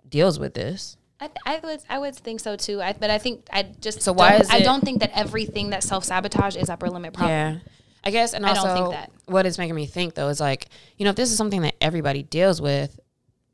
deals 0.08 0.38
with 0.38 0.54
this. 0.54 0.96
I, 1.20 1.26
th- 1.26 1.36
I 1.44 1.60
would 1.64 1.80
I 1.88 1.98
would 1.98 2.14
think 2.14 2.40
so 2.40 2.56
too. 2.56 2.80
I, 2.80 2.92
but 2.92 3.10
I 3.10 3.18
think 3.18 3.46
I 3.52 3.64
just 3.80 4.02
So 4.02 4.12
why 4.12 4.36
is 4.36 4.48
I 4.50 4.58
it- 4.58 4.64
don't 4.64 4.84
think 4.84 5.00
that 5.00 5.10
everything 5.14 5.70
that 5.70 5.82
self 5.82 6.04
sabotage 6.04 6.56
is 6.56 6.70
upper 6.70 6.88
limit 6.88 7.12
problem. 7.12 7.36
Yeah. 7.36 7.58
I 8.04 8.10
guess, 8.12 8.32
and 8.32 8.46
I 8.46 8.50
also 8.50 8.68
don't 8.68 8.76
think 8.76 8.90
that. 8.92 9.10
what 9.26 9.44
it's 9.44 9.58
making 9.58 9.74
me 9.74 9.84
think 9.84 10.14
though 10.14 10.28
is 10.28 10.38
like, 10.40 10.68
you 10.96 11.04
know, 11.04 11.10
if 11.10 11.16
this 11.16 11.30
is 11.32 11.36
something 11.36 11.62
that 11.62 11.74
everybody 11.80 12.22
deals 12.22 12.62
with, 12.62 12.98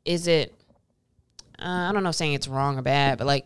is 0.05 0.27
it? 0.27 0.53
Uh, 1.59 1.89
I 1.89 1.91
don't 1.93 2.03
know, 2.03 2.11
saying 2.11 2.33
it's 2.33 2.47
wrong 2.47 2.77
or 2.77 2.81
bad, 2.81 3.17
but 3.17 3.27
like, 3.27 3.45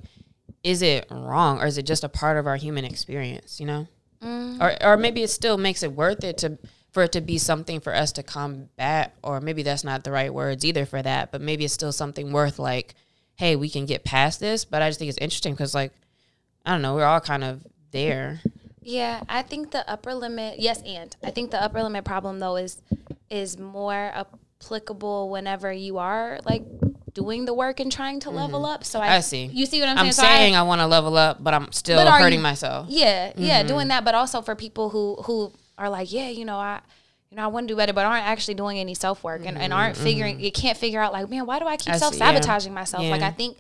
is 0.63 0.81
it 0.81 1.07
wrong 1.11 1.61
or 1.61 1.65
is 1.67 1.77
it 1.77 1.83
just 1.85 2.03
a 2.03 2.09
part 2.09 2.37
of 2.37 2.47
our 2.47 2.55
human 2.57 2.85
experience? 2.85 3.59
You 3.59 3.65
know, 3.67 3.87
Mm. 4.21 4.59
or 4.59 4.85
or 4.85 4.97
maybe 4.97 5.23
it 5.23 5.29
still 5.29 5.57
makes 5.57 5.81
it 5.83 5.93
worth 5.93 6.23
it 6.25 6.37
to 6.39 6.57
for 6.91 7.03
it 7.03 7.11
to 7.13 7.21
be 7.21 7.37
something 7.37 7.79
for 7.79 7.93
us 7.93 8.11
to 8.13 8.23
combat, 8.23 9.13
or 9.23 9.39
maybe 9.39 9.61
that's 9.63 9.83
not 9.83 10.03
the 10.03 10.11
right 10.11 10.33
words 10.33 10.65
either 10.65 10.85
for 10.85 11.01
that, 11.01 11.31
but 11.31 11.39
maybe 11.39 11.63
it's 11.63 11.73
still 11.73 11.91
something 11.91 12.31
worth 12.33 12.57
like, 12.59 12.95
hey, 13.35 13.55
we 13.55 13.69
can 13.69 13.85
get 13.85 14.03
past 14.03 14.39
this. 14.39 14.65
But 14.65 14.81
I 14.81 14.89
just 14.89 14.97
think 14.99 15.07
it's 15.09 15.17
interesting 15.19 15.53
because 15.53 15.73
like, 15.75 15.93
I 16.65 16.71
don't 16.71 16.81
know, 16.81 16.95
we're 16.95 17.05
all 17.05 17.21
kind 17.21 17.43
of 17.43 17.65
there. 17.91 18.41
Yeah, 18.81 19.21
I 19.29 19.43
think 19.43 19.69
the 19.71 19.87
upper 19.89 20.15
limit. 20.15 20.59
Yes, 20.59 20.81
and 20.81 21.15
I 21.23 21.29
think 21.29 21.51
the 21.51 21.61
upper 21.61 21.81
limit 21.83 22.03
problem 22.05 22.39
though 22.39 22.55
is 22.57 22.81
is 23.29 23.57
more 23.59 24.11
applicable 24.63 25.29
whenever 25.29 25.71
you 25.71 25.97
are 25.97 26.39
like 26.45 26.63
doing 27.13 27.45
the 27.45 27.53
work 27.53 27.79
and 27.79 27.91
trying 27.91 28.19
to 28.21 28.29
level 28.29 28.65
up. 28.65 28.83
So 28.83 28.99
I, 28.99 29.07
Mm-hmm. 29.07 29.13
I 29.13 29.19
see. 29.21 29.45
You 29.45 29.65
see 29.65 29.79
what 29.79 29.89
I'm 29.89 29.95
saying? 29.97 30.07
I'm 30.07 30.13
So 30.13 30.21
saying 30.23 30.55
I, 30.55 30.62
want 30.63 30.81
to 30.81 30.88
level 30.88 31.17
up, 31.17 31.43
but 31.43 31.53
I'm 31.53 31.71
still 31.71 31.97
But 32.03 32.12
hurting 32.19 32.39
you- 32.39 32.43
myself. 32.43 32.88
Yeah, 32.89 33.34
yeah, 33.36 33.60
Mm-hmm. 33.60 33.67
doing 33.67 33.88
that, 33.89 34.03
but 34.05 34.15
also 34.15 34.41
for 34.41 34.55
people 34.55 34.89
who 34.89 35.15
who 35.23 35.51
are 35.77 35.89
like, 35.89 36.12
yeah, 36.12 36.29
you 36.29 36.43
know, 36.45 36.57
I, 36.57 36.81
you 37.31 37.38
know, 37.38 37.43
I 37.43 37.47
want 37.47 37.67
to 37.67 37.73
do 37.73 37.77
better, 37.77 37.93
but 37.93 38.05
aren't 38.05 38.25
actually 38.25 38.55
doing 38.55 38.77
any 38.79 38.93
self 38.93 39.23
work 39.23 39.41
and, 39.45 39.57
and 39.57 39.71
aren't 39.73 39.95
figuring. 39.97 40.39
You 40.39 40.51
can't 40.51 40.77
figure 40.77 41.01
out 41.01 41.13
like, 41.13 41.29
man, 41.29 41.45
why 41.45 41.60
do 41.60 41.65
I 41.65 41.77
keep 41.77 41.88
Mm-hmm. 41.88 41.95
I 41.95 41.97
self 41.97 42.15
sabotaging 42.15 42.71
yeah. 42.73 42.79
myself? 42.79 43.03
Like, 43.05 43.21
I 43.21 43.31
think. 43.31 43.57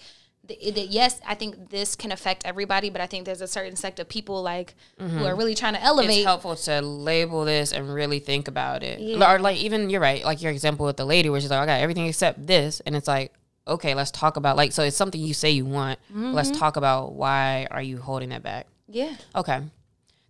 Th- 0.49 0.73
that 0.75 0.87
yes, 0.89 1.21
I 1.25 1.35
think 1.35 1.69
this 1.69 1.95
can 1.95 2.11
affect 2.11 2.45
everybody, 2.45 2.89
but 2.89 2.99
I 2.99 3.07
think 3.07 3.25
there's 3.25 3.39
a 3.41 3.47
certain 3.47 3.77
sect 3.77 3.99
of 3.99 4.09
people 4.09 4.43
like 4.43 4.75
who 4.99 5.23
are 5.25 5.35
really 5.35 5.55
trying 5.55 5.75
to 5.75 5.81
elevate. 5.81 6.09
Mm-hmm. 6.09 6.17
It's 6.19 6.25
helpful 6.25 6.55
to 6.57 6.81
label 6.81 7.45
this 7.45 7.71
and 7.71 7.93
really 7.93 8.19
think 8.19 8.47
about 8.49 8.83
it. 8.83 8.99
Yeah. 8.99 9.33
Or 9.33 9.39
like 9.39 9.57
even 9.59 9.89
you're 9.89 10.01
right, 10.01 10.23
like 10.25 10.41
your 10.41 10.51
example 10.51 10.85
with 10.85 10.97
the 10.97 11.05
lady 11.05 11.29
where 11.29 11.39
she's 11.39 11.49
like, 11.49 11.59
I 11.61 11.65
got 11.65 11.79
everything 11.79 12.07
except 12.07 12.45
this, 12.45 12.81
and 12.81 12.95
it's 12.95 13.07
like, 13.07 13.33
okay, 13.67 13.93
let's 13.93 14.11
talk 14.11 14.35
about 14.35 14.57
like 14.57 14.71
so 14.73 14.83
it's 14.83 14.97
something 14.97 15.21
you 15.21 15.33
say 15.33 15.51
you 15.51 15.65
want. 15.65 15.99
Let's 16.13 16.49
Mm-hmm. 16.49 16.59
talk 16.59 16.75
about 16.75 17.13
why 17.13 17.67
are 17.71 17.81
you 17.81 17.97
holding 17.99 18.29
that 18.29 18.43
back. 18.43 18.67
yeah, 18.89 19.15
Okay. 19.35 19.61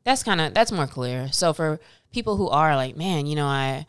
That's 0.06 0.24
kind 0.24 0.40
of 0.42 0.54
that's 0.54 0.72
more 0.72 0.88
clear. 0.88 1.30
So 1.32 1.54
for 1.54 1.80
people 2.12 2.36
who 2.38 2.48
are 2.50 2.76
like, 2.76 2.96
man, 2.98 3.26
you 3.26 3.36
know, 3.36 3.46
I 3.48 3.86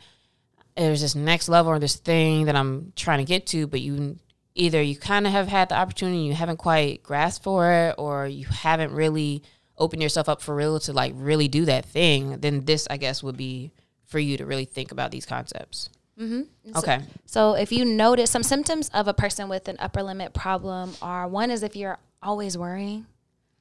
there's 0.75 1.01
this 1.01 1.15
next 1.15 1.49
level 1.49 1.71
or 1.71 1.79
this 1.79 1.95
thing 1.97 2.45
that 2.45 2.55
I'm 2.55 2.93
trying 2.95 3.19
to 3.19 3.25
get 3.25 3.45
to, 3.47 3.67
but 3.67 3.81
you 3.81 4.17
either 4.55 4.81
you 4.81 4.95
kind 4.95 5.25
of 5.25 5.33
have 5.33 5.47
had 5.47 5.69
the 5.69 5.75
opportunity, 5.75 6.17
and 6.17 6.27
you 6.27 6.33
haven't 6.33 6.57
quite 6.57 7.03
grasped 7.03 7.43
for 7.43 7.71
it, 7.71 7.95
or 7.97 8.27
you 8.27 8.45
haven't 8.45 8.91
really 8.91 9.43
opened 9.77 10.01
yourself 10.01 10.29
up 10.29 10.41
for 10.41 10.55
real 10.55 10.79
to 10.79 10.93
like 10.93 11.13
really 11.15 11.47
do 11.47 11.65
that 11.65 11.85
thing. 11.85 12.39
Then 12.39 12.65
this, 12.65 12.87
I 12.89 12.97
guess, 12.97 13.23
would 13.23 13.37
be 13.37 13.71
for 14.05 14.19
you 14.19 14.37
to 14.37 14.45
really 14.45 14.65
think 14.65 14.91
about 14.91 15.11
these 15.11 15.25
concepts. 15.25 15.89
Mm-hmm. 16.19 16.77
Okay. 16.77 16.99
So 17.25 17.53
if 17.53 17.71
you 17.71 17.85
notice 17.85 18.29
some 18.29 18.43
symptoms 18.43 18.89
of 18.93 19.07
a 19.07 19.13
person 19.13 19.49
with 19.49 19.67
an 19.67 19.77
upper 19.79 20.03
limit 20.03 20.33
problem 20.33 20.93
are 21.01 21.27
one 21.27 21.49
is 21.49 21.63
if 21.63 21.75
you're 21.75 21.97
always 22.21 22.57
worrying 22.57 23.07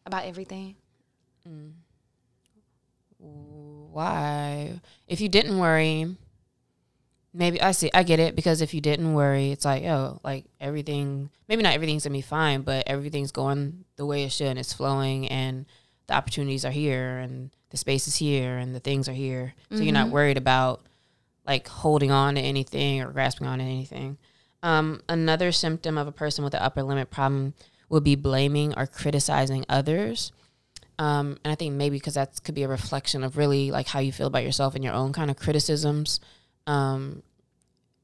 about 0.04 0.24
everything. 0.24 0.74
why 3.92 4.80
if 5.08 5.20
you 5.20 5.28
didn't 5.28 5.58
worry 5.58 6.16
maybe 7.32 7.60
i 7.62 7.70
see 7.70 7.90
i 7.94 8.02
get 8.02 8.18
it 8.18 8.34
because 8.34 8.60
if 8.60 8.74
you 8.74 8.80
didn't 8.80 9.14
worry 9.14 9.52
it's 9.52 9.64
like 9.64 9.84
oh 9.84 10.20
like 10.24 10.44
everything 10.60 11.30
maybe 11.48 11.62
not 11.62 11.74
everything's 11.74 12.04
gonna 12.04 12.12
be 12.12 12.20
fine 12.20 12.62
but 12.62 12.82
everything's 12.86 13.32
going 13.32 13.84
the 13.96 14.06
way 14.06 14.24
it 14.24 14.32
should 14.32 14.48
and 14.48 14.58
it's 14.58 14.72
flowing 14.72 15.28
and 15.28 15.66
the 16.10 16.14
opportunities 16.14 16.64
are 16.64 16.72
here 16.72 17.18
and 17.18 17.50
the 17.70 17.76
space 17.76 18.08
is 18.08 18.16
here 18.16 18.58
and 18.58 18.74
the 18.74 18.80
things 18.80 19.08
are 19.08 19.14
here. 19.14 19.54
So 19.70 19.82
you're 19.82 19.92
not 19.92 20.08
worried 20.08 20.36
about 20.36 20.82
like 21.46 21.68
holding 21.68 22.10
on 22.10 22.34
to 22.34 22.40
anything 22.40 23.00
or 23.00 23.12
grasping 23.12 23.46
on 23.46 23.58
to 23.58 23.64
anything. 23.64 24.18
Um, 24.62 25.02
another 25.08 25.52
symptom 25.52 25.96
of 25.96 26.08
a 26.08 26.12
person 26.12 26.44
with 26.44 26.52
an 26.54 26.62
upper 26.62 26.82
limit 26.82 27.10
problem 27.10 27.54
would 27.88 28.04
be 28.04 28.16
blaming 28.16 28.74
or 28.76 28.86
criticizing 28.86 29.64
others. 29.68 30.32
Um, 30.98 31.38
and 31.44 31.52
I 31.52 31.54
think 31.54 31.74
maybe 31.74 31.96
because 31.96 32.14
that 32.14 32.42
could 32.42 32.56
be 32.56 32.64
a 32.64 32.68
reflection 32.68 33.22
of 33.22 33.36
really 33.36 33.70
like 33.70 33.86
how 33.86 34.00
you 34.00 34.12
feel 34.12 34.26
about 34.26 34.44
yourself 34.44 34.74
and 34.74 34.84
your 34.84 34.92
own 34.92 35.12
kind 35.12 35.30
of 35.30 35.36
criticisms. 35.36 36.18
Um, 36.66 37.22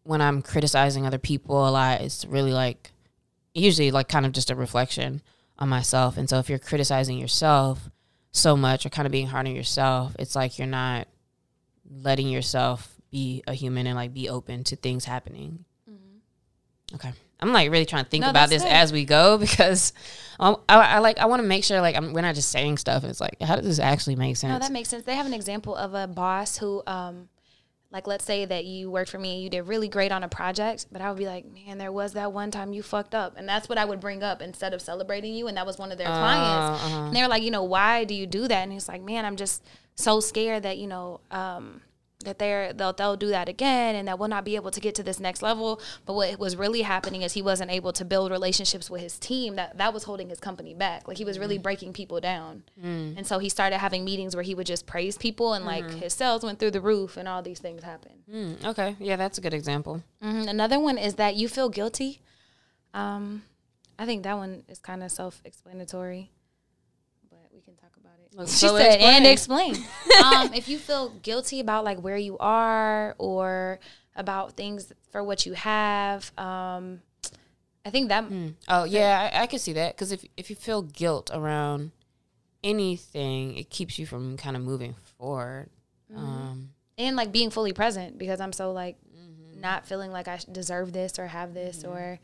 when 0.05 0.21
I'm 0.21 0.43
criticizing 0.43 1.07
other 1.07 1.19
people 1.19 1.69
a 1.69 1.71
lot, 1.71 2.01
it's 2.01 2.25
really 2.25 2.53
like 2.53 2.93
usually 3.55 3.91
like 3.91 4.09
kind 4.09 4.27
of 4.27 4.33
just 4.33 4.51
a 4.51 4.55
reflection 4.55 5.23
on 5.59 5.69
myself. 5.69 6.17
And 6.17 6.29
so 6.29 6.39
if 6.39 6.49
you're 6.49 6.59
criticizing 6.59 7.19
yourself 7.19 7.91
so 8.33 8.57
much 8.57 8.87
or 8.87 8.91
kind 8.91 9.07
of 9.07 9.13
being 9.13 9.27
hard 9.27 9.47
on 9.47 9.55
yourself, 9.57 10.15
it's 10.19 10.37
like 10.37 10.59
you're 10.59 10.67
not 10.67 11.09
letting 11.91 12.29
yourself 12.29 12.95
be 13.11 13.43
a 13.47 13.55
human 13.55 13.87
and 13.87 13.97
like 13.97 14.13
be 14.13 14.29
open 14.29 14.65
to 14.65 14.77
things 14.77 15.05
happening. 15.05 15.65
Okay. 16.95 17.13
I'm 17.41 17.53
like 17.53 17.71
really 17.71 17.85
trying 17.85 18.05
to 18.05 18.11
think 18.11 18.23
No, 18.23 18.31
about 18.31 18.49
this 18.49 18.63
good. 18.63 18.73
as 18.73 18.93
we 18.93 19.05
go 19.05 19.39
because 19.39 19.93
um, 20.41 20.57
I, 20.69 20.77
I 20.77 20.99
like 21.01 21.19
I 21.19 21.27
want 21.27 21.43
to 21.43 21.49
make 21.49 21.65
sure 21.65 21.81
like 21.81 21.97
I'm, 21.97 22.13
we're 22.13 22.23
not 22.23 22.35
just 22.35 22.51
saying 22.51 22.79
stuff. 22.79 23.05
It's 23.05 23.21
like 23.21 23.41
how 23.43 23.57
does 23.57 23.67
this 23.67 23.79
actually 23.79 24.17
make 24.17 24.37
sense? 24.37 24.53
No, 24.53 24.59
that 24.59 24.73
makes 24.73 24.89
sense. 24.89 25.05
They 25.05 25.15
have 25.17 25.27
an 25.27 25.35
example 25.35 25.75
of 25.75 25.95
a 25.95 26.07
boss 26.07 26.57
who, 26.57 26.83
um, 26.87 27.29
like, 27.97 28.07
let's 28.07 28.27
say 28.27 28.45
that 28.45 28.67
you 28.67 28.91
worked 28.91 29.09
for 29.09 29.19
me 29.19 29.33
and 29.33 29.43
you 29.43 29.49
did 29.49 29.63
really 29.63 29.89
great 29.89 30.13
on 30.13 30.23
a 30.23 30.29
project, 30.29 30.85
but 30.93 31.01
I 31.01 31.09
would 31.09 31.17
be 31.17 31.25
like, 31.25 31.47
man, 31.47 31.79
there 31.79 31.91
was 31.91 32.13
that 32.13 32.31
one 32.31 32.51
time 32.51 32.75
you 32.75 32.83
fucked 32.83 33.15
up. 33.15 33.39
And 33.39 33.49
that's 33.49 33.71
what 33.71 33.79
I 33.79 33.87
would 33.87 34.01
bring 34.01 34.23
up 34.23 34.43
instead 34.43 34.75
of 34.75 34.83
celebrating 34.83 35.33
you. 35.33 35.49
And 35.49 35.57
that 35.57 35.65
was 35.65 35.79
one 35.79 35.91
of 35.91 35.97
their 35.97 36.07
clients. 36.07 36.85
uh-huh. 36.85 37.07
And 37.07 37.17
they 37.17 37.23
were 37.23 37.29
like, 37.29 37.43
you 37.43 37.51
know, 37.51 37.65
why 37.65 38.05
do 38.05 38.15
you 38.15 38.27
do 38.27 38.47
that? 38.49 38.63
And 38.63 38.71
he's 38.71 38.87
like, 38.87 39.01
man, 39.01 39.25
I'm 39.25 39.37
just 39.37 39.65
so 39.95 40.21
scared 40.21 40.65
that, 40.65 40.77
you 40.77 40.87
know, 40.87 41.21
um, 41.31 41.81
that 42.27 42.39
they're 42.39 42.73
they'll 42.75 42.93
they'll 42.93 43.17
do 43.17 43.29
that 43.29 43.49
again 43.49 43.95
and 43.97 44.07
that 44.07 44.19
we'll 44.19 44.29
not 44.29 44.45
be 44.45 44.55
able 44.57 44.71
to 44.71 44.79
get 44.81 44.95
to 44.97 45.03
this 45.03 45.19
next 45.19 45.41
level. 45.43 45.81
But 46.05 46.13
what 46.13 46.39
was 46.39 46.55
really 46.57 46.83
happening 46.83 47.23
is 47.23 47.33
he 47.33 47.41
wasn't 47.43 47.71
able 47.71 47.93
to 47.95 48.05
build 48.05 48.31
relationships 48.31 48.91
with 48.91 49.01
his 49.01 49.19
team. 49.19 49.57
That 49.57 49.79
that 49.79 49.95
was 49.95 50.05
holding 50.05 50.29
his 50.29 50.39
company 50.39 50.75
back. 50.75 51.09
Like 51.09 51.17
he 51.17 51.25
was 51.25 51.39
really 51.39 51.57
breaking 51.59 51.95
people 51.95 52.21
down. 52.21 52.65
And 53.17 53.27
so 53.27 53.39
he 53.39 53.49
started 53.49 53.79
having 53.79 54.05
meetings 54.05 54.37
where 54.37 54.43
he 54.45 54.55
would 54.55 54.67
just 54.67 54.87
praise 54.87 55.17
people 55.17 55.55
and 55.55 55.65
like 55.65 55.91
his 55.91 56.13
sales 56.13 56.43
went 56.45 56.59
through 56.59 56.73
the 56.73 56.81
roof 56.83 57.17
and 57.17 57.27
all 57.27 57.41
these 57.43 57.59
things 57.59 57.83
happened. 57.83 58.21
Mm, 58.31 58.65
okay, 58.67 58.97
yeah, 59.01 59.17
that's 59.17 59.39
a 59.39 59.41
good 59.41 59.55
example. 59.55 60.03
hmm 60.21 60.43
Another 60.47 60.79
one 60.79 60.99
is 60.99 61.15
that 61.15 61.37
you 61.37 61.49
feel 61.49 61.69
guilty. 61.71 62.21
Um, 62.93 63.43
I 63.99 64.05
think 64.07 64.25
that 64.25 64.37
one 64.37 64.65
is 64.69 64.79
kind 64.79 65.03
of 65.03 65.11
self-explanatory, 65.11 66.31
but 68.37 68.47
we 68.47 68.53
can 68.53 68.59
talk 68.61 68.71
about 68.71 68.81
it. 68.81 68.91
She 68.91 68.93
so 68.93 68.93
said, 68.93 68.95
explain. 68.95 69.15
and 69.15 69.27
explain. 69.27 69.75
um, 70.25 70.55
if 70.55 70.69
you 70.69 70.79
feel 70.79 71.11
guilty 71.23 71.61
about 71.61 71.85
like 71.85 71.99
where 71.99 72.17
you 72.17 72.37
are 72.39 73.15
or 73.19 73.79
about 74.15 74.53
things 74.57 74.93
for 75.11 75.23
what 75.23 75.47
you 75.47 75.55
have, 75.55 76.31
um, 76.39 77.01
I 77.85 77.91
think 77.91 78.09
that. 78.09 78.29
Mm. 78.29 78.55
Oh 78.69 78.85
yeah, 78.85 79.31
I, 79.33 79.43
I 79.43 79.47
can 79.47 79.59
see 79.59 79.73
that 79.75 79.95
because 79.95 80.13
if 80.13 80.25
if 80.37 80.51
you 80.51 80.57
feel 80.57 80.83
guilt 80.83 81.31
around 81.33 81.93
anything, 82.63 83.57
it 83.57 83.71
keeps 83.71 83.99
you 83.99 84.07
from 84.07 84.37
kind 84.37 84.57
of 84.57 84.63
moving 84.63 84.95
forward. 85.19 85.71
Mm-hmm. 86.13 86.25
Um, 86.25 86.71
and 86.99 87.17
like 87.17 87.33
being 87.33 87.51
fully 87.51 87.73
present 87.73 88.19
because 88.19 88.41
I'm 88.41 88.53
so 88.53 88.73
like 88.73 88.97
mm-hmm. 89.17 89.61
not 89.61 89.87
feeling 89.87 90.11
like 90.11 90.29
I 90.29 90.39
deserve 90.51 90.93
this 90.93 91.19
or 91.19 91.27
have 91.27 91.55
this 91.55 91.83
mm-hmm. 91.83 91.93
or 91.93 92.19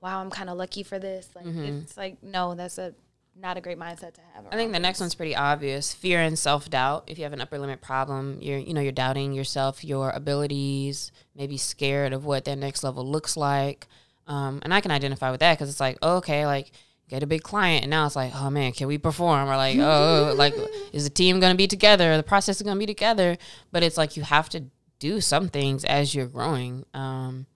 wow, 0.00 0.20
I'm 0.20 0.30
kind 0.30 0.48
of 0.48 0.56
lucky 0.56 0.82
for 0.82 0.98
this. 0.98 1.28
Like 1.34 1.46
mm-hmm. 1.46 1.80
it's 1.82 1.96
like 1.96 2.22
no, 2.22 2.54
that's 2.54 2.78
a 2.78 2.94
not 3.40 3.56
a 3.56 3.60
great 3.60 3.78
mindset 3.78 4.14
to 4.14 4.20
have. 4.34 4.46
I 4.50 4.56
think 4.56 4.72
the 4.72 4.80
next 4.80 5.00
one's 5.00 5.14
pretty 5.14 5.36
obvious: 5.36 5.94
fear 5.94 6.20
and 6.20 6.38
self 6.38 6.68
doubt. 6.68 7.04
If 7.06 7.18
you 7.18 7.24
have 7.24 7.32
an 7.32 7.40
upper 7.40 7.58
limit 7.58 7.80
problem, 7.80 8.38
you're 8.40 8.58
you 8.58 8.74
know 8.74 8.80
you're 8.80 8.92
doubting 8.92 9.32
yourself, 9.32 9.84
your 9.84 10.10
abilities, 10.10 11.12
maybe 11.34 11.56
scared 11.56 12.12
of 12.12 12.24
what 12.24 12.44
that 12.44 12.56
next 12.56 12.82
level 12.82 13.06
looks 13.06 13.36
like. 13.36 13.86
Um, 14.26 14.60
and 14.62 14.74
I 14.74 14.80
can 14.80 14.90
identify 14.90 15.30
with 15.30 15.40
that 15.40 15.54
because 15.54 15.70
it's 15.70 15.80
like, 15.80 15.96
okay, 16.02 16.46
like 16.46 16.72
get 17.08 17.22
a 17.22 17.26
big 17.26 17.42
client, 17.42 17.84
and 17.84 17.90
now 17.90 18.06
it's 18.06 18.16
like, 18.16 18.32
oh 18.34 18.50
man, 18.50 18.72
can 18.72 18.88
we 18.88 18.98
perform? 18.98 19.48
Or 19.48 19.56
like, 19.56 19.78
oh, 19.78 20.34
like 20.36 20.54
is 20.92 21.04
the 21.04 21.10
team 21.10 21.40
going 21.40 21.52
to 21.52 21.56
be 21.56 21.66
together? 21.66 22.16
The 22.16 22.22
process 22.22 22.56
is 22.56 22.62
going 22.62 22.76
to 22.76 22.80
be 22.80 22.86
together. 22.86 23.38
But 23.72 23.82
it's 23.82 23.96
like 23.96 24.16
you 24.16 24.22
have 24.24 24.48
to 24.50 24.64
do 24.98 25.20
some 25.20 25.48
things 25.48 25.84
as 25.84 26.14
you're 26.14 26.26
growing. 26.26 26.84
Um, 26.92 27.46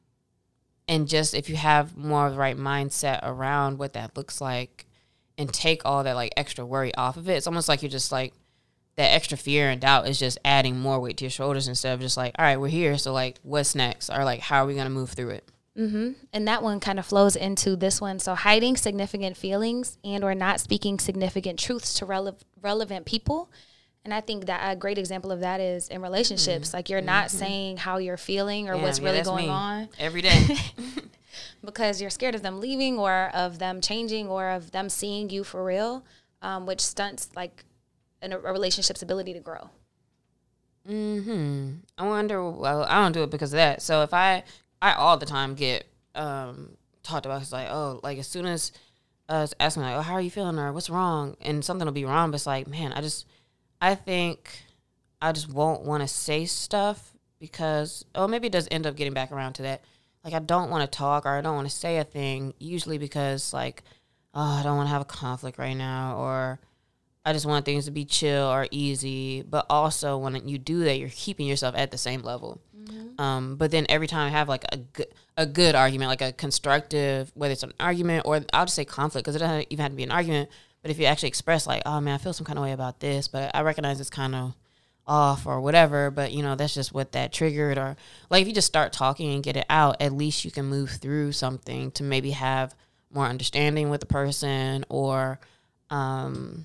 and 0.88 1.08
just 1.08 1.34
if 1.34 1.48
you 1.48 1.56
have 1.56 1.96
more 1.96 2.26
of 2.26 2.34
the 2.34 2.38
right 2.38 2.56
mindset 2.56 3.20
around 3.22 3.78
what 3.78 3.94
that 3.94 4.16
looks 4.16 4.40
like 4.40 4.86
and 5.38 5.52
take 5.52 5.82
all 5.84 6.04
that 6.04 6.14
like 6.14 6.32
extra 6.36 6.64
worry 6.64 6.94
off 6.94 7.16
of 7.16 7.28
it. 7.28 7.34
It's 7.34 7.46
almost 7.46 7.68
like 7.68 7.82
you're 7.82 7.90
just 7.90 8.12
like 8.12 8.34
that 8.96 9.14
extra 9.14 9.38
fear 9.38 9.70
and 9.70 9.80
doubt 9.80 10.08
is 10.08 10.18
just 10.18 10.38
adding 10.44 10.78
more 10.78 11.00
weight 11.00 11.16
to 11.18 11.24
your 11.24 11.30
shoulders 11.30 11.68
instead 11.68 11.94
of 11.94 12.00
just 12.00 12.16
like, 12.16 12.34
all 12.38 12.44
right, 12.44 12.60
we're 12.60 12.68
here. 12.68 12.98
So 12.98 13.12
like, 13.12 13.38
what's 13.42 13.74
next? 13.74 14.10
Or 14.10 14.24
like, 14.24 14.40
how 14.40 14.62
are 14.62 14.66
we 14.66 14.74
gonna 14.74 14.90
move 14.90 15.10
through 15.10 15.30
it? 15.30 15.48
Mm-hmm. 15.76 16.12
And 16.34 16.48
that 16.48 16.62
one 16.62 16.80
kind 16.80 16.98
of 16.98 17.06
flows 17.06 17.34
into 17.34 17.76
this 17.76 18.00
one. 18.00 18.18
So 18.18 18.34
hiding 18.34 18.76
significant 18.76 19.36
feelings 19.36 19.96
and 20.04 20.22
or 20.22 20.34
not 20.34 20.60
speaking 20.60 20.98
significant 20.98 21.58
truths 21.58 21.94
to 21.94 22.06
rele- 22.06 22.36
relevant 22.60 23.06
people. 23.06 23.50
And 24.04 24.12
I 24.12 24.20
think 24.20 24.46
that 24.46 24.70
a 24.70 24.76
great 24.76 24.98
example 24.98 25.30
of 25.30 25.40
that 25.40 25.60
is 25.60 25.88
in 25.88 26.02
relationships. 26.02 26.68
Mm-hmm. 26.68 26.76
Like 26.76 26.90
you're 26.90 27.00
not 27.00 27.28
mm-hmm. 27.28 27.38
saying 27.38 27.76
how 27.78 27.98
you're 27.98 28.16
feeling 28.16 28.68
or 28.68 28.74
yeah, 28.74 28.82
what's 28.82 29.00
really 29.00 29.22
going 29.22 29.46
me. 29.46 29.50
on 29.50 29.88
every 29.98 30.20
day. 30.20 30.44
because 31.64 32.00
you're 32.00 32.10
scared 32.10 32.34
of 32.34 32.42
them 32.42 32.60
leaving 32.60 32.98
or 32.98 33.30
of 33.34 33.58
them 33.58 33.80
changing 33.80 34.28
or 34.28 34.50
of 34.50 34.72
them 34.72 34.88
seeing 34.88 35.30
you 35.30 35.44
for 35.44 35.64
real, 35.64 36.04
um, 36.40 36.66
which 36.66 36.80
stunts 36.80 37.30
like 37.34 37.64
a, 38.22 38.30
a 38.30 38.52
relationship's 38.52 39.02
ability 39.02 39.32
to 39.32 39.40
grow. 39.40 39.70
Hmm. 40.86 41.74
I 41.96 42.06
wonder. 42.06 42.50
Well, 42.50 42.84
I 42.84 43.00
don't 43.02 43.12
do 43.12 43.22
it 43.22 43.30
because 43.30 43.52
of 43.52 43.58
that. 43.58 43.82
So 43.82 44.02
if 44.02 44.12
I, 44.12 44.42
I 44.80 44.94
all 44.94 45.16
the 45.16 45.26
time 45.26 45.54
get 45.54 45.86
um 46.14 46.76
talked 47.02 47.26
about. 47.26 47.42
It's 47.42 47.52
like, 47.52 47.68
oh, 47.70 48.00
like 48.02 48.18
as 48.18 48.26
soon 48.26 48.46
as 48.46 48.72
uh 49.28 49.46
asking 49.60 49.82
like, 49.82 49.96
oh, 49.96 50.02
how 50.02 50.14
are 50.14 50.20
you 50.20 50.30
feeling 50.30 50.58
or 50.58 50.72
what's 50.72 50.90
wrong, 50.90 51.36
and 51.40 51.64
something 51.64 51.86
will 51.86 51.92
be 51.92 52.04
wrong, 52.04 52.30
but 52.30 52.36
it's 52.36 52.46
like, 52.46 52.66
man, 52.66 52.92
I 52.92 53.00
just, 53.00 53.26
I 53.80 53.94
think, 53.94 54.62
I 55.20 55.32
just 55.32 55.48
won't 55.48 55.82
want 55.82 56.02
to 56.02 56.08
say 56.08 56.44
stuff 56.44 57.12
because, 57.38 58.04
oh, 58.14 58.28
maybe 58.28 58.46
it 58.46 58.52
does 58.52 58.68
end 58.70 58.86
up 58.86 58.96
getting 58.96 59.14
back 59.14 59.32
around 59.32 59.54
to 59.54 59.62
that 59.62 59.82
like 60.24 60.34
I 60.34 60.38
don't 60.38 60.70
want 60.70 60.90
to 60.90 60.96
talk 60.96 61.26
or 61.26 61.30
I 61.30 61.40
don't 61.40 61.56
want 61.56 61.68
to 61.68 61.74
say 61.74 61.98
a 61.98 62.04
thing, 62.04 62.54
usually 62.58 62.98
because 62.98 63.52
like, 63.52 63.82
oh, 64.34 64.40
I 64.40 64.62
don't 64.62 64.76
want 64.76 64.88
to 64.88 64.92
have 64.92 65.02
a 65.02 65.06
conflict 65.06 65.58
right 65.58 65.76
now 65.76 66.16
or 66.16 66.60
I 67.24 67.32
just 67.32 67.46
want 67.46 67.64
things 67.64 67.84
to 67.84 67.90
be 67.90 68.04
chill 68.04 68.46
or 68.46 68.66
easy. 68.70 69.42
But 69.42 69.66
also 69.68 70.18
when 70.18 70.48
you 70.48 70.58
do 70.58 70.84
that, 70.84 70.98
you're 70.98 71.08
keeping 71.08 71.46
yourself 71.46 71.74
at 71.76 71.90
the 71.90 71.98
same 71.98 72.22
level. 72.22 72.60
Mm-hmm. 72.76 73.20
Um, 73.20 73.56
but 73.56 73.70
then 73.70 73.86
every 73.88 74.06
time 74.06 74.26
I 74.26 74.30
have 74.30 74.48
like 74.48 74.64
a 74.72 74.76
good, 74.76 75.08
a 75.36 75.46
good 75.46 75.74
argument, 75.74 76.08
like 76.08 76.22
a 76.22 76.32
constructive, 76.32 77.30
whether 77.34 77.52
it's 77.52 77.62
an 77.62 77.72
argument 77.80 78.26
or 78.26 78.40
I'll 78.52 78.66
just 78.66 78.76
say 78.76 78.84
conflict 78.84 79.24
because 79.24 79.36
it 79.36 79.40
doesn't 79.40 79.66
even 79.70 79.82
have 79.82 79.92
to 79.92 79.96
be 79.96 80.02
an 80.02 80.12
argument. 80.12 80.50
But 80.82 80.90
if 80.90 80.98
you 80.98 81.04
actually 81.04 81.28
express 81.28 81.66
like, 81.66 81.82
oh 81.86 82.00
man, 82.00 82.14
I 82.14 82.18
feel 82.18 82.32
some 82.32 82.46
kind 82.46 82.58
of 82.58 82.64
way 82.64 82.72
about 82.72 83.00
this, 83.00 83.28
but 83.28 83.54
I 83.54 83.62
recognize 83.62 84.00
it's 84.00 84.10
kind 84.10 84.34
of 84.34 84.54
off 85.06 85.46
or 85.46 85.60
whatever 85.60 86.10
but 86.10 86.32
you 86.32 86.42
know 86.42 86.54
that's 86.54 86.74
just 86.74 86.94
what 86.94 87.12
that 87.12 87.32
triggered 87.32 87.76
or 87.76 87.96
like 88.30 88.42
if 88.42 88.48
you 88.48 88.54
just 88.54 88.66
start 88.66 88.92
talking 88.92 89.34
and 89.34 89.42
get 89.42 89.56
it 89.56 89.66
out 89.68 90.00
at 90.00 90.12
least 90.12 90.44
you 90.44 90.50
can 90.50 90.64
move 90.64 90.90
through 90.90 91.32
something 91.32 91.90
to 91.90 92.04
maybe 92.04 92.30
have 92.30 92.74
more 93.12 93.26
understanding 93.26 93.90
with 93.90 94.00
the 94.00 94.06
person 94.06 94.84
or 94.88 95.38
um 95.90 96.64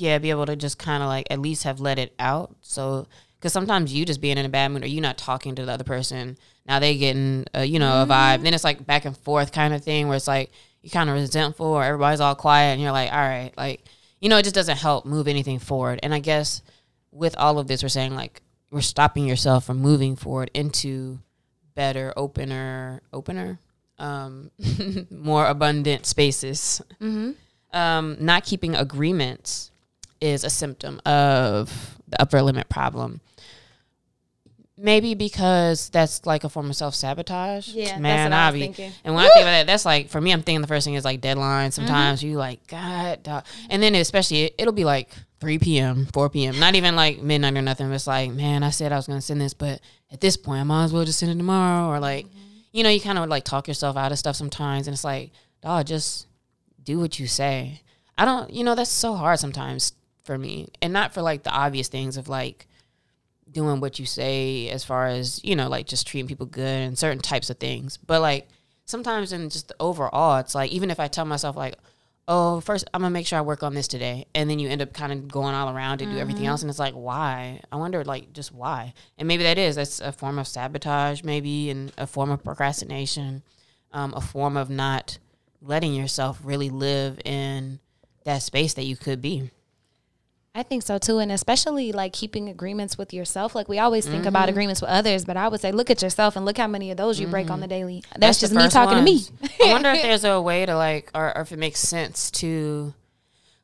yeah 0.00 0.18
be 0.18 0.30
able 0.30 0.46
to 0.46 0.56
just 0.56 0.78
kind 0.78 1.02
of 1.02 1.08
like 1.08 1.26
at 1.30 1.38
least 1.38 1.64
have 1.64 1.80
let 1.80 1.98
it 1.98 2.14
out. 2.18 2.56
So 2.62 3.06
because 3.38 3.52
sometimes 3.52 3.92
you 3.92 4.04
just 4.04 4.20
being 4.20 4.38
in 4.38 4.46
a 4.46 4.50
bad 4.50 4.70
mood 4.70 4.84
or 4.84 4.88
you 4.88 5.00
not 5.00 5.18
talking 5.18 5.54
to 5.54 5.64
the 5.64 5.72
other 5.72 5.84
person 5.84 6.36
now 6.66 6.78
they 6.78 6.96
getting 6.96 7.44
uh, 7.54 7.60
you 7.60 7.78
know 7.78 7.92
mm-hmm. 7.92 8.10
a 8.10 8.14
vibe. 8.14 8.42
Then 8.42 8.54
it's 8.54 8.64
like 8.64 8.86
back 8.86 9.04
and 9.04 9.16
forth 9.16 9.52
kind 9.52 9.74
of 9.74 9.84
thing 9.84 10.08
where 10.08 10.16
it's 10.16 10.28
like 10.28 10.50
you 10.82 10.90
kind 10.90 11.10
of 11.10 11.16
resentful 11.16 11.66
or 11.66 11.84
everybody's 11.84 12.20
all 12.20 12.34
quiet 12.34 12.72
and 12.72 12.80
you're 12.80 12.92
like 12.92 13.12
all 13.12 13.18
right 13.18 13.52
like 13.56 13.84
you 14.20 14.28
know 14.28 14.38
it 14.38 14.44
just 14.44 14.54
doesn't 14.54 14.78
help 14.78 15.04
move 15.04 15.28
anything 15.28 15.58
forward. 15.58 16.00
And 16.02 16.14
i 16.14 16.18
guess 16.18 16.62
with 17.12 17.36
all 17.36 17.58
of 17.58 17.66
this, 17.66 17.82
we're 17.82 17.88
saying 17.88 18.14
like 18.14 18.42
we're 18.70 18.80
stopping 18.80 19.26
yourself 19.26 19.64
from 19.64 19.78
moving 19.78 20.16
forward 20.16 20.50
into 20.54 21.18
better, 21.74 22.12
opener, 22.16 23.02
opener, 23.12 23.58
um, 23.98 24.50
more 25.10 25.46
abundant 25.46 26.06
spaces. 26.06 26.82
Mm-hmm. 27.00 27.32
Um, 27.72 28.16
not 28.20 28.44
keeping 28.44 28.74
agreements 28.74 29.70
is 30.20 30.44
a 30.44 30.50
symptom 30.50 31.00
of 31.06 31.96
the 32.08 32.20
upper 32.20 32.42
limit 32.42 32.68
problem. 32.68 33.20
Maybe 34.82 35.14
because 35.14 35.90
that's 35.90 36.24
like 36.24 36.42
a 36.42 36.48
form 36.48 36.70
of 36.70 36.76
self 36.76 36.94
sabotage. 36.94 37.68
Yeah, 37.68 37.98
man, 37.98 38.32
I 38.32 38.50
was 38.50 38.58
thinking. 38.58 38.92
And 39.04 39.14
when 39.14 39.24
Woo! 39.24 39.28
I 39.28 39.32
think 39.34 39.42
about 39.42 39.50
that, 39.50 39.66
that's 39.66 39.84
like 39.84 40.08
for 40.08 40.22
me. 40.22 40.32
I'm 40.32 40.42
thinking 40.42 40.62
the 40.62 40.68
first 40.68 40.86
thing 40.86 40.94
is 40.94 41.04
like 41.04 41.20
deadlines. 41.20 41.74
Sometimes 41.74 42.20
mm-hmm. 42.20 42.30
you 42.30 42.38
like 42.38 42.66
God, 42.66 43.22
dog. 43.22 43.44
and 43.68 43.82
then 43.82 43.94
especially 43.94 44.44
it, 44.44 44.54
it'll 44.56 44.72
be 44.72 44.86
like 44.86 45.10
3 45.40 45.58
p.m., 45.58 46.06
4 46.06 46.30
p.m. 46.30 46.58
Not 46.58 46.76
even 46.76 46.96
like 46.96 47.20
midnight 47.20 47.56
or 47.56 47.62
nothing. 47.62 47.92
It's 47.92 48.06
like, 48.06 48.30
man, 48.30 48.62
I 48.62 48.70
said 48.70 48.90
I 48.90 48.96
was 48.96 49.06
gonna 49.06 49.20
send 49.20 49.40
this, 49.40 49.52
but 49.52 49.82
at 50.10 50.22
this 50.22 50.38
point, 50.38 50.60
I 50.60 50.64
might 50.64 50.84
as 50.84 50.94
well 50.94 51.04
just 51.04 51.18
send 51.18 51.30
it 51.30 51.36
tomorrow. 51.36 51.94
Or 51.94 52.00
like, 52.00 52.26
mm-hmm. 52.26 52.38
you 52.72 52.82
know, 52.82 52.88
you 52.88 53.02
kind 53.02 53.18
of 53.18 53.28
like 53.28 53.44
talk 53.44 53.68
yourself 53.68 53.98
out 53.98 54.12
of 54.12 54.18
stuff 54.18 54.36
sometimes, 54.36 54.86
and 54.86 54.94
it's 54.94 55.04
like, 55.04 55.30
dog, 55.62 55.86
just 55.88 56.26
do 56.82 56.98
what 56.98 57.18
you 57.18 57.26
say. 57.26 57.82
I 58.16 58.24
don't, 58.24 58.50
you 58.50 58.64
know, 58.64 58.74
that's 58.74 58.90
so 58.90 59.14
hard 59.14 59.38
sometimes 59.40 59.92
for 60.24 60.38
me, 60.38 60.68
and 60.80 60.90
not 60.90 61.12
for 61.12 61.20
like 61.20 61.42
the 61.42 61.50
obvious 61.50 61.88
things 61.88 62.16
of 62.16 62.30
like 62.30 62.66
doing 63.50 63.80
what 63.80 63.98
you 63.98 64.06
say 64.06 64.68
as 64.68 64.84
far 64.84 65.06
as 65.06 65.42
you 65.44 65.56
know 65.56 65.68
like 65.68 65.86
just 65.86 66.06
treating 66.06 66.28
people 66.28 66.46
good 66.46 66.82
and 66.82 66.98
certain 66.98 67.20
types 67.20 67.50
of 67.50 67.58
things 67.58 67.96
but 67.96 68.20
like 68.20 68.48
sometimes 68.86 69.32
in 69.32 69.48
just 69.48 69.68
the 69.68 69.74
overall 69.80 70.38
it's 70.38 70.54
like 70.54 70.70
even 70.70 70.90
if 70.90 71.00
i 71.00 71.08
tell 71.08 71.24
myself 71.24 71.56
like 71.56 71.74
oh 72.28 72.60
first 72.60 72.88
i'm 72.92 73.00
gonna 73.00 73.10
make 73.10 73.26
sure 73.26 73.38
i 73.38 73.42
work 73.42 73.62
on 73.62 73.74
this 73.74 73.88
today 73.88 74.24
and 74.34 74.48
then 74.48 74.58
you 74.58 74.68
end 74.68 74.82
up 74.82 74.92
kind 74.92 75.12
of 75.12 75.28
going 75.28 75.54
all 75.54 75.74
around 75.74 75.98
to 75.98 76.04
mm-hmm. 76.04 76.14
do 76.14 76.20
everything 76.20 76.42
mm-hmm. 76.42 76.50
else 76.50 76.62
and 76.62 76.70
it's 76.70 76.78
like 76.78 76.94
why 76.94 77.60
i 77.72 77.76
wonder 77.76 78.04
like 78.04 78.32
just 78.32 78.52
why 78.52 78.92
and 79.18 79.26
maybe 79.26 79.42
that 79.42 79.58
is 79.58 79.76
that's 79.76 80.00
a 80.00 80.12
form 80.12 80.38
of 80.38 80.46
sabotage 80.46 81.22
maybe 81.22 81.70
and 81.70 81.92
a 81.98 82.06
form 82.06 82.30
of 82.30 82.42
procrastination 82.42 83.42
um, 83.92 84.14
a 84.14 84.20
form 84.20 84.56
of 84.56 84.70
not 84.70 85.18
letting 85.60 85.94
yourself 85.94 86.38
really 86.44 86.70
live 86.70 87.18
in 87.24 87.80
that 88.24 88.42
space 88.42 88.74
that 88.74 88.84
you 88.84 88.96
could 88.96 89.20
be 89.20 89.50
I 90.54 90.64
think 90.64 90.82
so 90.82 90.98
too. 90.98 91.18
And 91.18 91.30
especially 91.30 91.92
like 91.92 92.12
keeping 92.12 92.48
agreements 92.48 92.98
with 92.98 93.14
yourself. 93.14 93.54
Like 93.54 93.68
we 93.68 93.78
always 93.78 94.04
think 94.04 94.20
mm-hmm. 94.20 94.28
about 94.28 94.48
agreements 94.48 94.80
with 94.80 94.90
others, 94.90 95.24
but 95.24 95.36
I 95.36 95.48
would 95.48 95.60
say 95.60 95.70
look 95.70 95.90
at 95.90 96.02
yourself 96.02 96.34
and 96.36 96.44
look 96.44 96.58
how 96.58 96.66
many 96.66 96.90
of 96.90 96.96
those 96.96 97.20
you 97.20 97.26
mm-hmm. 97.26 97.32
break 97.32 97.50
on 97.50 97.60
the 97.60 97.66
mm-hmm. 97.66 97.70
daily. 97.70 98.04
That's, 98.16 98.20
That's 98.20 98.40
just 98.40 98.52
me 98.54 98.68
talking 98.68 99.04
ones. 99.04 99.28
to 99.28 99.44
me. 99.44 99.48
I 99.64 99.72
wonder 99.72 99.90
if 99.90 100.02
there's 100.02 100.24
a 100.24 100.40
way 100.42 100.66
to 100.66 100.76
like, 100.76 101.10
or, 101.14 101.36
or 101.36 101.42
if 101.42 101.52
it 101.52 101.58
makes 101.58 101.80
sense 101.80 102.30
to, 102.32 102.92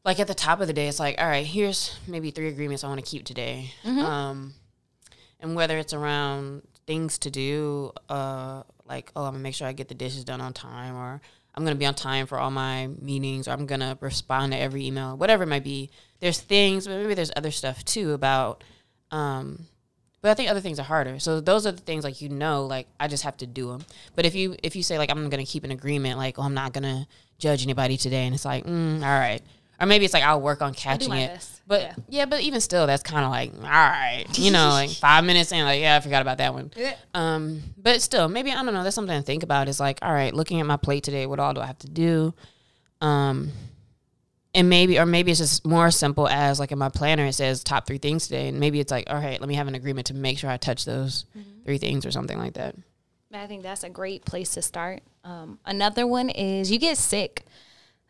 like 0.04 0.20
at 0.20 0.28
the 0.28 0.34
top 0.34 0.60
of 0.60 0.68
the 0.68 0.72
day, 0.72 0.86
it's 0.86 1.00
like, 1.00 1.20
all 1.20 1.26
right, 1.26 1.44
here's 1.44 1.98
maybe 2.06 2.30
three 2.30 2.48
agreements 2.48 2.84
I 2.84 2.88
want 2.88 3.04
to 3.04 3.10
keep 3.10 3.24
today. 3.24 3.72
Mm-hmm. 3.82 3.98
Um, 3.98 4.54
and 5.40 5.56
whether 5.56 5.76
it's 5.78 5.92
around 5.92 6.62
things 6.86 7.18
to 7.18 7.30
do, 7.30 7.90
uh, 8.08 8.62
like, 8.86 9.10
oh, 9.16 9.24
I'm 9.24 9.32
gonna 9.32 9.42
make 9.42 9.56
sure 9.56 9.66
I 9.66 9.72
get 9.72 9.88
the 9.88 9.94
dishes 9.94 10.24
done 10.24 10.40
on 10.40 10.52
time 10.52 10.94
or 10.94 11.20
I'm 11.56 11.64
going 11.64 11.74
to 11.74 11.78
be 11.78 11.86
on 11.86 11.94
time 11.94 12.26
for 12.26 12.38
all 12.38 12.50
my 12.50 12.88
meetings 13.00 13.48
or 13.48 13.52
I'm 13.52 13.66
going 13.66 13.80
to 13.80 13.96
respond 14.00 14.52
to 14.52 14.58
every 14.58 14.86
email, 14.86 15.16
whatever 15.16 15.44
it 15.44 15.48
might 15.48 15.64
be. 15.64 15.90
There's 16.20 16.38
things, 16.38 16.86
but 16.86 16.98
maybe 16.98 17.14
there's 17.14 17.32
other 17.34 17.50
stuff 17.50 17.84
too 17.84 18.12
about, 18.12 18.62
um, 19.10 19.66
but 20.20 20.30
I 20.30 20.34
think 20.34 20.50
other 20.50 20.60
things 20.60 20.78
are 20.78 20.84
harder. 20.84 21.18
So 21.18 21.40
those 21.40 21.66
are 21.66 21.72
the 21.72 21.80
things 21.80 22.04
like 22.04 22.20
you 22.20 22.28
know, 22.28 22.66
like 22.66 22.88
I 22.98 23.08
just 23.08 23.22
have 23.22 23.36
to 23.38 23.46
do 23.46 23.68
them. 23.68 23.84
But 24.14 24.26
if 24.26 24.34
you 24.34 24.56
if 24.62 24.74
you 24.74 24.82
say 24.82 24.98
like 24.98 25.10
I'm 25.10 25.30
to 25.44 25.50
keep 25.50 25.64
an 25.64 25.70
agreement, 25.70 26.18
like 26.18 26.38
oh 26.38 26.42
I'm 26.42 26.54
not 26.54 26.72
to 26.84 27.06
judge 27.38 27.62
anybody 27.62 27.96
today, 27.96 28.24
and 28.24 28.34
it's 28.34 28.44
like 28.44 28.66
mm, 28.66 28.96
all 28.96 29.18
right, 29.18 29.42
or 29.80 29.86
maybe 29.86 30.04
it's 30.04 30.14
like 30.14 30.22
I'll 30.22 30.40
work 30.40 30.62
on 30.62 30.74
catching 30.74 31.12
it. 31.12 31.28
Best. 31.28 31.62
But 31.66 31.80
yeah. 31.82 31.94
yeah. 32.08 32.26
but 32.26 32.40
even 32.42 32.60
still, 32.60 32.86
that's 32.86 33.02
kind 33.02 33.24
of 33.24 33.30
like 33.30 33.52
all 33.54 33.70
right, 33.70 34.26
you 34.34 34.50
know, 34.50 34.68
like 34.68 34.90
five 35.00 35.24
minutes 35.24 35.52
and 35.52 35.64
like 35.64 35.80
yeah, 35.80 35.96
I 35.96 36.00
forgot 36.00 36.22
about 36.22 36.38
that 36.38 36.54
one. 36.54 36.72
Yeah. 36.76 36.94
Um, 37.14 37.62
but 37.76 38.00
still, 38.02 38.28
maybe 38.28 38.50
I 38.50 38.62
don't 38.62 38.72
know. 38.72 38.84
That's 38.84 38.94
something 38.94 39.18
to 39.18 39.24
think 39.24 39.42
about. 39.42 39.68
Is 39.68 39.80
like 39.80 39.98
all 40.02 40.12
right, 40.12 40.32
looking 40.32 40.60
at 40.60 40.66
my 40.66 40.76
plate 40.76 41.04
today, 41.04 41.26
what 41.26 41.40
all 41.40 41.54
do 41.54 41.60
I 41.60 41.66
have 41.66 41.78
to 41.80 41.88
do? 41.88 42.34
Um, 43.00 43.52
and 44.56 44.70
maybe 44.70 44.98
or 44.98 45.06
maybe 45.06 45.30
it's 45.30 45.38
just 45.38 45.66
more 45.66 45.90
simple 45.90 46.26
as 46.26 46.58
like 46.58 46.72
in 46.72 46.78
my 46.78 46.88
planner 46.88 47.26
it 47.26 47.34
says 47.34 47.62
top 47.62 47.86
three 47.86 47.98
things 47.98 48.26
today 48.26 48.48
and 48.48 48.58
maybe 48.58 48.80
it's 48.80 48.90
like 48.90 49.04
all 49.08 49.16
right 49.16 49.38
let 49.38 49.48
me 49.48 49.54
have 49.54 49.68
an 49.68 49.74
agreement 49.74 50.06
to 50.06 50.14
make 50.14 50.38
sure 50.38 50.50
i 50.50 50.56
touch 50.56 50.84
those 50.84 51.26
mm-hmm. 51.36 51.62
three 51.64 51.78
things 51.78 52.06
or 52.06 52.10
something 52.10 52.38
like 52.38 52.54
that 52.54 52.74
i 53.34 53.46
think 53.46 53.62
that's 53.62 53.84
a 53.84 53.90
great 53.90 54.24
place 54.24 54.54
to 54.54 54.62
start 54.62 55.02
um, 55.24 55.58
another 55.66 56.06
one 56.06 56.30
is 56.30 56.70
you 56.70 56.78
get 56.78 56.96
sick 56.96 57.44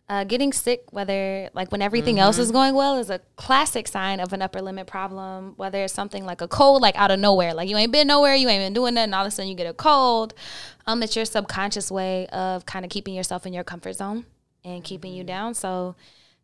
uh, 0.09 0.25
getting 0.25 0.53
sick, 0.53 0.85
whether 0.91 1.51
like 1.53 1.73
when 1.73 1.83
everything 1.83 2.17
mm-hmm. 2.17 2.23
else 2.23 2.39
is 2.39 2.53
going 2.53 2.75
well, 2.75 2.97
is 2.97 3.11
a 3.11 3.21
classic 3.37 3.89
sign 3.89 4.21
of 4.21 4.33
an 4.33 4.41
upper 4.41 4.63
limit 4.63 4.87
problem. 4.87 5.55
Whether 5.57 5.83
it's 5.83 5.93
something 5.93 6.25
like 6.25 6.41
a 6.41 6.49
cold, 6.49 6.81
like 6.83 6.97
out 6.97 7.11
of 7.11 7.19
nowhere, 7.19 7.55
like 7.55 7.69
you 7.69 7.77
ain't 7.77 7.93
been 7.93 8.07
nowhere, 8.07 8.35
you 8.35 8.49
ain't 8.49 8.63
been 8.63 8.73
doing 8.73 8.95
nothing, 8.95 9.15
all 9.15 9.23
of 9.23 9.29
a 9.29 9.31
sudden 9.31 9.49
you 9.49 9.57
get 9.57 9.67
a 9.67 9.75
cold. 9.75 10.35
Um, 10.87 11.03
it's 11.03 11.17
your 11.17 11.25
subconscious 11.25 11.91
way 11.91 12.27
of 12.29 12.67
kind 12.67 12.85
of 12.85 12.91
keeping 12.91 13.15
yourself 13.15 13.47
in 13.47 13.53
your 13.53 13.65
comfort 13.65 13.95
zone 13.95 14.27
and 14.65 14.85
keeping 14.85 15.13
you 15.13 15.23
mm-hmm. 15.23 15.29
down. 15.29 15.55
So 15.55 15.97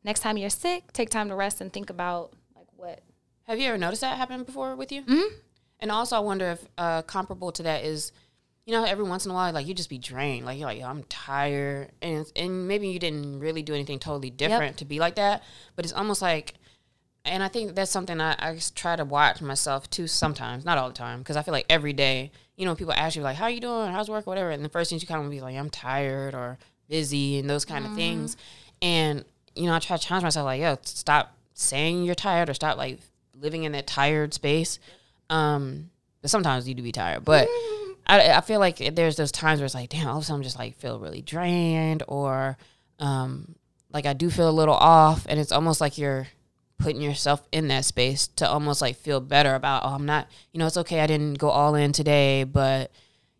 next 0.02 0.20
time 0.20 0.36
you're 0.36 0.50
sick, 0.50 0.92
take 0.92 1.10
time 1.10 1.28
to 1.28 1.36
rest 1.36 1.60
and 1.60 1.72
think 1.72 1.88
about 1.88 2.32
like 2.56 2.66
what. 2.76 3.00
Have 3.44 3.60
you 3.60 3.68
ever 3.68 3.78
noticed 3.78 4.00
that 4.00 4.16
happen 4.16 4.42
before 4.42 4.74
with 4.74 4.90
you? 4.90 5.02
Mm-hmm. 5.02 5.34
And 5.78 5.90
also, 5.90 6.16
I 6.16 6.20
wonder 6.20 6.52
if 6.52 6.64
uh, 6.78 7.02
comparable 7.02 7.50
to 7.52 7.62
that 7.64 7.84
is 7.84 8.12
you 8.64 8.72
know, 8.72 8.84
every 8.84 9.04
once 9.04 9.24
in 9.24 9.32
a 9.32 9.34
while, 9.34 9.52
like 9.52 9.66
you 9.66 9.74
just 9.74 9.90
be 9.90 9.98
drained. 9.98 10.46
Like 10.46 10.58
you're 10.58 10.68
like, 10.68 10.82
I'm 10.82 11.02
tired, 11.04 11.90
and 12.00 12.30
and 12.36 12.68
maybe 12.68 12.88
you 12.88 12.98
didn't 12.98 13.40
really 13.40 13.62
do 13.62 13.74
anything 13.74 13.98
totally 13.98 14.30
different 14.30 14.72
yep. 14.72 14.76
to 14.76 14.84
be 14.84 15.00
like 15.00 15.16
that. 15.16 15.42
But 15.74 15.84
it's 15.84 15.94
almost 15.94 16.22
like, 16.22 16.54
and 17.24 17.42
I 17.42 17.48
think 17.48 17.74
that's 17.74 17.90
something 17.90 18.20
I, 18.20 18.32
I 18.38 18.58
try 18.74 18.94
to 18.94 19.04
watch 19.04 19.40
myself 19.40 19.90
too. 19.90 20.06
Sometimes, 20.06 20.64
not 20.64 20.78
all 20.78 20.88
the 20.88 20.94
time, 20.94 21.18
because 21.18 21.36
I 21.36 21.42
feel 21.42 21.52
like 21.52 21.66
every 21.68 21.92
day, 21.92 22.30
you 22.56 22.64
know, 22.64 22.76
people 22.76 22.92
ask 22.92 23.16
you 23.16 23.22
like, 23.22 23.36
"How 23.36 23.48
you 23.48 23.60
doing? 23.60 23.90
How's 23.90 24.08
work? 24.08 24.28
Whatever," 24.28 24.50
and 24.50 24.64
the 24.64 24.68
first 24.68 24.90
thing 24.90 25.00
you 25.00 25.06
kind 25.08 25.24
of 25.24 25.30
be 25.30 25.40
like, 25.40 25.56
"I'm 25.56 25.70
tired" 25.70 26.34
or 26.34 26.58
busy 26.88 27.38
and 27.38 27.50
those 27.50 27.64
kind 27.64 27.84
mm-hmm. 27.84 27.94
of 27.94 27.98
things. 27.98 28.36
And 28.80 29.24
you 29.56 29.66
know, 29.66 29.74
I 29.74 29.80
try 29.80 29.96
to 29.96 30.02
challenge 30.02 30.22
myself 30.22 30.44
like, 30.44 30.60
"Yo, 30.60 30.78
stop 30.84 31.36
saying 31.54 32.04
you're 32.04 32.14
tired 32.14 32.48
or 32.48 32.54
stop 32.54 32.76
like 32.76 33.00
living 33.36 33.64
in 33.64 33.72
that 33.72 33.88
tired 33.88 34.32
space." 34.34 34.78
Um, 35.30 35.90
but 36.20 36.30
sometimes 36.30 36.68
you 36.68 36.74
do 36.76 36.82
be 36.84 36.92
tired, 36.92 37.24
but. 37.24 37.48
I, 38.06 38.32
I 38.32 38.40
feel 38.40 38.60
like 38.60 38.94
there's 38.94 39.16
those 39.16 39.32
times 39.32 39.60
where 39.60 39.64
it's 39.64 39.74
like, 39.74 39.90
damn, 39.90 40.08
all 40.08 40.16
of 40.18 40.22
a 40.22 40.26
sudden 40.26 40.40
I'm 40.40 40.42
just 40.42 40.58
like 40.58 40.76
feel 40.76 40.98
really 40.98 41.22
drained 41.22 42.02
or 42.08 42.56
um, 42.98 43.54
like 43.92 44.06
I 44.06 44.12
do 44.12 44.30
feel 44.30 44.48
a 44.48 44.50
little 44.50 44.74
off. 44.74 45.26
And 45.28 45.38
it's 45.38 45.52
almost 45.52 45.80
like 45.80 45.98
you're 45.98 46.28
putting 46.78 47.00
yourself 47.00 47.46
in 47.52 47.68
that 47.68 47.84
space 47.84 48.26
to 48.26 48.48
almost 48.48 48.82
like 48.82 48.96
feel 48.96 49.20
better 49.20 49.54
about, 49.54 49.84
oh, 49.84 49.94
I'm 49.94 50.06
not, 50.06 50.28
you 50.52 50.58
know, 50.58 50.66
it's 50.66 50.76
okay. 50.78 51.00
I 51.00 51.06
didn't 51.06 51.38
go 51.38 51.48
all 51.48 51.74
in 51.74 51.92
today, 51.92 52.44
but, 52.44 52.90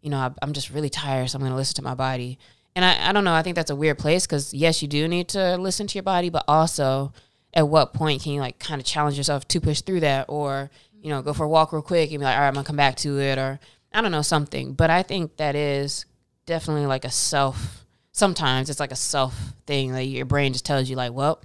you 0.01 0.11
know, 0.11 0.19
I, 0.19 0.31
I'm 0.41 0.53
just 0.53 0.71
really 0.71 0.91
tired. 0.91 1.31
So 1.31 1.37
I'm 1.37 1.41
going 1.41 1.53
to 1.53 1.57
listen 1.57 1.77
to 1.77 1.83
my 1.83 1.95
body. 1.95 2.39
And 2.77 2.85
I, 2.85 3.09
I 3.09 3.13
don't 3.13 3.25
know. 3.25 3.35
I 3.35 3.43
think 3.43 3.57
that's 3.57 3.71
a 3.71 3.77
weird 3.77 3.99
place 3.99 4.27
because, 4.27 4.55
yes, 4.55 4.81
you 4.81 4.89
do 4.89 5.09
need 5.09 5.29
to 5.31 5.57
listen 5.57 5.87
to 5.89 5.95
your 5.95 6.05
body, 6.05 6.31
but 6.31 6.45
also 6.47 7.13
at 7.53 7.69
what 7.69 7.93
point 7.93 8.23
can 8.23 8.33
you 8.33 8.41
like 8.41 8.59
kind 8.59 8.81
of 8.81 8.87
challenge 8.87 9.17
yourself 9.17 9.47
to 9.49 9.61
push 9.61 9.83
through 9.83 10.01
that 10.01 10.27
or, 10.29 10.71
you 11.03 11.11
know, 11.11 11.21
go 11.21 11.33
for 11.33 11.45
a 11.45 11.49
walk 11.49 11.73
real 11.73 11.83
quick 11.83 12.11
and 12.11 12.21
be 12.21 12.25
like, 12.25 12.37
all 12.37 12.41
right, 12.41 12.49
I'm 12.49 12.55
going 12.55 12.65
to 12.65 12.67
come 12.67 12.77
back 12.77 12.97
to 12.99 13.21
it 13.21 13.39
or, 13.39 13.59
I 13.95 14.01
don't 14.01 14.13
know, 14.13 14.23
something. 14.23 14.75
But 14.75 14.91
I 14.91 15.03
think 15.03 15.37
that 15.37 15.55
is 15.55 16.07
definitely 16.47 16.87
like 16.87 17.05
a 17.05 17.11
self, 17.11 17.85
sometimes 18.13 18.71
it's 18.71 18.81
like 18.81 18.93
a 18.93 18.97
self 18.97 19.55
thing. 19.67 19.93
Like 19.93 20.09
your 20.09 20.27
brain 20.27 20.53
just 20.53 20.65
tells 20.65 20.89
you, 20.89 20.97
like, 20.97 21.13
well, 21.13 21.41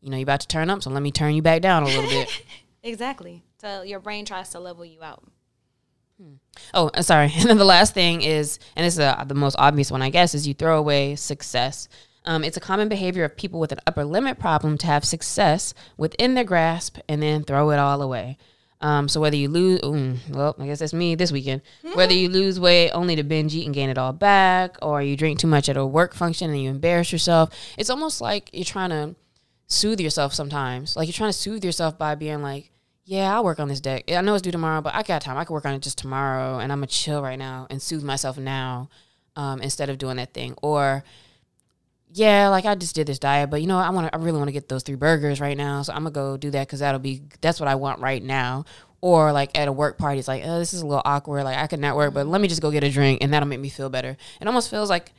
you 0.00 0.10
know, 0.10 0.16
you're 0.16 0.24
about 0.24 0.40
to 0.40 0.48
turn 0.48 0.68
up, 0.68 0.82
so 0.82 0.90
let 0.90 1.02
me 1.02 1.12
turn 1.12 1.34
you 1.34 1.42
back 1.42 1.62
down 1.62 1.84
a 1.84 1.86
little 1.86 2.08
bit. 2.08 2.28
exactly. 2.82 3.42
So 3.60 3.82
your 3.82 4.00
brain 4.00 4.24
tries 4.24 4.50
to 4.50 4.58
level 4.58 4.84
you 4.84 5.02
out. 5.02 5.22
Hmm. 6.20 6.34
Oh, 6.74 6.90
sorry. 7.00 7.32
And 7.36 7.48
then 7.48 7.58
the 7.58 7.64
last 7.64 7.94
thing 7.94 8.22
is, 8.22 8.58
and 8.76 8.84
this 8.84 8.94
is 8.94 9.00
uh, 9.00 9.24
the 9.26 9.34
most 9.34 9.56
obvious 9.58 9.90
one, 9.90 10.02
I 10.02 10.10
guess, 10.10 10.34
is 10.34 10.46
you 10.46 10.54
throw 10.54 10.78
away 10.78 11.16
success. 11.16 11.88
Um, 12.24 12.44
it's 12.44 12.56
a 12.56 12.60
common 12.60 12.88
behavior 12.88 13.24
of 13.24 13.36
people 13.36 13.58
with 13.58 13.72
an 13.72 13.80
upper 13.86 14.04
limit 14.04 14.38
problem 14.38 14.78
to 14.78 14.86
have 14.86 15.04
success 15.04 15.74
within 15.96 16.34
their 16.34 16.44
grasp 16.44 16.98
and 17.08 17.22
then 17.22 17.42
throw 17.42 17.70
it 17.70 17.78
all 17.78 18.00
away. 18.02 18.38
Um, 18.82 19.08
so 19.08 19.20
whether 19.20 19.36
you 19.36 19.48
lose, 19.48 19.80
mm, 19.80 20.18
well, 20.30 20.56
I 20.58 20.66
guess 20.66 20.80
that's 20.80 20.92
me 20.92 21.14
this 21.14 21.30
weekend. 21.30 21.62
Whether 21.94 22.14
you 22.14 22.28
lose 22.28 22.58
weight 22.58 22.90
only 22.90 23.14
to 23.16 23.22
binge 23.22 23.54
eat 23.54 23.64
and 23.64 23.74
gain 23.74 23.88
it 23.88 23.96
all 23.96 24.12
back, 24.12 24.76
or 24.82 25.00
you 25.00 25.16
drink 25.16 25.38
too 25.38 25.46
much 25.46 25.68
at 25.68 25.76
a 25.76 25.86
work 25.86 26.14
function 26.14 26.50
and 26.50 26.60
you 26.60 26.68
embarrass 26.68 27.12
yourself, 27.12 27.50
it's 27.78 27.90
almost 27.90 28.20
like 28.20 28.50
you're 28.52 28.64
trying 28.64 28.90
to 28.90 29.14
soothe 29.68 30.00
yourself 30.00 30.34
sometimes. 30.34 30.96
Like 30.96 31.06
you're 31.06 31.12
trying 31.12 31.30
to 31.30 31.38
soothe 31.38 31.64
yourself 31.64 31.96
by 31.96 32.16
being 32.16 32.42
like, 32.42 32.70
"Yeah, 33.04 33.34
I'll 33.34 33.44
work 33.44 33.60
on 33.60 33.68
this 33.68 33.80
deck. 33.80 34.10
I 34.10 34.20
know 34.20 34.34
it's 34.34 34.42
due 34.42 34.50
tomorrow, 34.50 34.80
but 34.80 34.94
I 34.94 35.02
got 35.02 35.22
time. 35.22 35.38
I 35.38 35.44
can 35.44 35.54
work 35.54 35.64
on 35.64 35.74
it 35.74 35.82
just 35.82 35.98
tomorrow, 35.98 36.58
and 36.58 36.72
I'm 36.72 36.78
gonna 36.78 36.88
chill 36.88 37.22
right 37.22 37.38
now 37.38 37.68
and 37.70 37.80
soothe 37.80 38.02
myself 38.02 38.36
now 38.36 38.88
um, 39.36 39.60
instead 39.62 39.90
of 39.90 39.98
doing 39.98 40.16
that 40.16 40.34
thing." 40.34 40.56
Or 40.60 41.04
yeah, 42.14 42.48
like 42.48 42.66
I 42.66 42.74
just 42.74 42.94
did 42.94 43.06
this 43.06 43.18
diet, 43.18 43.48
but 43.50 43.60
you 43.62 43.66
know, 43.66 43.78
I 43.78 43.90
want 43.90 44.08
to, 44.08 44.14
I 44.14 44.18
really 44.18 44.38
want 44.38 44.48
to 44.48 44.52
get 44.52 44.68
those 44.68 44.82
three 44.82 44.96
burgers 44.96 45.40
right 45.40 45.56
now, 45.56 45.82
so 45.82 45.92
I'm 45.92 46.00
gonna 46.02 46.10
go 46.10 46.36
do 46.36 46.50
that 46.50 46.66
because 46.66 46.80
that'll 46.80 47.00
be, 47.00 47.22
that's 47.40 47.58
what 47.58 47.68
I 47.68 47.74
want 47.74 48.00
right 48.00 48.22
now. 48.22 48.64
Or 49.00 49.32
like 49.32 49.58
at 49.58 49.66
a 49.66 49.72
work 49.72 49.98
party, 49.98 50.18
it's 50.18 50.28
like, 50.28 50.42
oh, 50.44 50.58
this 50.58 50.74
is 50.74 50.82
a 50.82 50.86
little 50.86 51.02
awkward. 51.04 51.44
Like 51.44 51.56
I 51.56 51.66
could 51.66 51.80
network, 51.80 52.14
but 52.14 52.26
let 52.26 52.40
me 52.40 52.48
just 52.48 52.62
go 52.62 52.70
get 52.70 52.84
a 52.84 52.90
drink, 52.90 53.22
and 53.22 53.32
that'll 53.32 53.48
make 53.48 53.60
me 53.60 53.68
feel 53.68 53.88
better. 53.88 54.16
It 54.40 54.46
almost 54.46 54.70
feels 54.70 54.90
like, 54.90 55.12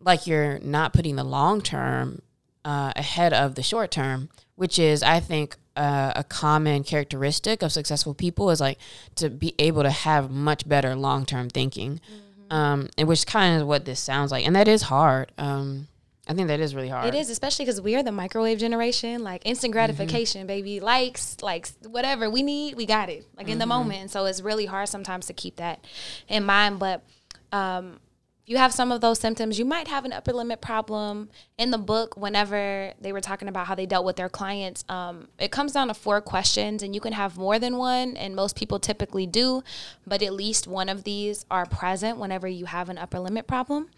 like 0.00 0.26
you're 0.26 0.58
not 0.60 0.92
putting 0.92 1.16
the 1.16 1.24
long 1.24 1.60
term 1.60 2.22
uh, 2.64 2.92
ahead 2.96 3.32
of 3.32 3.54
the 3.54 3.62
short 3.62 3.90
term, 3.90 4.30
which 4.56 4.78
is, 4.78 5.02
I 5.02 5.20
think, 5.20 5.56
uh, 5.76 6.12
a 6.16 6.24
common 6.24 6.84
characteristic 6.84 7.62
of 7.62 7.70
successful 7.70 8.14
people 8.14 8.50
is 8.50 8.60
like 8.60 8.78
to 9.16 9.30
be 9.30 9.54
able 9.58 9.82
to 9.82 9.90
have 9.90 10.30
much 10.30 10.68
better 10.68 10.96
long 10.96 11.24
term 11.26 11.50
thinking, 11.50 12.00
mm-hmm. 12.10 12.56
um, 12.56 12.88
and 12.98 13.06
which 13.06 13.26
kind 13.26 13.60
of 13.60 13.68
what 13.68 13.84
this 13.84 14.00
sounds 14.00 14.32
like, 14.32 14.46
and 14.46 14.56
that 14.56 14.68
is 14.68 14.82
hard. 14.82 15.32
Um, 15.38 15.86
I 16.30 16.32
think 16.32 16.46
that 16.46 16.60
is 16.60 16.76
really 16.76 16.88
hard. 16.88 17.12
It 17.12 17.18
is, 17.18 17.28
especially 17.28 17.64
because 17.64 17.80
we 17.80 17.96
are 17.96 18.04
the 18.04 18.12
microwave 18.12 18.60
generation. 18.60 19.24
Like 19.24 19.42
instant 19.44 19.72
mm-hmm. 19.72 19.78
gratification, 19.78 20.42
mm-hmm. 20.42 20.46
baby. 20.46 20.78
Likes, 20.78 21.42
likes, 21.42 21.74
whatever 21.84 22.30
we 22.30 22.44
need, 22.44 22.76
we 22.76 22.86
got 22.86 23.08
it. 23.08 23.26
Like 23.36 23.46
mm-hmm. 23.46 23.54
in 23.54 23.58
the 23.58 23.64
mm-hmm. 23.64 23.68
moment. 23.70 24.10
So 24.12 24.26
it's 24.26 24.40
really 24.40 24.64
hard 24.64 24.88
sometimes 24.88 25.26
to 25.26 25.32
keep 25.32 25.56
that 25.56 25.84
in 26.28 26.44
mind. 26.44 26.78
But 26.78 27.02
um, 27.50 27.98
if 28.44 28.48
you 28.48 28.58
have 28.58 28.72
some 28.72 28.92
of 28.92 29.00
those 29.00 29.18
symptoms, 29.18 29.58
you 29.58 29.64
might 29.64 29.88
have 29.88 30.04
an 30.04 30.12
upper 30.12 30.32
limit 30.32 30.60
problem. 30.60 31.30
In 31.58 31.72
the 31.72 31.78
book, 31.78 32.16
whenever 32.16 32.92
they 33.00 33.12
were 33.12 33.20
talking 33.20 33.48
about 33.48 33.66
how 33.66 33.74
they 33.74 33.86
dealt 33.86 34.04
with 34.04 34.14
their 34.14 34.28
clients, 34.28 34.84
um, 34.88 35.26
it 35.36 35.50
comes 35.50 35.72
down 35.72 35.88
to 35.88 35.94
four 35.94 36.20
questions, 36.20 36.84
and 36.84 36.94
you 36.94 37.00
can 37.00 37.12
have 37.12 37.38
more 37.38 37.58
than 37.58 37.76
one, 37.76 38.16
and 38.16 38.36
most 38.36 38.54
people 38.54 38.78
typically 38.78 39.26
do, 39.26 39.64
but 40.06 40.22
at 40.22 40.32
least 40.32 40.68
one 40.68 40.88
of 40.88 41.02
these 41.02 41.44
are 41.50 41.66
present 41.66 42.18
whenever 42.18 42.46
you 42.46 42.66
have 42.66 42.88
an 42.88 42.98
upper 42.98 43.18
limit 43.18 43.48
problem. 43.48 43.88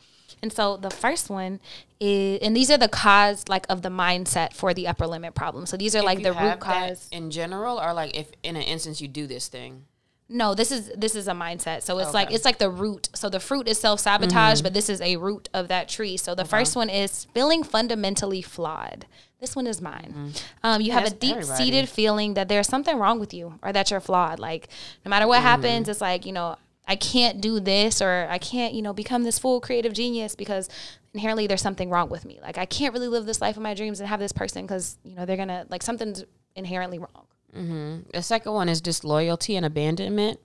And 0.42 0.52
so 0.52 0.76
the 0.76 0.90
first 0.90 1.30
one 1.30 1.60
is, 2.00 2.40
and 2.42 2.56
these 2.56 2.70
are 2.70 2.76
the 2.76 2.88
cause 2.88 3.48
like 3.48 3.64
of 3.68 3.82
the 3.82 3.88
mindset 3.88 4.52
for 4.52 4.74
the 4.74 4.88
upper 4.88 5.06
limit 5.06 5.34
problem. 5.34 5.66
So 5.66 5.76
these 5.76 5.94
are 5.94 6.00
if 6.00 6.04
like 6.04 6.22
the 6.22 6.32
root 6.32 6.58
cause 6.58 7.08
in 7.12 7.30
general, 7.30 7.80
or 7.80 7.92
like 7.94 8.16
if 8.16 8.30
in 8.42 8.56
an 8.56 8.62
instance 8.62 9.00
you 9.00 9.08
do 9.08 9.26
this 9.28 9.46
thing. 9.46 9.84
No, 10.28 10.54
this 10.54 10.72
is 10.72 10.90
this 10.96 11.14
is 11.14 11.28
a 11.28 11.32
mindset. 11.32 11.82
So 11.82 11.98
it's 11.98 12.08
okay. 12.08 12.14
like 12.14 12.32
it's 12.32 12.44
like 12.44 12.58
the 12.58 12.70
root. 12.70 13.08
So 13.14 13.28
the 13.28 13.38
fruit 13.38 13.68
is 13.68 13.78
self 13.78 14.00
sabotage, 14.00 14.58
mm-hmm. 14.58 14.64
but 14.64 14.74
this 14.74 14.88
is 14.88 15.00
a 15.00 15.16
root 15.16 15.48
of 15.54 15.68
that 15.68 15.88
tree. 15.88 16.16
So 16.16 16.34
the 16.34 16.42
okay. 16.42 16.50
first 16.50 16.74
one 16.74 16.90
is 16.90 17.26
feeling 17.34 17.62
fundamentally 17.62 18.42
flawed. 18.42 19.06
This 19.40 19.54
one 19.54 19.66
is 19.66 19.80
mine. 19.80 20.14
Mm-hmm. 20.16 20.36
Um, 20.62 20.80
you 20.80 20.92
have 20.92 21.04
a 21.04 21.10
deep 21.10 21.44
seated 21.44 21.88
feeling 21.88 22.34
that 22.34 22.48
there's 22.48 22.68
something 22.68 22.96
wrong 22.96 23.20
with 23.20 23.34
you 23.34 23.58
or 23.62 23.72
that 23.72 23.90
you're 23.90 24.00
flawed. 24.00 24.38
Like 24.38 24.68
no 25.04 25.10
matter 25.10 25.28
what 25.28 25.38
mm-hmm. 25.38 25.46
happens, 25.46 25.88
it's 25.88 26.00
like 26.00 26.24
you 26.26 26.32
know 26.32 26.56
I 26.86 26.96
can't 26.96 27.40
do 27.40 27.60
this 27.60 28.02
or 28.02 28.26
I 28.28 28.38
can't, 28.38 28.74
you 28.74 28.82
know, 28.82 28.92
become 28.92 29.22
this 29.22 29.38
full 29.38 29.60
creative 29.60 29.92
genius 29.92 30.34
because 30.34 30.68
inherently 31.14 31.46
there's 31.46 31.62
something 31.62 31.90
wrong 31.90 32.08
with 32.08 32.24
me. 32.24 32.40
Like 32.42 32.58
I 32.58 32.64
can't 32.64 32.92
really 32.92 33.08
live 33.08 33.24
this 33.24 33.40
life 33.40 33.56
of 33.56 33.62
my 33.62 33.74
dreams 33.74 34.00
and 34.00 34.08
have 34.08 34.20
this 34.20 34.32
person 34.32 34.66
because, 34.66 34.98
you 35.04 35.14
know, 35.14 35.24
they're 35.24 35.36
going 35.36 35.48
to, 35.48 35.66
like 35.68 35.82
something's 35.82 36.24
inherently 36.56 36.98
wrong. 36.98 37.26
Mm-hmm. 37.56 38.10
The 38.12 38.22
second 38.22 38.52
one 38.52 38.68
is 38.68 38.80
disloyalty 38.80 39.56
and 39.56 39.64
abandonment. 39.64 40.40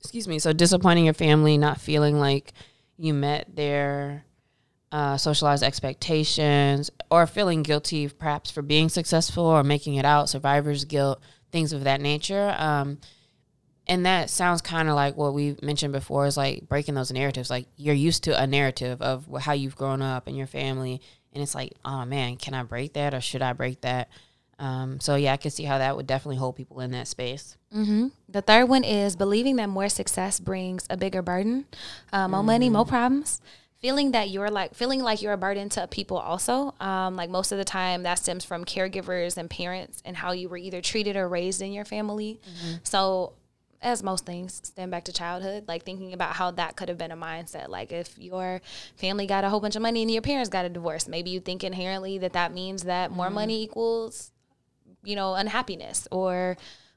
Excuse 0.00 0.26
me. 0.26 0.38
So 0.38 0.52
disappointing 0.52 1.04
your 1.04 1.14
family, 1.14 1.56
not 1.56 1.80
feeling 1.80 2.18
like 2.18 2.52
you 2.96 3.14
met 3.14 3.54
their 3.54 4.24
uh, 4.92 5.16
socialized 5.16 5.64
expectations, 5.64 6.90
or 7.10 7.26
feeling 7.26 7.62
guilty 7.62 8.08
perhaps 8.08 8.50
for 8.50 8.62
being 8.62 8.88
successful 8.88 9.44
or 9.44 9.64
making 9.64 9.96
it 9.96 10.04
out, 10.04 10.28
survivor's 10.28 10.84
guilt, 10.84 11.20
things 11.50 11.72
of 11.72 11.84
that 11.84 12.00
nature. 12.00 12.54
Um, 12.58 12.98
and 13.86 14.06
that 14.06 14.30
sounds 14.30 14.62
kind 14.62 14.88
of 14.88 14.94
like 14.94 15.16
what 15.16 15.34
we 15.34 15.56
mentioned 15.62 15.92
before 15.92 16.26
is 16.26 16.36
like 16.36 16.68
breaking 16.68 16.94
those 16.94 17.12
narratives 17.12 17.50
like 17.50 17.66
you're 17.76 17.94
used 17.94 18.24
to 18.24 18.40
a 18.40 18.46
narrative 18.46 19.00
of 19.02 19.26
how 19.40 19.52
you've 19.52 19.76
grown 19.76 20.02
up 20.02 20.26
and 20.26 20.36
your 20.36 20.46
family 20.46 21.00
and 21.32 21.42
it's 21.42 21.54
like 21.54 21.72
oh 21.84 22.04
man 22.04 22.36
can 22.36 22.54
i 22.54 22.62
break 22.62 22.92
that 22.94 23.14
or 23.14 23.20
should 23.20 23.42
i 23.42 23.52
break 23.52 23.80
that 23.82 24.08
um, 24.60 25.00
so 25.00 25.16
yeah 25.16 25.32
i 25.32 25.36
can 25.36 25.50
see 25.50 25.64
how 25.64 25.78
that 25.78 25.96
would 25.96 26.06
definitely 26.06 26.36
hold 26.36 26.54
people 26.54 26.80
in 26.80 26.92
that 26.92 27.08
space 27.08 27.56
mm-hmm. 27.74 28.08
the 28.28 28.40
third 28.40 28.66
one 28.66 28.84
is 28.84 29.16
believing 29.16 29.56
that 29.56 29.68
more 29.68 29.88
success 29.88 30.38
brings 30.38 30.86
a 30.88 30.96
bigger 30.96 31.22
burden 31.22 31.66
uh, 32.12 32.28
more 32.28 32.38
mm-hmm. 32.38 32.46
money 32.46 32.70
more 32.70 32.86
problems 32.86 33.40
feeling 33.78 34.12
that 34.12 34.30
you're 34.30 34.50
like 34.50 34.72
feeling 34.72 35.02
like 35.02 35.20
you're 35.20 35.32
a 35.32 35.36
burden 35.36 35.68
to 35.68 35.86
people 35.88 36.16
also 36.16 36.72
um, 36.80 37.16
like 37.16 37.28
most 37.28 37.50
of 37.50 37.58
the 37.58 37.64
time 37.64 38.04
that 38.04 38.14
stems 38.14 38.44
from 38.44 38.64
caregivers 38.64 39.36
and 39.36 39.50
parents 39.50 40.00
and 40.04 40.16
how 40.16 40.30
you 40.30 40.48
were 40.48 40.56
either 40.56 40.80
treated 40.80 41.16
or 41.16 41.28
raised 41.28 41.60
in 41.60 41.72
your 41.72 41.84
family 41.84 42.40
mm-hmm. 42.48 42.76
so 42.84 43.32
as 43.84 44.02
most 44.02 44.26
things, 44.26 44.60
stem 44.64 44.90
back 44.90 45.04
to 45.04 45.12
childhood, 45.12 45.64
like 45.68 45.84
thinking 45.84 46.12
about 46.12 46.34
how 46.34 46.50
that 46.52 46.74
could 46.76 46.88
have 46.88 46.98
been 46.98 47.12
a 47.12 47.16
mindset. 47.16 47.68
Like 47.68 47.92
if 47.92 48.18
your 48.18 48.60
family 48.96 49.26
got 49.26 49.44
a 49.44 49.50
whole 49.50 49.60
bunch 49.60 49.76
of 49.76 49.82
money 49.82 50.02
and 50.02 50.10
your 50.10 50.22
parents 50.22 50.48
got 50.48 50.64
a 50.64 50.68
divorce, 50.68 51.06
maybe 51.06 51.30
you 51.30 51.38
think 51.40 51.62
inherently 51.62 52.18
that 52.18 52.32
that 52.32 52.52
means 52.52 52.84
that 52.84 53.10
more 53.12 53.26
Mm-hmm. 53.26 53.34
money 53.34 53.62
equals, 53.62 54.32
you 55.04 55.14
know, 55.14 55.34
unhappiness 55.34 56.08
or 56.10 56.56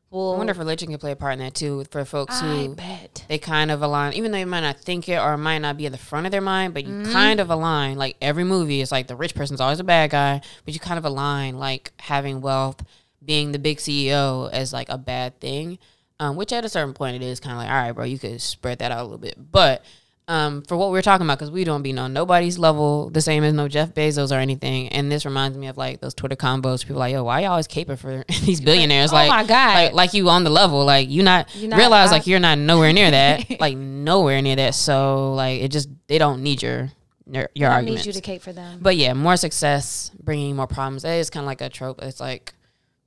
well, 0.10 0.36
I 0.36 0.38
wonder 0.38 0.52
if 0.52 0.58
religion 0.58 0.88
can 0.88 1.00
play 1.00 1.12
a 1.12 1.18
part 1.18 1.34
in 1.34 1.40
that 1.40 1.54
too 1.54 1.84
for 1.92 2.06
folks 2.06 2.42
I 2.42 2.46
who 2.46 2.76
bet. 2.76 3.26
they 3.28 3.38
kind 3.38 3.70
of 3.70 3.82
align, 3.82 4.14
even 4.14 4.32
though 4.32 4.38
you 4.38 4.46
might 4.46 4.62
not 4.62 4.80
think 4.80 5.10
it 5.10 5.18
or 5.20 5.34
it 5.34 5.38
might 5.40 5.58
not 5.58 5.76
be 5.76 5.86
at 5.86 5.92
the 5.92 5.98
front 5.98 6.26
of 6.26 6.32
their 6.32 6.40
mind, 6.40 6.74
but 6.74 6.86
you 6.86 6.94
Mm-hmm. 6.94 7.12
kind 7.12 7.42
of 7.42 7.50
align. 7.50 7.98
Like 7.98 8.16
every 8.22 8.46
movie, 8.46 8.80
it's 8.80 8.94
like 8.94 9.08
the 9.08 9.18
rich 9.18 9.36
person's 9.36 9.60
always 9.60 9.82
a 9.82 9.84
bad 9.84 10.12
guy, 10.12 10.40
but 10.64 10.74
you 10.74 10.80
kind 10.80 10.98
of 10.98 11.04
align 11.04 11.60
like 11.60 11.92
having 12.00 12.40
wealth, 12.40 12.82
being 13.26 13.52
the 13.52 13.60
big 13.60 13.80
CEO 13.80 14.50
as 14.50 14.72
like 14.72 14.88
a 14.88 14.98
bad 14.98 15.42
thing. 15.42 15.78
Um, 16.20 16.36
which 16.36 16.52
at 16.52 16.66
a 16.66 16.70
certain 16.70 16.94
point 16.94 17.16
it 17.16 17.22
is 17.22 17.40
kind 17.40 17.54
of 17.54 17.60
like, 17.60 17.70
all 17.70 17.76
right, 17.76 17.92
bro, 17.92 18.04
you 18.04 18.18
could 18.18 18.42
spread 18.42 18.80
that 18.80 18.92
out 18.92 19.02
a 19.02 19.04
little 19.04 19.20
bit. 19.20 19.36
But 19.52 19.86
um, 20.28 20.64
for 20.64 20.76
what 20.76 20.90
we're 20.90 21.04
talking 21.04 21.26
about, 21.26 21.38
because 21.38 21.52
we 21.52 21.64
don't 21.64 21.84
be 21.84 21.96
on 21.98 22.12
nobody's 22.12 22.58
level 22.58 23.10
the 23.12 23.22
same 23.22 23.44
as 23.44 23.54
no 23.54 23.68
Jeff 23.68 23.94
Bezos 23.94 24.32
or 24.36 24.40
anything. 24.40 24.90
And 24.90 25.12
this 25.12 25.26
reminds 25.26 25.58
me 25.58 25.68
of 25.68 25.78
like 25.78 26.02
those 26.02 26.14
Twitter 26.16 26.36
combos. 26.36 26.82
People 26.82 26.98
like, 26.98 27.14
yo, 27.14 27.24
why 27.24 27.42
y'all 27.42 27.52
always 27.52 27.68
caping 27.68 27.98
for 28.00 28.26
these 28.46 28.60
billionaires? 28.60 29.12
Oh 29.12 29.16
like, 29.16 29.30
my 29.30 29.44
God. 29.46 29.74
like, 29.76 29.94
like 29.94 30.14
you 30.16 30.28
on 30.30 30.44
the 30.44 30.50
level, 30.50 30.84
like 30.84 31.08
you 31.08 31.22
not, 31.24 31.48
not- 31.62 31.78
realize 31.78 32.10
I- 32.10 32.14
like 32.14 32.28
you're 32.28 32.40
not 32.40 32.58
nowhere 32.58 32.92
near 32.94 33.12
that, 33.12 33.46
like 33.60 33.78
nowhere 33.78 34.42
near 34.42 34.56
that. 34.56 34.74
So 34.76 35.34
like 35.36 35.62
it 35.62 35.70
just 35.70 35.88
they 36.08 36.18
don't 36.18 36.42
need 36.42 36.62
your 36.64 36.90
your, 37.30 37.50
your 37.54 37.70
arguments. 37.70 38.06
need 38.06 38.08
you 38.08 38.14
to 38.14 38.22
cape 38.22 38.42
for 38.42 38.54
them. 38.54 38.80
but 38.82 38.96
yeah, 38.96 39.14
more 39.14 39.38
success 39.38 40.12
bringing 40.24 40.56
more 40.56 40.66
problems. 40.68 41.04
It 41.06 41.12
is 41.12 41.30
kind 41.30 41.44
of 41.44 41.48
like 41.48 41.62
a 41.62 41.70
trope. 41.70 42.02
It's 42.02 42.20
like 42.20 42.54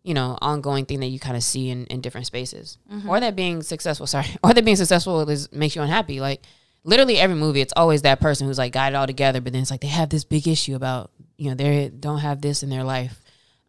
you 0.02 0.14
know 0.14 0.38
ongoing 0.40 0.86
thing 0.86 1.00
that 1.00 1.06
you 1.08 1.18
kind 1.18 1.36
of 1.36 1.42
see 1.42 1.68
in, 1.70 1.86
in 1.86 2.00
different 2.00 2.26
spaces, 2.26 2.78
Mm-hmm. 2.92 3.08
or 3.08 3.20
that 3.20 3.36
being 3.36 3.62
successful. 3.62 4.06
Sorry, 4.06 4.26
or 4.44 4.54
that 4.54 4.64
being 4.64 4.76
successful 4.76 5.28
is 5.28 5.50
makes 5.52 5.76
you 5.76 5.82
unhappy. 5.82 6.20
Like 6.20 6.42
literally 6.84 7.18
every 7.18 7.36
movie, 7.36 7.60
it's 7.60 7.74
always 7.76 8.02
that 8.02 8.20
person 8.20 8.46
who's 8.46 8.58
like 8.58 8.72
got 8.72 8.92
it 8.92 8.96
all 8.96 9.06
together, 9.06 9.40
but 9.40 9.52
then 9.52 9.62
it's 9.62 9.70
like 9.70 9.80
they 9.82 9.88
have 9.88 10.08
this 10.08 10.24
big 10.24 10.46
issue 10.48 10.74
about 10.74 11.10
you 11.36 11.48
know 11.50 11.54
they 11.54 11.88
don't 11.88 12.18
have 12.20 12.40
this 12.40 12.62
in 12.62 12.70
their 12.70 12.84
life, 12.84 13.20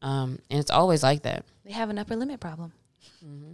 um, 0.02 0.40
and 0.50 0.60
it's 0.60 0.72
always 0.72 1.04
like 1.04 1.24
that. 1.24 1.46
They 1.66 1.72
have 1.74 1.90
an 1.90 2.00
upper 2.00 2.16
limit 2.16 2.40
problem. 2.40 2.72
Mm-hmm. 3.26 3.54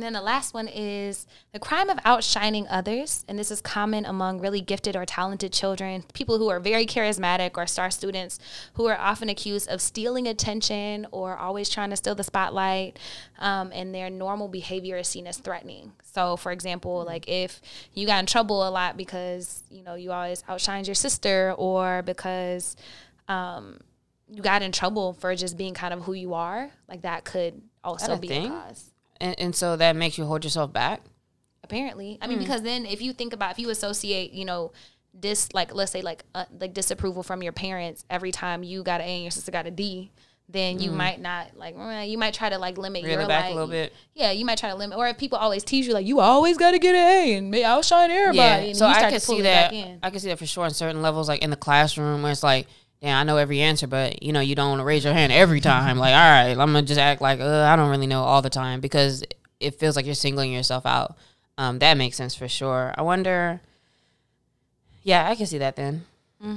And 0.00 0.06
then 0.06 0.12
the 0.14 0.22
last 0.22 0.54
one 0.54 0.66
is 0.66 1.26
the 1.52 1.58
crime 1.58 1.90
of 1.90 1.98
outshining 2.06 2.66
others. 2.68 3.22
And 3.28 3.38
this 3.38 3.50
is 3.50 3.60
common 3.60 4.06
among 4.06 4.40
really 4.40 4.62
gifted 4.62 4.96
or 4.96 5.04
talented 5.04 5.52
children, 5.52 6.04
people 6.14 6.38
who 6.38 6.48
are 6.48 6.58
very 6.58 6.86
charismatic 6.86 7.58
or 7.58 7.66
star 7.66 7.90
students 7.90 8.38
who 8.72 8.86
are 8.86 8.96
often 8.96 9.28
accused 9.28 9.68
of 9.68 9.82
stealing 9.82 10.26
attention 10.26 11.06
or 11.10 11.36
always 11.36 11.68
trying 11.68 11.90
to 11.90 11.96
steal 11.96 12.14
the 12.14 12.24
spotlight. 12.24 12.98
Um, 13.40 13.72
and 13.74 13.94
their 13.94 14.08
normal 14.08 14.48
behavior 14.48 14.96
is 14.96 15.06
seen 15.06 15.26
as 15.26 15.36
threatening. 15.36 15.92
So, 16.00 16.38
for 16.38 16.50
example, 16.50 17.04
like 17.04 17.28
if 17.28 17.60
you 17.92 18.06
got 18.06 18.20
in 18.20 18.26
trouble 18.26 18.66
a 18.66 18.70
lot 18.70 18.96
because, 18.96 19.62
you 19.70 19.82
know, 19.82 19.96
you 19.96 20.12
always 20.12 20.42
outshined 20.44 20.86
your 20.86 20.94
sister 20.94 21.54
or 21.58 22.00
because, 22.00 22.74
um, 23.28 23.80
you 24.30 24.40
got 24.42 24.62
in 24.62 24.72
trouble 24.72 25.12
for 25.12 25.34
just 25.34 25.58
being 25.58 25.74
kind 25.74 25.92
of 25.92 26.04
who 26.04 26.14
you 26.14 26.32
are, 26.32 26.70
like 26.88 27.02
that 27.02 27.26
could 27.26 27.60
also 27.84 28.14
a 28.14 28.16
be 28.16 28.28
thing? 28.28 28.46
a 28.46 28.48
cause. 28.48 28.89
And, 29.20 29.38
and 29.38 29.54
so 29.54 29.76
that 29.76 29.96
makes 29.96 30.16
you 30.18 30.24
hold 30.24 30.44
yourself 30.44 30.72
back. 30.72 31.02
Apparently, 31.62 32.18
I 32.20 32.26
mean, 32.26 32.38
because 32.38 32.62
then 32.62 32.84
if 32.86 33.00
you 33.00 33.12
think 33.12 33.32
about 33.32 33.52
if 33.52 33.58
you 33.58 33.70
associate, 33.70 34.32
you 34.32 34.44
know, 34.44 34.72
dis 35.18 35.52
like 35.52 35.74
let's 35.74 35.92
say 35.92 36.02
like 36.02 36.24
uh, 36.34 36.44
like 36.58 36.72
disapproval 36.72 37.22
from 37.22 37.42
your 37.42 37.52
parents 37.52 38.04
every 38.10 38.32
time 38.32 38.62
you 38.62 38.82
got 38.82 39.00
an 39.00 39.06
A 39.06 39.10
and 39.10 39.22
your 39.24 39.30
sister 39.30 39.52
got 39.52 39.66
a 39.66 39.70
D, 39.70 40.10
then 40.48 40.80
you 40.80 40.90
might 40.90 41.20
not 41.20 41.56
like 41.56 41.76
eh, 41.78 42.04
you 42.04 42.18
might 42.18 42.34
try 42.34 42.48
to 42.48 42.58
like 42.58 42.76
limit 42.78 43.04
Reel 43.04 43.18
your 43.20 43.28
back 43.28 43.44
like 43.44 43.52
a 43.52 43.54
little 43.54 43.68
bit. 43.70 43.92
yeah 44.14 44.32
you 44.32 44.44
might 44.44 44.58
try 44.58 44.70
to 44.70 44.74
limit 44.74 44.98
or 44.98 45.06
if 45.06 45.16
people 45.18 45.38
always 45.38 45.62
tease 45.62 45.86
you 45.86 45.94
like 45.94 46.06
you 46.06 46.18
always 46.20 46.56
got 46.58 46.72
to 46.72 46.78
get 46.78 46.94
an 46.94 47.06
A 47.06 47.34
and 47.36 47.50
may 47.50 47.62
outshine 47.62 48.10
everybody 48.10 48.68
and 48.68 48.76
so 48.76 48.86
you 48.86 48.92
I 48.92 48.98
start 48.98 49.12
can 49.12 49.20
to 49.20 49.26
pull 49.26 49.36
see 49.36 49.42
that. 49.42 49.74
I 50.02 50.10
can 50.10 50.18
see 50.18 50.28
that 50.28 50.38
for 50.38 50.46
sure 50.46 50.64
on 50.64 50.70
certain 50.72 51.02
levels, 51.02 51.28
like 51.28 51.42
in 51.42 51.50
the 51.50 51.56
classroom, 51.56 52.22
where 52.22 52.32
it's 52.32 52.42
like, 52.42 52.66
yeah, 53.00 53.18
I 53.18 53.24
know 53.24 53.36
every 53.38 53.60
answer, 53.60 53.86
but 53.86 54.22
you 54.22 54.32
know, 54.32 54.40
you 54.40 54.54
don't 54.54 54.68
want 54.68 54.80
to 54.80 54.84
raise 54.84 55.04
your 55.04 55.14
hand 55.14 55.32
every 55.32 55.60
time. 55.60 55.98
like, 55.98 56.12
all 56.12 56.18
right, 56.18 56.50
I'm 56.50 56.72
gonna 56.72 56.82
just 56.82 57.00
act 57.00 57.20
like 57.20 57.40
uh, 57.40 57.62
I 57.62 57.76
don't 57.76 57.90
really 57.90 58.06
know 58.06 58.22
all 58.22 58.42
the 58.42 58.50
time 58.50 58.80
because 58.80 59.24
it 59.58 59.78
feels 59.78 59.96
like 59.96 60.06
you're 60.06 60.14
singling 60.14 60.52
yourself 60.52 60.84
out. 60.86 61.16
Um, 61.56 61.78
that 61.80 61.96
makes 61.96 62.16
sense 62.16 62.34
for 62.34 62.48
sure. 62.48 62.94
I 62.96 63.02
wonder. 63.02 63.60
Yeah, 65.02 65.28
I 65.28 65.34
can 65.34 65.46
see 65.46 65.58
that 65.58 65.76
then. 65.76 66.04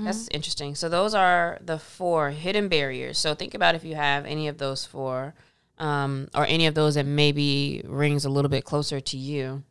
That's 0.06 0.28
interesting. 0.30 0.76
So 0.76 0.88
those 0.88 1.14
are 1.14 1.58
the 1.62 1.78
four 1.78 2.32
hidden 2.32 2.70
barriers. 2.70 3.18
So 3.20 3.36
think 3.36 3.54
about 3.54 3.76
if 3.76 3.84
you 3.84 3.96
have 3.96 4.26
any 4.26 4.48
of 4.48 4.58
those 4.58 4.86
four, 4.86 5.34
um, 5.78 6.30
or 6.34 6.46
any 6.46 6.68
of 6.68 6.76
those 6.76 6.96
that 6.96 7.06
maybe 7.06 7.82
rings 7.86 8.24
a 8.26 8.30
little 8.30 8.50
bit 8.50 8.64
closer 8.64 9.02
to 9.02 9.18
you. 9.18 9.64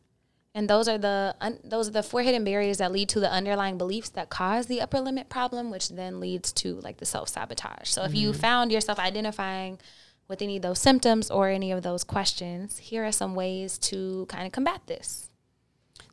And 0.55 0.69
those 0.69 0.87
are 0.87 0.99
the 0.99 1.35
un- 1.41 1.59
those 1.63 1.87
are 1.87 1.91
the 1.91 2.03
four 2.03 2.21
hidden 2.21 2.43
barriers 2.43 2.77
that 2.77 2.91
lead 2.91 3.09
to 3.09 3.19
the 3.19 3.31
underlying 3.31 3.77
beliefs 3.77 4.09
that 4.09 4.29
cause 4.29 4.67
the 4.67 4.81
upper 4.81 4.99
limit 4.99 5.27
problem, 5.29 5.71
which 5.71 5.89
then 5.89 6.19
leads 6.19 6.51
to 6.53 6.75
like 6.81 6.97
the 6.97 7.05
self 7.05 7.29
sabotage. 7.29 7.89
So 7.89 8.03
if 8.03 8.13
you 8.13 8.31
mm-hmm. 8.31 8.39
found 8.39 8.71
yourself 8.71 8.99
identifying 8.99 9.79
with 10.27 10.41
any 10.41 10.57
of 10.57 10.61
those 10.61 10.79
symptoms 10.79 11.31
or 11.31 11.49
any 11.49 11.71
of 11.71 11.81
those 11.81 12.03
questions, 12.03 12.77
here 12.77 13.03
are 13.03 13.11
some 13.11 13.33
ways 13.35 13.77
to 13.79 14.25
kind 14.29 14.45
of 14.45 14.51
combat 14.51 14.81
this. 14.85 15.29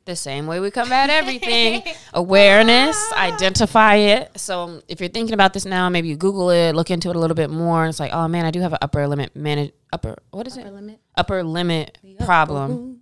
the 0.07 0.17
same 0.17 0.47
way 0.47 0.59
we 0.59 0.71
combat 0.71 1.11
everything. 1.11 1.83
Awareness 2.15 2.97
identify 3.13 3.97
it. 3.97 4.41
So 4.41 4.81
if 4.89 5.01
you're 5.01 5.11
thinking 5.11 5.35
about 5.35 5.53
this 5.53 5.67
now 5.67 5.89
maybe 5.91 6.09
you 6.09 6.17
google 6.17 6.49
it 6.51 6.75
look 6.75 6.91
into 6.91 7.11
it 7.11 7.17
a 7.17 7.19
little 7.19 7.35
bit 7.37 7.51
more 7.51 7.87
it's 7.87 8.01
like 8.01 8.13
oh 8.13 8.27
man 8.27 8.45
i 8.47 8.51
do 8.51 8.61
have 8.61 8.73
an 8.73 8.79
upper 8.83 9.07
limit 9.07 9.37
manage 9.37 9.73
upper 9.93 10.17
what 10.31 10.47
is 10.47 10.57
Upper 10.57 10.67
it 10.67 10.73
limit. 10.73 10.99
upper 11.17 11.45
limit 11.45 11.99
problem 12.25 13.00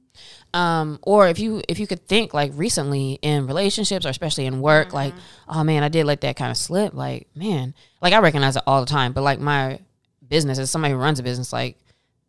um 0.54 0.98
or 1.02 1.28
if 1.28 1.38
you 1.38 1.62
if 1.68 1.78
you 1.78 1.86
could 1.86 2.06
think 2.06 2.32
like 2.32 2.50
recently 2.54 3.18
in 3.22 3.46
relationships 3.46 4.06
or 4.06 4.08
especially 4.08 4.46
in 4.46 4.60
work 4.60 4.92
like 4.92 5.12
oh 5.48 5.62
man 5.62 5.82
i 5.82 5.88
did 5.88 6.06
let 6.06 6.20
that 6.22 6.36
kind 6.36 6.50
of 6.50 6.56
slip 6.56 6.94
like 6.94 7.26
man 7.34 7.74
like 8.00 8.12
i 8.12 8.18
recognize 8.18 8.56
it 8.56 8.62
all 8.66 8.80
the 8.80 8.86
time 8.86 9.12
but 9.12 9.22
like 9.22 9.38
my 9.40 9.78
business 10.26 10.58
as 10.58 10.70
somebody 10.70 10.92
who 10.92 10.98
runs 10.98 11.18
a 11.18 11.22
business 11.22 11.52
like 11.52 11.76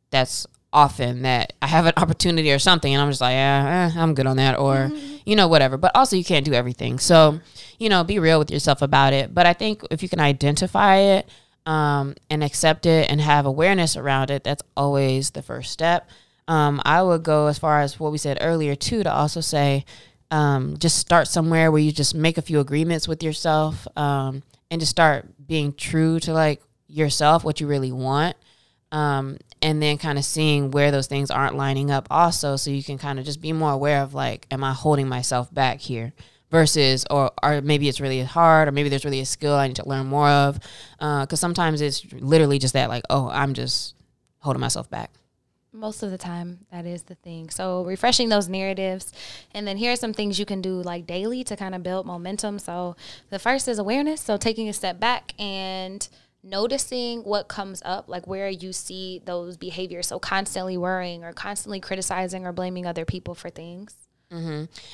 that's 0.09 0.47
often 0.71 1.23
that 1.23 1.53
I 1.61 1.67
have 1.67 1.85
an 1.85 1.93
opportunity 1.97 2.51
or 2.51 2.59
something 2.59 2.93
and 2.93 3.01
I'm 3.01 3.09
just 3.09 3.21
like, 3.21 3.33
yeah, 3.33 3.91
eh, 3.95 3.99
I'm 3.99 4.13
good 4.13 4.27
on 4.27 4.37
that 4.37 4.57
or, 4.57 4.91
you 5.25 5.35
know, 5.35 5.47
whatever. 5.47 5.77
But 5.77 5.95
also 5.95 6.15
you 6.15 6.23
can't 6.23 6.45
do 6.45 6.53
everything. 6.53 6.99
So, 6.99 7.39
you 7.77 7.89
know, 7.89 8.03
be 8.03 8.19
real 8.19 8.39
with 8.39 8.51
yourself 8.51 8.81
about 8.81 9.13
it. 9.13 9.33
But 9.33 9.45
I 9.45 9.53
think 9.53 9.83
if 9.91 10.03
you 10.03 10.09
can 10.09 10.19
identify 10.19 10.97
it 10.97 11.29
um, 11.65 12.15
and 12.29 12.43
accept 12.43 12.85
it 12.85 13.09
and 13.09 13.19
have 13.19 13.45
awareness 13.45 13.95
around 13.95 14.31
it, 14.31 14.43
that's 14.43 14.63
always 14.77 15.31
the 15.31 15.41
first 15.41 15.71
step. 15.71 16.09
Um, 16.49 16.81
I 16.83 17.01
would 17.01 17.23
go 17.23 17.47
as 17.47 17.57
far 17.57 17.79
as 17.79 17.97
what 17.99 18.11
we 18.11 18.17
said 18.17 18.39
earlier 18.41 18.75
too, 18.75 19.03
to 19.03 19.13
also 19.13 19.39
say, 19.39 19.85
um, 20.31 20.75
just 20.77 20.97
start 20.97 21.29
somewhere 21.29 21.71
where 21.71 21.81
you 21.81 21.93
just 21.93 22.13
make 22.13 22.37
a 22.37 22.41
few 22.41 22.59
agreements 22.59 23.07
with 23.07 23.23
yourself 23.23 23.87
um, 23.95 24.43
and 24.69 24.81
just 24.81 24.91
start 24.91 25.25
being 25.47 25.73
true 25.73 26.19
to 26.19 26.33
like 26.33 26.61
yourself, 26.87 27.45
what 27.45 27.61
you 27.61 27.67
really 27.67 27.91
want 27.93 28.35
um, 28.91 29.37
and 29.61 29.81
then 29.81 29.97
kind 29.97 30.17
of 30.17 30.25
seeing 30.25 30.71
where 30.71 30.91
those 30.91 31.07
things 31.07 31.29
aren't 31.29 31.55
lining 31.55 31.91
up 31.91 32.07
also 32.09 32.55
so 32.55 32.71
you 32.71 32.83
can 32.83 32.97
kind 32.97 33.19
of 33.19 33.25
just 33.25 33.41
be 33.41 33.53
more 33.53 33.71
aware 33.71 34.01
of 34.01 34.13
like 34.13 34.47
am 34.51 34.63
i 34.63 34.73
holding 34.73 35.07
myself 35.07 35.53
back 35.53 35.79
here 35.79 36.13
versus 36.49 37.05
or 37.09 37.31
or 37.43 37.61
maybe 37.61 37.87
it's 37.87 38.01
really 38.01 38.23
hard 38.23 38.67
or 38.67 38.71
maybe 38.71 38.89
there's 38.89 39.05
really 39.05 39.19
a 39.19 39.25
skill 39.25 39.53
i 39.53 39.67
need 39.67 39.75
to 39.75 39.87
learn 39.87 40.07
more 40.07 40.27
of 40.27 40.59
because 40.97 41.39
sometimes 41.39 41.81
it's 41.81 42.05
literally 42.13 42.57
just 42.57 42.73
that 42.73 42.89
like 42.89 43.03
oh 43.09 43.29
i'm 43.29 43.53
just 43.53 43.95
holding 44.39 44.61
myself 44.61 44.89
back 44.89 45.11
Most 45.71 46.01
of 46.01 46.09
the 46.09 46.17
time, 46.17 46.65
that 46.71 46.85
is 46.85 47.03
the 47.03 47.15
thing. 47.15 47.49
So, 47.51 47.83
refreshing 47.83 48.29
those 48.29 48.49
narratives. 48.49 49.13
And 49.53 49.67
then 49.67 49.77
here 49.77 49.91
are 49.91 49.95
some 49.95 50.13
things 50.13 50.39
you 50.39 50.45
can 50.45 50.61
do 50.61 50.81
like 50.81 51.05
daily 51.05 51.43
to 51.43 51.55
kind 51.55 51.75
of 51.75 51.83
build 51.83 52.07
momentum. 52.07 52.57
So, 52.57 52.95
the 53.29 53.37
first 53.39 53.67
is 53.67 53.77
awareness. 53.77 54.21
So, 54.21 54.35
taking 54.37 54.67
a 54.67 54.73
step 54.73 54.99
back 54.99 55.33
and 55.39 56.07
noticing 56.43 57.21
what 57.21 57.47
comes 57.47 57.81
up, 57.85 58.09
like 58.09 58.25
where 58.25 58.49
you 58.49 58.73
see 58.73 59.21
those 59.25 59.57
behaviors. 59.57 60.07
So, 60.07 60.17
constantly 60.17 60.77
worrying 60.77 61.23
or 61.23 61.33
constantly 61.33 61.79
criticizing 61.79 62.45
or 62.47 62.51
blaming 62.51 62.85
other 62.87 63.05
people 63.05 63.35
for 63.35 63.49
things. 63.49 63.95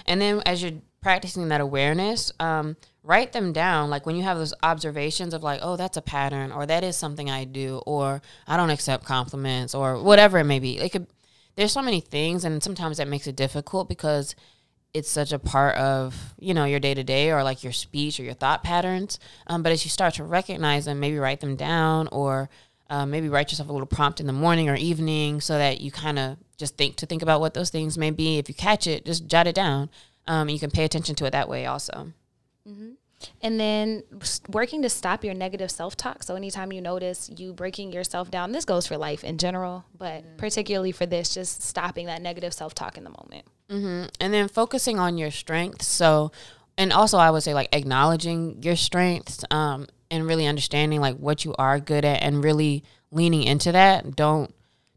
and 0.08 0.22
then 0.22 0.42
as 0.46 0.62
you're 0.64 0.82
practicing 1.02 1.50
that 1.50 1.60
awareness 1.62 2.32
um, 2.40 2.78
write 3.06 3.34
them 3.34 3.54
down 3.54 3.90
like 3.90 4.06
when 4.06 4.16
you 4.16 4.24
have 4.24 4.38
those 4.38 4.54
observations 4.64 5.34
of 5.34 5.44
like 5.44 5.60
oh 5.62 5.76
that's 5.76 5.96
a 5.96 6.02
pattern 6.02 6.52
or 6.52 6.66
that 6.66 6.84
is 6.84 6.96
something 6.96 7.30
i 7.30 7.44
do 7.44 7.82
or 7.86 8.22
i 8.48 8.58
don't 8.58 8.72
accept 8.72 9.06
compliments 9.06 9.76
or 9.76 10.02
whatever 10.02 10.40
it 10.40 10.44
may 10.46 10.60
be. 10.60 10.80
It 10.80 10.92
could 10.92 11.08
there's 11.56 11.72
so 11.72 11.82
many 11.82 12.02
things 12.02 12.44
and 12.44 12.62
sometimes 12.62 12.98
that 12.98 13.08
makes 13.08 13.28
it 13.28 13.36
difficult 13.36 13.88
because 13.88 14.36
it's 14.94 15.10
such 15.10 15.32
a 15.32 15.40
part 15.40 15.76
of 15.78 16.34
you 16.40 16.54
know 16.54 16.66
your 16.66 16.80
day 16.80 16.94
to 16.94 17.04
day 17.04 17.32
or 17.32 17.44
like 17.44 17.64
your 17.64 17.74
speech 17.74 18.20
or 18.20 18.24
your 18.24 18.34
thought 18.34 18.64
patterns. 18.64 19.20
Um, 19.48 19.62
but 19.62 19.72
as 19.72 19.86
you 19.86 19.92
start 19.92 20.16
to 20.16 20.24
recognize 20.24 20.86
them 20.86 21.00
maybe 21.00 21.18
write 21.18 21.42
them 21.42 21.56
down 21.56 22.08
or 22.12 22.50
uh, 22.90 23.06
maybe 23.06 23.30
write 23.30 23.52
yourself 23.52 23.70
a 23.70 23.74
little 23.74 23.88
prompt 23.88 24.20
in 24.20 24.28
the 24.28 24.34
morning 24.34 24.70
or 24.70 24.76
evening 24.76 25.42
so 25.42 25.58
that 25.58 25.82
you 25.82 25.92
kind 25.92 26.20
of 26.20 26.38
just 26.58 26.78
think 26.78 26.96
to 26.98 27.06
think 27.06 27.22
about 27.22 27.40
what 27.40 27.54
those 27.54 27.70
things 27.70 27.98
may 27.98 28.12
be. 28.12 28.38
If 28.38 28.50
you 28.50 28.56
catch 28.56 28.88
it 28.88 29.06
just 29.06 29.28
jot 29.28 29.48
it 29.48 29.56
down 29.56 29.90
um, 30.28 30.48
and 30.48 30.52
you 30.52 30.60
can 30.60 30.72
pay 30.72 30.86
attention 30.86 31.16
to 31.16 31.26
it 31.26 31.32
that 31.32 31.50
way 31.50 31.66
also 31.66 32.14
and 33.42 33.60
then 33.60 34.04
working 34.50 34.82
to 34.82 34.90
stop 34.90 35.24
your 35.24 35.34
negative 35.34 35.72
self 35.72 35.96
talk. 35.96 36.24
So, 36.24 36.36
anytime 36.36 36.72
you 36.72 36.82
notice 36.82 37.30
you 37.36 37.54
breaking 37.54 37.92
yourself 37.92 38.30
down, 38.30 38.52
this 38.52 38.66
goes 38.66 38.88
for 38.88 38.98
life 38.98 39.24
in 39.24 39.38
general, 39.38 39.86
but 39.98 40.24
mm-hmm. 40.24 40.38
particularly 40.38 40.92
for 40.92 41.06
this, 41.06 41.34
just 41.34 41.62
stopping 41.62 42.08
that 42.08 42.22
negative 42.22 42.54
self 42.54 42.74
talk 42.74 42.98
in 42.98 43.04
the 43.04 43.10
moment. 43.10 43.46
Mm-hmm. 43.70 44.10
And 44.20 44.34
then 44.34 44.48
focusing 44.48 45.00
on 45.00 45.18
your 45.18 45.32
strengths. 45.32 45.88
So, 45.88 46.32
and 46.78 46.92
also 46.92 47.18
I 47.18 47.32
would 47.32 47.44
say 47.44 47.54
like 47.54 47.74
acknowledging 47.74 48.62
your 48.62 48.76
strengths 48.76 49.44
um, 49.50 49.88
and 50.12 50.28
really 50.28 50.46
understanding 50.46 51.02
like 51.02 51.18
what 51.18 51.46
you 51.46 51.56
are 51.58 51.80
good 51.80 52.06
at 52.06 52.22
and 52.22 52.44
really 52.44 52.84
leaning 53.12 53.44
into 53.44 53.72
that. 53.72 54.16
Don't 54.16 54.54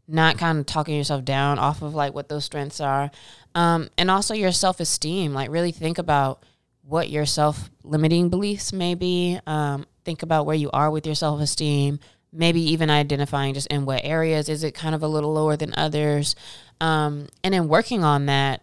not 0.07 0.37
kind 0.39 0.57
of 0.57 0.65
talking 0.65 0.95
yourself 0.95 1.23
down 1.23 1.59
off 1.59 1.81
of 1.83 1.93
like 1.93 2.13
what 2.13 2.29
those 2.29 2.43
strengths 2.43 2.81
are. 2.81 3.11
Um, 3.55 3.89
and 3.97 4.11
also 4.11 4.33
your 4.33 4.51
self 4.51 4.79
esteem. 4.79 5.33
Like 5.33 5.49
really 5.49 5.71
think 5.71 5.97
about 5.97 6.43
what 6.89 7.09
your 7.09 7.25
self 7.25 7.69
limiting 7.83 8.29
beliefs 8.29 8.73
may 8.73 8.95
be. 8.95 9.39
Um, 9.45 9.85
think 10.03 10.23
about 10.23 10.45
where 10.45 10.55
you 10.55 10.71
are 10.71 10.89
with 10.89 11.05
your 11.05 11.15
self 11.15 11.39
esteem. 11.39 11.99
Maybe 12.31 12.61
even 12.71 12.89
identifying 12.89 13.53
just 13.53 13.67
in 13.67 13.85
what 13.85 14.01
areas 14.03 14.49
is 14.49 14.63
it 14.63 14.73
kind 14.73 14.93
of 14.93 15.01
a 15.01 15.07
little 15.07 15.33
lower 15.33 15.55
than 15.55 15.73
others. 15.75 16.35
Um, 16.81 17.27
and 17.43 17.53
then 17.53 17.67
working 17.67 18.03
on 18.03 18.25
that. 18.27 18.61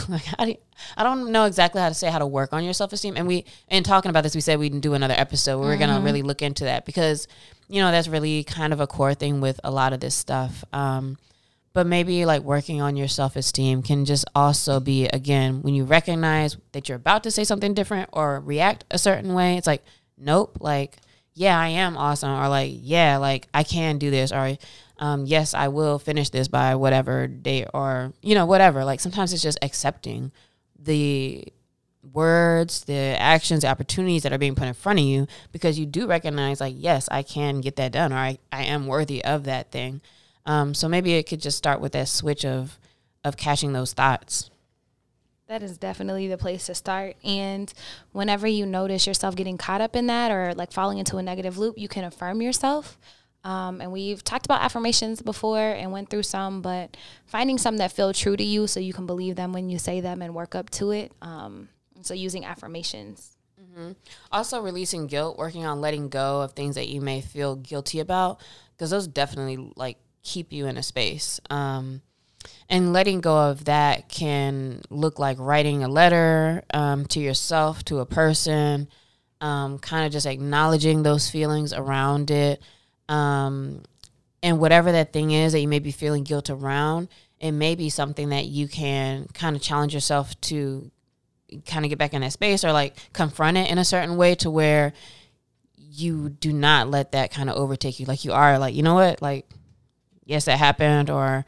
like 0.09 0.23
how 0.23 0.45
do 0.45 0.51
you, 0.51 0.57
I 0.97 1.03
don't 1.03 1.31
know 1.31 1.45
exactly 1.45 1.81
how 1.81 1.89
to 1.89 1.95
say 1.95 2.09
how 2.09 2.19
to 2.19 2.27
work 2.27 2.53
on 2.53 2.63
your 2.63 2.73
self 2.73 2.93
esteem. 2.93 3.15
And 3.17 3.27
we 3.27 3.45
in 3.69 3.83
talking 3.83 4.09
about 4.09 4.21
this, 4.23 4.35
we 4.35 4.41
said 4.41 4.59
we'd 4.59 4.79
do 4.81 4.93
another 4.93 5.15
episode 5.17 5.59
where 5.59 5.69
mm-hmm. 5.69 5.81
we're 5.81 5.87
gonna 5.87 6.05
really 6.05 6.21
look 6.21 6.41
into 6.41 6.65
that 6.65 6.85
because 6.85 7.27
you 7.67 7.81
know 7.81 7.91
that's 7.91 8.07
really 8.07 8.43
kind 8.43 8.73
of 8.73 8.79
a 8.79 8.87
core 8.87 9.13
thing 9.13 9.41
with 9.41 9.59
a 9.63 9.71
lot 9.71 9.93
of 9.93 9.99
this 9.99 10.15
stuff. 10.15 10.63
Um, 10.73 11.17
but 11.73 11.87
maybe 11.87 12.25
like 12.25 12.41
working 12.41 12.81
on 12.81 12.95
your 12.95 13.07
self 13.07 13.35
esteem 13.35 13.81
can 13.81 14.05
just 14.05 14.25
also 14.35 14.79
be 14.79 15.05
again 15.07 15.61
when 15.61 15.73
you 15.73 15.83
recognize 15.85 16.57
that 16.73 16.89
you're 16.89 16.97
about 16.97 17.23
to 17.23 17.31
say 17.31 17.43
something 17.43 17.73
different 17.73 18.09
or 18.11 18.39
react 18.39 18.83
a 18.91 18.97
certain 18.97 19.33
way. 19.33 19.57
It's 19.57 19.67
like 19.67 19.83
nope, 20.17 20.57
like 20.59 20.97
yeah, 21.33 21.59
I 21.59 21.69
am 21.69 21.97
awesome, 21.97 22.31
or 22.31 22.47
like 22.49 22.71
yeah, 22.73 23.17
like 23.17 23.47
I 23.53 23.63
can 23.63 23.97
do 23.97 24.11
this, 24.11 24.31
or 24.31 24.57
um, 24.99 25.25
yes, 25.25 25.53
I 25.53 25.69
will 25.69 25.97
finish 25.97 26.29
this 26.29 26.47
by 26.47 26.75
whatever 26.75 27.27
date, 27.27 27.67
or 27.73 28.13
you 28.21 28.35
know 28.35 28.45
whatever. 28.45 28.83
Like 28.83 28.99
sometimes 28.99 29.33
it's 29.33 29.41
just 29.41 29.57
accepting 29.61 30.31
the 30.77 31.47
words, 32.13 32.83
the 32.85 32.93
actions, 32.93 33.61
the 33.61 33.69
opportunities 33.69 34.23
that 34.23 34.33
are 34.33 34.37
being 34.37 34.55
put 34.55 34.67
in 34.67 34.73
front 34.73 34.99
of 34.99 35.05
you 35.05 35.27
because 35.51 35.79
you 35.79 35.85
do 35.85 36.05
recognize 36.07 36.59
like 36.59 36.75
yes, 36.77 37.07
I 37.09 37.23
can 37.23 37.61
get 37.61 37.77
that 37.77 37.93
done, 37.93 38.11
or 38.11 38.17
I 38.17 38.37
I 38.51 38.63
am 38.65 38.87
worthy 38.87 39.23
of 39.23 39.45
that 39.45 39.71
thing. 39.71 40.01
Um, 40.45 40.73
so 40.73 40.87
maybe 40.87 41.13
it 41.13 41.27
could 41.27 41.41
just 41.41 41.57
start 41.57 41.81
with 41.81 41.91
that 41.93 42.07
switch 42.07 42.45
of 42.45 42.77
of 43.23 43.37
catching 43.37 43.73
those 43.73 43.93
thoughts. 43.93 44.49
That 45.47 45.61
is 45.61 45.77
definitely 45.77 46.27
the 46.27 46.37
place 46.37 46.65
to 46.67 46.75
start. 46.75 47.17
And 47.23 47.71
whenever 48.13 48.47
you 48.47 48.65
notice 48.65 49.05
yourself 49.05 49.35
getting 49.35 49.57
caught 49.57 49.81
up 49.81 49.95
in 49.95 50.07
that 50.07 50.31
or 50.31 50.55
like 50.55 50.71
falling 50.71 50.97
into 50.97 51.17
a 51.17 51.23
negative 51.23 51.57
loop, 51.57 51.77
you 51.77 51.87
can 51.87 52.03
affirm 52.03 52.41
yourself. 52.41 52.97
Um, 53.43 53.81
and 53.81 53.91
we've 53.91 54.23
talked 54.23 54.45
about 54.45 54.61
affirmations 54.61 55.21
before 55.21 55.59
and 55.59 55.91
went 55.91 56.09
through 56.09 56.23
some, 56.23 56.61
but 56.61 56.95
finding 57.25 57.57
some 57.57 57.77
that 57.77 57.91
feel 57.91 58.13
true 58.13 58.37
to 58.37 58.43
you 58.43 58.65
so 58.65 58.79
you 58.79 58.93
can 58.93 59.05
believe 59.05 59.35
them 59.35 59.51
when 59.51 59.69
you 59.69 59.77
say 59.77 59.99
them 59.99 60.21
and 60.21 60.33
work 60.33 60.55
up 60.55 60.69
to 60.71 60.91
it. 60.91 61.11
Um, 61.21 61.69
so 62.01 62.13
using 62.13 62.45
affirmations. 62.45 63.35
Mm-hmm. 63.61 63.91
Also, 64.31 64.61
releasing 64.61 65.07
guilt, 65.07 65.37
working 65.37 65.65
on 65.65 65.81
letting 65.81 66.09
go 66.09 66.41
of 66.41 66.53
things 66.53 66.75
that 66.75 66.87
you 66.87 67.01
may 67.01 67.21
feel 67.21 67.55
guilty 67.55 67.99
about, 67.99 68.41
because 68.71 68.89
those 68.89 69.07
definitely 69.07 69.71
like 69.75 69.97
keep 70.23 70.51
you 70.51 70.67
in 70.67 70.77
a 70.77 70.83
space. 70.83 71.39
Um, 71.49 72.01
and 72.69 72.93
letting 72.93 73.21
go 73.21 73.49
of 73.49 73.65
that 73.65 74.09
can 74.09 74.81
look 74.89 75.19
like 75.19 75.37
writing 75.39 75.83
a 75.83 75.87
letter 75.87 76.63
um, 76.73 77.05
to 77.07 77.19
yourself, 77.19 77.83
to 77.85 77.99
a 77.99 78.05
person, 78.05 78.87
um, 79.41 79.79
kind 79.79 80.05
of 80.05 80.11
just 80.11 80.25
acknowledging 80.25 81.03
those 81.03 81.29
feelings 81.29 81.73
around 81.73 82.31
it. 82.31 82.61
Um, 83.09 83.83
and 84.41 84.59
whatever 84.59 84.91
that 84.93 85.13
thing 85.13 85.31
is 85.31 85.51
that 85.51 85.59
you 85.59 85.67
may 85.67 85.79
be 85.79 85.91
feeling 85.91 86.23
guilt 86.23 86.49
around, 86.49 87.09
it 87.39 87.51
may 87.51 87.75
be 87.75 87.89
something 87.89 88.29
that 88.29 88.45
you 88.45 88.67
can 88.67 89.27
kind 89.33 89.55
of 89.55 89.61
challenge 89.61 89.93
yourself 89.93 90.39
to 90.41 90.89
kind 91.65 91.85
of 91.85 91.89
get 91.89 91.99
back 91.99 92.13
in 92.13 92.21
that 92.21 92.31
space 92.31 92.63
or 92.63 92.71
like 92.71 92.95
confront 93.13 93.57
it 93.57 93.69
in 93.69 93.77
a 93.77 93.85
certain 93.85 94.15
way 94.15 94.35
to 94.35 94.49
where 94.49 94.93
you 95.75 96.29
do 96.29 96.53
not 96.53 96.87
let 96.87 97.11
that 97.11 97.31
kind 97.31 97.49
of 97.49 97.57
overtake 97.57 97.99
you. 97.99 98.05
Like 98.05 98.23
you 98.23 98.31
are 98.31 98.57
like, 98.57 98.73
you 98.73 98.83
know 98.83 98.93
what? 98.93 99.21
Like 99.21 99.49
yes, 100.31 100.45
that 100.45 100.57
happened, 100.57 101.09
or 101.09 101.45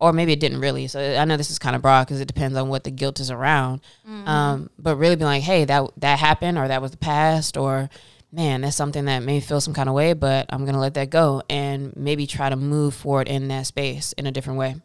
or 0.00 0.12
maybe 0.12 0.32
it 0.32 0.40
didn't 0.40 0.60
really. 0.60 0.86
So 0.86 1.00
I 1.00 1.24
know 1.24 1.36
this 1.36 1.50
is 1.50 1.58
kind 1.58 1.76
of 1.76 1.82
broad 1.82 2.06
because 2.06 2.20
it 2.20 2.26
depends 2.26 2.56
on 2.56 2.68
what 2.68 2.84
the 2.84 2.90
guilt 2.90 3.20
is 3.20 3.30
around. 3.30 3.82
Mm-hmm. 4.08 4.28
Um, 4.28 4.70
but 4.78 4.96
really 4.96 5.16
being 5.16 5.26
like, 5.26 5.42
hey, 5.42 5.64
that 5.64 5.90
that 5.98 6.18
happened, 6.18 6.58
or 6.58 6.68
that 6.68 6.80
was 6.80 6.92
the 6.92 6.96
past, 6.96 7.56
or 7.56 7.90
man, 8.32 8.62
that's 8.62 8.76
something 8.76 9.04
that 9.06 9.22
may 9.22 9.40
feel 9.40 9.60
some 9.60 9.74
kind 9.74 9.88
of 9.88 9.94
way, 9.94 10.12
but 10.12 10.46
I'm 10.50 10.64
gonna 10.64 10.80
let 10.80 10.94
that 10.94 11.10
go 11.10 11.42
and 11.50 11.94
maybe 11.96 12.26
try 12.26 12.48
to 12.48 12.56
move 12.56 12.94
forward 12.94 13.28
in 13.28 13.48
that 13.48 13.66
space 13.66 14.12
in 14.12 14.26
a 14.26 14.32
different 14.32 14.58
way. 14.58 14.76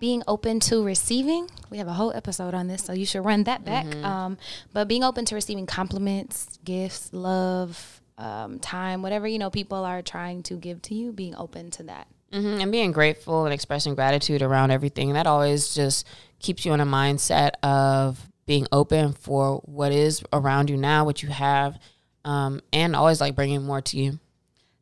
Being 0.00 0.24
open 0.26 0.58
to 0.60 0.82
receiving, 0.82 1.48
we 1.70 1.78
have 1.78 1.86
a 1.86 1.92
whole 1.92 2.12
episode 2.12 2.54
on 2.54 2.66
this, 2.66 2.82
so 2.82 2.92
you 2.92 3.06
should 3.06 3.24
run 3.24 3.44
that 3.44 3.64
back. 3.64 3.86
Mm-hmm. 3.86 4.04
Um, 4.04 4.38
but 4.72 4.88
being 4.88 5.04
open 5.04 5.24
to 5.26 5.36
receiving 5.36 5.64
compliments, 5.64 6.58
gifts, 6.64 7.12
love, 7.12 8.00
um, 8.18 8.58
time, 8.58 9.02
whatever 9.02 9.28
you 9.28 9.38
know 9.38 9.48
people 9.48 9.84
are 9.84 10.02
trying 10.02 10.42
to 10.44 10.56
give 10.56 10.82
to 10.82 10.94
you, 10.96 11.12
being 11.12 11.36
open 11.36 11.70
to 11.72 11.84
that. 11.84 12.08
Mm-hmm. 12.32 12.60
And 12.60 12.72
being 12.72 12.92
grateful 12.92 13.44
and 13.44 13.52
expressing 13.52 13.94
gratitude 13.94 14.40
around 14.40 14.70
everything 14.70 15.12
that 15.12 15.26
always 15.26 15.74
just 15.74 16.06
keeps 16.38 16.64
you 16.64 16.72
in 16.72 16.80
a 16.80 16.86
mindset 16.86 17.50
of 17.62 18.26
being 18.46 18.66
open 18.72 19.12
for 19.12 19.58
what 19.64 19.92
is 19.92 20.22
around 20.32 20.70
you 20.70 20.76
now, 20.76 21.04
what 21.04 21.22
you 21.22 21.28
have, 21.28 21.78
um, 22.24 22.60
and 22.72 22.96
always 22.96 23.20
like 23.20 23.34
bringing 23.34 23.62
more 23.62 23.80
to 23.82 23.96
you. 23.96 24.18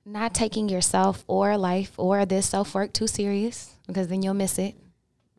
Not 0.07 0.32
taking 0.32 0.68
yourself 0.68 1.24
or 1.26 1.57
life 1.59 1.92
or 1.96 2.24
this 2.24 2.48
self 2.48 2.74
work 2.74 2.92
too 2.92 3.07
serious 3.07 3.74
because 3.86 4.09
then 4.09 4.22
you'll 4.22 4.34
miss 4.34 4.59
it. 4.59 4.76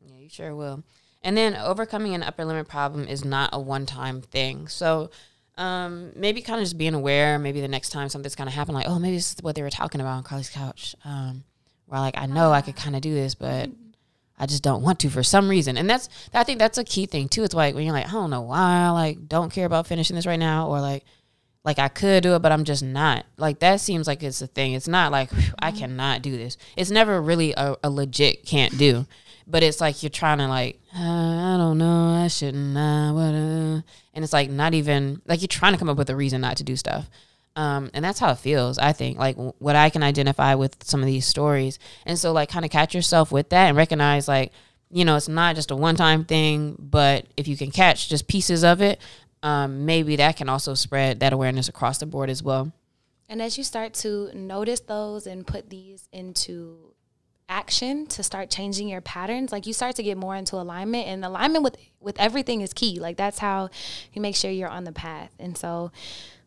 Yeah, 0.05 0.17
you 0.17 0.29
sure 0.29 0.55
will. 0.55 0.83
And 1.23 1.37
then 1.37 1.55
overcoming 1.55 2.13
an 2.13 2.23
upper 2.23 2.45
limit 2.45 2.67
problem 2.67 3.07
is 3.07 3.23
not 3.23 3.51
a 3.53 3.59
one 3.59 3.85
time 3.85 4.21
thing. 4.21 4.67
So 4.67 5.11
um, 5.57 6.11
maybe 6.15 6.41
kind 6.41 6.59
of 6.59 6.65
just 6.65 6.77
being 6.77 6.93
aware. 6.93 7.37
Maybe 7.37 7.61
the 7.61 7.67
next 7.67 7.89
time 7.89 8.09
something's 8.09 8.35
kind 8.35 8.47
of 8.47 8.53
happen, 8.53 8.73
like, 8.73 8.87
oh, 8.87 8.99
maybe 8.99 9.15
this 9.15 9.33
is 9.33 9.43
what 9.43 9.55
they 9.55 9.61
were 9.61 9.69
talking 9.69 10.01
about 10.01 10.17
on 10.17 10.23
Carly's 10.23 10.49
couch. 10.49 10.95
Um, 11.05 11.43
where 11.91 11.99
like 11.99 12.17
I 12.17 12.25
know 12.25 12.53
I 12.53 12.61
could 12.61 12.77
kind 12.77 12.95
of 12.95 13.01
do 13.01 13.13
this, 13.13 13.35
but 13.35 13.69
I 14.39 14.45
just 14.45 14.63
don't 14.63 14.81
want 14.81 14.99
to 15.01 15.09
for 15.09 15.23
some 15.23 15.49
reason. 15.49 15.75
And 15.75 15.89
that's 15.89 16.07
I 16.33 16.45
think 16.45 16.57
that's 16.57 16.77
a 16.77 16.85
key 16.85 17.05
thing 17.05 17.27
too. 17.27 17.43
It's 17.43 17.53
like 17.53 17.75
when 17.75 17.83
you're 17.83 17.93
like, 17.93 18.07
I 18.07 18.11
don't 18.11 18.29
know 18.29 18.41
why, 18.41 18.85
I 18.85 18.89
like 18.91 19.27
don't 19.27 19.51
care 19.51 19.65
about 19.65 19.87
finishing 19.87 20.15
this 20.15 20.25
right 20.25 20.39
now, 20.39 20.69
or 20.69 20.79
like 20.79 21.03
like 21.65 21.79
I 21.79 21.89
could 21.89 22.23
do 22.23 22.33
it, 22.33 22.41
but 22.41 22.53
I'm 22.53 22.63
just 22.63 22.81
not. 22.81 23.25
Like 23.35 23.59
that 23.59 23.81
seems 23.81 24.07
like 24.07 24.23
it's 24.23 24.41
a 24.41 24.47
thing. 24.47 24.71
It's 24.71 24.87
not 24.87 25.11
like 25.11 25.31
I 25.59 25.71
cannot 25.71 26.21
do 26.21 26.37
this. 26.37 26.55
It's 26.77 26.91
never 26.91 27.21
really 27.21 27.53
a, 27.57 27.75
a 27.83 27.89
legit 27.89 28.45
can't 28.45 28.77
do 28.77 29.05
but 29.47 29.63
it's 29.63 29.81
like 29.81 30.01
you're 30.01 30.09
trying 30.09 30.37
to 30.37 30.47
like 30.47 30.79
uh, 30.95 30.99
I 30.99 31.57
don't 31.57 31.77
know 31.77 32.23
I 32.23 32.27
shouldn't 32.27 32.77
uh, 32.77 33.11
what, 33.11 33.33
uh, 33.33 33.81
and 34.13 34.23
it's 34.23 34.33
like 34.33 34.49
not 34.49 34.73
even 34.73 35.21
like 35.25 35.41
you're 35.41 35.47
trying 35.47 35.73
to 35.73 35.79
come 35.79 35.89
up 35.89 35.97
with 35.97 36.09
a 36.09 36.15
reason 36.15 36.41
not 36.41 36.57
to 36.57 36.63
do 36.63 36.75
stuff 36.75 37.09
um, 37.55 37.89
and 37.93 38.03
that's 38.03 38.19
how 38.19 38.31
it 38.31 38.37
feels 38.37 38.77
I 38.77 38.93
think 38.93 39.17
like 39.17 39.35
what 39.35 39.75
I 39.75 39.89
can 39.89 40.03
identify 40.03 40.55
with 40.55 40.83
some 40.83 41.01
of 41.01 41.05
these 41.05 41.25
stories. 41.25 41.79
And 42.05 42.17
so 42.17 42.31
like 42.31 42.49
kind 42.49 42.65
of 42.65 42.71
catch 42.71 42.95
yourself 42.95 43.31
with 43.31 43.49
that 43.49 43.67
and 43.67 43.77
recognize 43.77 44.27
like 44.27 44.51
you 44.89 45.05
know 45.05 45.15
it's 45.15 45.27
not 45.27 45.55
just 45.55 45.71
a 45.71 45.75
one 45.75 45.95
time 45.95 46.25
thing 46.25 46.75
but 46.77 47.25
if 47.37 47.47
you 47.47 47.55
can 47.55 47.71
catch 47.71 48.09
just 48.09 48.27
pieces 48.27 48.63
of 48.63 48.81
it 48.81 48.99
um, 49.43 49.85
maybe 49.85 50.15
that 50.17 50.37
can 50.37 50.49
also 50.49 50.73
spread 50.73 51.19
that 51.21 51.33
awareness 51.33 51.67
across 51.67 51.97
the 51.97 52.05
board 52.05 52.29
as 52.29 52.43
well. 52.43 52.71
And 53.27 53.41
as 53.41 53.57
you 53.57 53.63
start 53.63 53.93
to 53.95 54.29
notice 54.35 54.81
those 54.81 55.25
and 55.25 55.47
put 55.47 55.69
these 55.69 56.07
into 56.11 56.93
action 57.49 58.05
to 58.07 58.23
start 58.23 58.49
changing 58.49 58.87
your 58.87 59.01
patterns 59.01 59.51
like 59.51 59.67
you 59.67 59.73
start 59.73 59.93
to 59.93 60.01
get 60.01 60.15
more 60.15 60.37
into 60.37 60.55
alignment 60.55 61.05
and 61.05 61.25
alignment 61.25 61.65
with 61.65 61.75
with 61.99 62.19
everything 62.19 62.61
is 62.61 62.71
key. 62.73 62.99
Like 62.99 63.17
that's 63.17 63.39
how 63.39 63.69
you 64.13 64.21
make 64.21 64.35
sure 64.35 64.49
you're 64.51 64.69
on 64.69 64.83
the 64.83 64.91
path. 64.91 65.31
And 65.39 65.57
so 65.57 65.91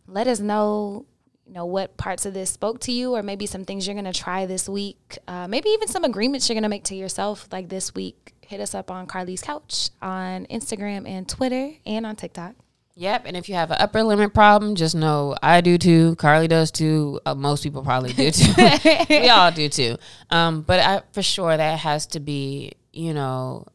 let 0.07 0.27
us 0.27 0.41
know 0.41 1.07
you 1.47 1.53
know 1.53 1.67
what 1.67 1.97
parts 1.97 2.25
of 2.25 2.35
this 2.35 2.51
spoke 2.51 2.81
to 2.81 2.93
you 2.93 3.15
or 3.15 3.23
maybe 3.23 3.47
some 3.47 3.65
things 3.65 3.87
you're 3.87 3.95
going 3.95 4.11
to 4.11 4.19
try 4.19 4.47
this 4.47 4.69
week 4.69 5.19
uh, 5.29 5.47
maybe 5.47 5.69
even 5.71 5.89
some 5.89 6.05
agreements 6.05 6.49
you're 6.49 6.55
going 6.55 6.63
to 6.63 6.69
make 6.69 6.85
to 6.85 6.95
yourself 6.95 7.49
like 7.53 7.69
this 7.69 7.95
week 7.95 8.33
hit 8.41 8.61
us 8.61 8.75
up 8.75 8.91
on 8.91 9.07
carly's 9.07 9.43
couch 9.43 9.91
on 10.01 10.47
instagram 10.47 11.09
and 11.09 11.29
twitter 11.29 11.73
and 11.87 12.07
on 12.07 12.17
tiktok 12.17 12.55
Yep, 12.97 13.25
and 13.27 13.37
if 13.37 13.49
you 13.49 13.57
have 13.57 13.73
an 13.73 13.79
upper 13.81 14.05
limit 14.05 14.33
problem, 14.35 14.77
just 14.77 14.95
know 14.95 15.35
I 15.43 15.61
do 15.63 15.79
too. 15.79 16.15
Carly 16.15 16.47
does 16.47 16.71
too. 16.71 17.19
Uh, 17.27 17.35
most 17.35 17.65
people 17.65 17.83
probably 17.83 18.13
do 18.13 18.31
too. 18.31 18.53
we 19.11 19.29
all 19.29 19.51
do 19.51 19.69
too. 19.69 19.97
Um, 20.31 20.63
but 20.63 20.79
I, 20.79 21.03
for 21.11 21.21
sure 21.21 21.57
that 21.57 21.81
has 21.81 22.07
to 22.09 22.21
be, 22.21 22.75
you 22.93 23.13
know, 23.13 23.67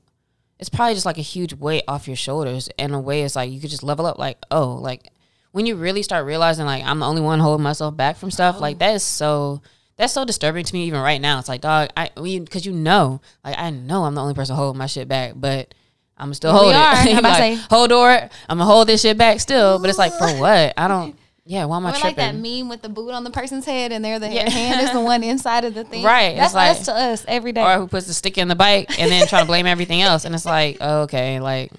it's 0.58 0.70
probably 0.70 0.94
just 0.94 1.06
like 1.06 1.18
a 1.18 1.22
huge 1.22 1.54
weight 1.54 1.84
off 1.86 2.08
your 2.08 2.16
shoulders. 2.16 2.70
In 2.78 2.94
a 2.94 3.00
way, 3.00 3.24
it's 3.24 3.36
like 3.36 3.52
you 3.52 3.60
could 3.60 3.70
just 3.70 3.84
level 3.84 4.06
up. 4.06 4.18
Like, 4.18 4.38
oh, 4.52 4.76
like 4.76 5.10
when 5.52 5.66
you 5.66 5.76
really 5.76 6.04
start 6.04 6.26
realizing 6.26 6.66
like 6.66 6.84
I'm 6.84 7.00
the 7.00 7.06
only 7.06 7.22
one 7.22 7.40
holding 7.40 7.64
myself 7.64 7.96
back 7.98 8.18
from 8.18 8.32
stuff. 8.32 8.56
Oh. 8.58 8.62
Like 8.62 8.80
that 8.80 8.96
is 8.96 9.04
so. 9.04 9.62
That's 9.98 10.14
so 10.14 10.24
disturbing 10.24 10.64
to 10.64 10.74
me 10.74 10.86
even 10.86 11.02
right 11.02 11.20
now. 11.20 11.40
It's 11.40 11.50
like, 11.50 11.60
dog, 11.60 11.90
I 11.98 12.10
because 12.16 12.66
you 12.66 12.72
know, 12.72 13.20
like 13.44 13.58
I 13.60 13.70
know 13.70 14.06
I'm 14.06 14.16
the 14.16 14.22
only 14.22 14.34
person 14.34 14.56
holding 14.56 14.78
my 14.78 14.86
shit 14.86 15.10
back, 15.10 15.34
but 15.36 15.74
I'm 16.18 16.34
still 16.34 16.54
hold 16.54 16.68
we 16.68 16.72
it. 16.72 16.78
I'm 16.78 17.06
He 17.08 17.14
about 17.18 17.22
to 17.22 17.28
like, 17.42 17.58
say- 17.58 17.66
hold 17.70 17.90
door. 17.90 18.10
I'm 18.10 18.30
gonna 18.58 18.64
hold 18.64 18.88
this 18.88 19.02
shit 19.02 19.18
back 19.18 19.42
still. 19.42 19.78
But 19.80 19.90
it's 19.90 20.00
like 20.00 20.14
for 20.14 20.28
what? 20.40 20.74
I 20.78 20.88
don't. 20.88 21.16
Yeah, 21.46 21.66
why 21.66 21.78
am 21.78 21.86
I 21.88 21.98
Or 21.98 22.00
like 22.04 22.16
that 22.18 22.36
meme 22.36 22.70
with 22.70 22.84
the 22.84 22.90
boot 22.90 23.10
on 23.10 23.24
the 23.24 23.32
person's 23.32 23.66
head 23.66 23.92
and 23.92 24.06
they're 24.06 24.20
the 24.20 24.30
Yeah. 24.32 24.48
hand 24.48 24.82
is 24.82 24.92
the 24.92 25.00
one 25.02 25.24
inside 25.34 25.66
of 25.66 25.74
the 25.74 25.84
thing. 25.84 26.04
Right, 26.04 26.36
That's 26.36 26.50
it's 26.50 26.54
like- 26.54 26.70
us 26.78 26.86
to 26.86 26.94
us 26.94 27.26
every 27.28 27.54
day. 27.54 27.64
or 27.64 27.80
who 27.80 27.88
puts 27.88 28.06
the 28.06 28.14
stick 28.14 28.38
in 28.38 28.48
the 28.50 28.56
bike 28.56 29.00
and 29.00 29.12
then 29.12 29.26
try 29.26 29.40
to 29.40 29.48
blame 29.48 29.66
everything 29.66 30.04
else. 30.04 30.26
And 30.26 30.36
it's 30.36 30.46
like, 30.46 30.78
oh, 30.80 31.02
okay, 31.04 31.40
like 31.40 31.72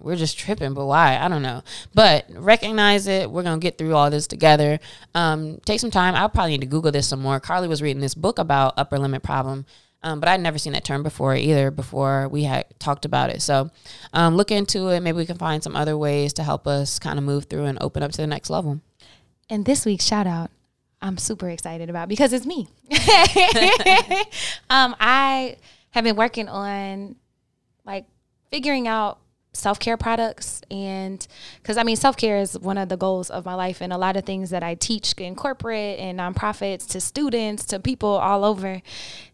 we're 0.00 0.16
just 0.16 0.38
tripping, 0.38 0.74
but 0.74 0.86
why? 0.86 1.18
I 1.18 1.28
don't 1.28 1.42
know. 1.42 1.62
But 1.94 2.26
recognize 2.30 3.06
it. 3.06 3.30
We're 3.30 3.42
gonna 3.42 3.58
get 3.58 3.78
through 3.78 3.94
all 3.94 4.10
this 4.10 4.26
together. 4.26 4.80
Um, 5.14 5.58
take 5.64 5.80
some 5.80 5.90
time. 5.90 6.14
I'll 6.14 6.28
probably 6.28 6.52
need 6.52 6.60
to 6.62 6.66
Google 6.66 6.92
this 6.92 7.08
some 7.08 7.20
more. 7.20 7.40
Carly 7.40 7.68
was 7.68 7.82
reading 7.82 8.00
this 8.00 8.14
book 8.14 8.38
about 8.38 8.74
upper 8.76 8.98
limit 8.98 9.22
problem. 9.22 9.66
Um, 10.02 10.20
but 10.20 10.28
I'd 10.28 10.40
never 10.40 10.58
seen 10.58 10.74
that 10.74 10.84
term 10.84 11.02
before 11.02 11.34
either. 11.34 11.70
Before 11.70 12.28
we 12.28 12.42
had 12.44 12.66
talked 12.78 13.06
about 13.06 13.30
it, 13.30 13.40
so 13.40 13.70
um, 14.12 14.36
look 14.36 14.50
into 14.50 14.88
it. 14.88 15.00
Maybe 15.00 15.16
we 15.16 15.24
can 15.24 15.38
find 15.38 15.62
some 15.62 15.74
other 15.74 15.96
ways 15.96 16.34
to 16.34 16.42
help 16.42 16.66
us 16.66 16.98
kind 16.98 17.18
of 17.18 17.24
move 17.24 17.46
through 17.46 17.64
and 17.64 17.78
open 17.80 18.02
up 18.02 18.12
to 18.12 18.18
the 18.18 18.26
next 18.26 18.50
level. 18.50 18.80
And 19.48 19.64
this 19.64 19.86
week's 19.86 20.04
shout 20.04 20.26
out, 20.26 20.50
I'm 21.00 21.16
super 21.16 21.48
excited 21.48 21.88
about 21.88 22.08
because 22.08 22.34
it's 22.34 22.44
me. 22.44 22.68
um, 24.70 24.94
I 25.00 25.56
have 25.90 26.04
been 26.04 26.16
working 26.16 26.48
on 26.48 27.16
like 27.86 28.04
figuring 28.50 28.86
out 28.86 29.18
self 29.54 29.78
care 29.78 29.96
products 29.96 30.60
and 30.70 31.26
because 31.62 31.76
I 31.76 31.82
mean 31.82 31.96
self 31.96 32.16
care 32.16 32.38
is 32.38 32.58
one 32.58 32.76
of 32.76 32.88
the 32.88 32.96
goals 32.96 33.30
of 33.30 33.44
my 33.44 33.54
life 33.54 33.80
and 33.80 33.92
a 33.92 33.98
lot 33.98 34.16
of 34.16 34.24
things 34.24 34.50
that 34.50 34.62
I 34.62 34.74
teach 34.74 35.14
in 35.14 35.34
corporate 35.34 35.98
and 35.98 36.18
nonprofits 36.18 36.86
to 36.88 37.00
students 37.00 37.64
to 37.66 37.78
people 37.78 38.08
all 38.08 38.44
over. 38.44 38.82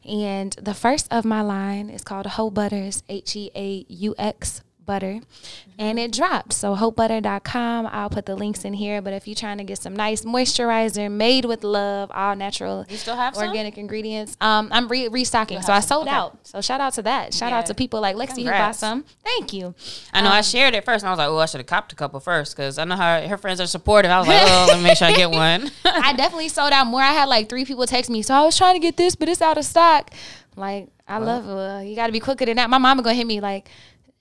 And 0.05 0.53
the 0.53 0.75
first 0.75 1.09
of 1.11 1.25
my 1.25 1.43
line 1.43 1.91
is 1.91 2.03
called 2.03 2.27
Heaux 2.27 2.51
Butters 2.51 3.03
H 3.09 3.35
E 3.37 3.51
A 3.55 3.85
U 3.89 4.15
X 4.19 4.63
butter 4.91 5.15
mm-hmm. 5.15 5.71
and 5.79 5.99
it 6.05 6.11
dropped 6.21 6.53
so 6.53 6.75
hopebutter.com 6.75 7.87
i'll 7.91 8.11
put 8.11 8.27
the 8.27 8.35
links 8.35 8.65
in 8.65 8.75
here 8.75 9.01
but 9.01 9.13
if 9.13 9.27
you're 9.29 9.43
trying 9.45 9.59
to 9.59 9.65
get 9.65 9.79
some 9.79 9.95
nice 9.95 10.23
moisturizer 10.35 11.11
made 11.11 11.45
with 11.45 11.63
love 11.63 12.11
all 12.13 12.35
natural 12.35 12.85
You 12.89 12.97
still 12.97 13.17
have 13.17 13.35
some? 13.35 13.49
organic 13.49 13.79
ingredients 13.79 14.37
um 14.41 14.69
i'm 14.73 14.89
re- 14.89 15.09
restocking 15.09 15.63
so 15.63 15.73
i 15.73 15.81
sold 15.81 16.07
Okay. 16.09 16.17
out 16.17 16.39
so 16.43 16.61
shout 16.61 16.81
out 16.81 16.95
to 16.95 17.03
that 17.03 17.33
shout 17.35 17.51
Yeah. 17.51 17.59
out 17.59 17.67
to 17.67 17.75
people 17.75 18.01
like 18.01 18.17
lexi 18.17 18.43
who 18.45 18.51
bought 18.51 18.77
some 18.77 19.05
thank 19.25 19.53
you 19.53 19.75
I 20.13 20.23
know 20.23 20.31
I 20.31 20.39
um, 20.39 20.43
shared 20.43 20.75
it 20.75 20.85
first, 20.85 21.03
and 21.03 21.09
I 21.09 21.13
was 21.13 21.19
like, 21.19 21.29
"Oh, 21.29 21.39
I 21.39 21.47
should 21.47 21.61
have 21.61 21.67
copped 21.67 21.93
a 21.93 21.97
couple 21.97 22.19
first 22.21 22.57
because 22.57 22.79
I 22.79 22.85
know 22.85 22.97
how 22.97 23.21
her 23.27 23.37
friends 23.37 23.61
are 23.61 23.67
supportive." 23.67 24.11
I 24.11 24.19
was 24.19 24.29
like, 24.29 24.43
"Oh, 24.43 24.67
let 24.69 24.79
me 24.79 24.85
make 24.85 24.97
sure 24.97 25.09
I 25.09 25.13
get 25.13 25.31
one." 25.31 25.71
I 25.85 26.13
definitely 26.13 26.49
sold 26.49 26.73
out 26.73 26.87
more. 26.87 27.01
I 27.01 27.13
had 27.13 27.29
like 27.29 27.49
three 27.49 27.65
people 27.65 27.87
text 27.87 28.11
me, 28.11 28.23
so 28.23 28.35
I 28.35 28.43
was 28.43 28.57
trying 28.57 28.75
to 28.75 28.81
get 28.81 28.97
this, 28.97 29.15
but 29.15 29.29
it's 29.29 29.43
out 29.43 29.59
of 29.59 29.65
stock. 29.65 30.11
Like 30.57 30.89
I 31.07 31.19
love 31.19 31.45
it. 31.49 31.89
You 31.89 31.97
got 31.97 32.07
to 32.07 32.13
be 32.13 32.21
quicker 32.21 32.45
than 32.45 32.57
that. 32.57 32.71
My 32.71 32.79
mama 32.79 33.03
gonna 33.03 33.15
hit 33.15 33.27
me 33.27 33.41
like, 33.41 33.69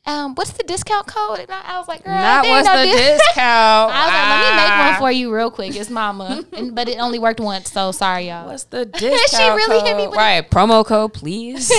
um, 0.06 0.34
"What's 0.36 0.52
the 0.52 0.64
discount 0.64 1.08
code?" 1.08 1.40
And 1.40 1.52
I, 1.52 1.62
I 1.76 1.78
was 1.78 1.88
like, 1.88 2.04
"Girl, 2.04 2.14
Not 2.16 2.46
what's 2.48 2.68
no 2.68 2.78
the 2.78 2.84
dis- 2.86 2.96
discount. 3.22 3.92
I 3.94 4.06
was 4.06 4.12
like, 4.14 4.30
"Let 4.30 4.40
me 4.40 4.56
make 4.56 4.72
Ah. 4.72 4.90
one 4.92 5.00
for 5.00 5.12
you 5.12 5.34
real 5.34 5.52
quick." 5.52 5.76
It's 5.76 5.90
mama, 5.90 6.44
and, 6.54 6.74
but 6.76 6.88
it 6.90 6.98
only 7.00 7.20
worked 7.20 7.40
once, 7.40 7.72
so 7.72 7.92
sorry, 7.92 8.28
y'all. 8.30 8.48
What's 8.48 8.64
the 8.66 8.86
discount? 8.86 9.56
really 9.58 9.82
hit 9.88 9.96
me 9.98 10.04
code? 10.04 10.12
with 10.12 10.20
it. 10.20 10.22
right 10.22 10.50
promo 10.52 10.86
code, 10.86 11.14
please. 11.14 11.72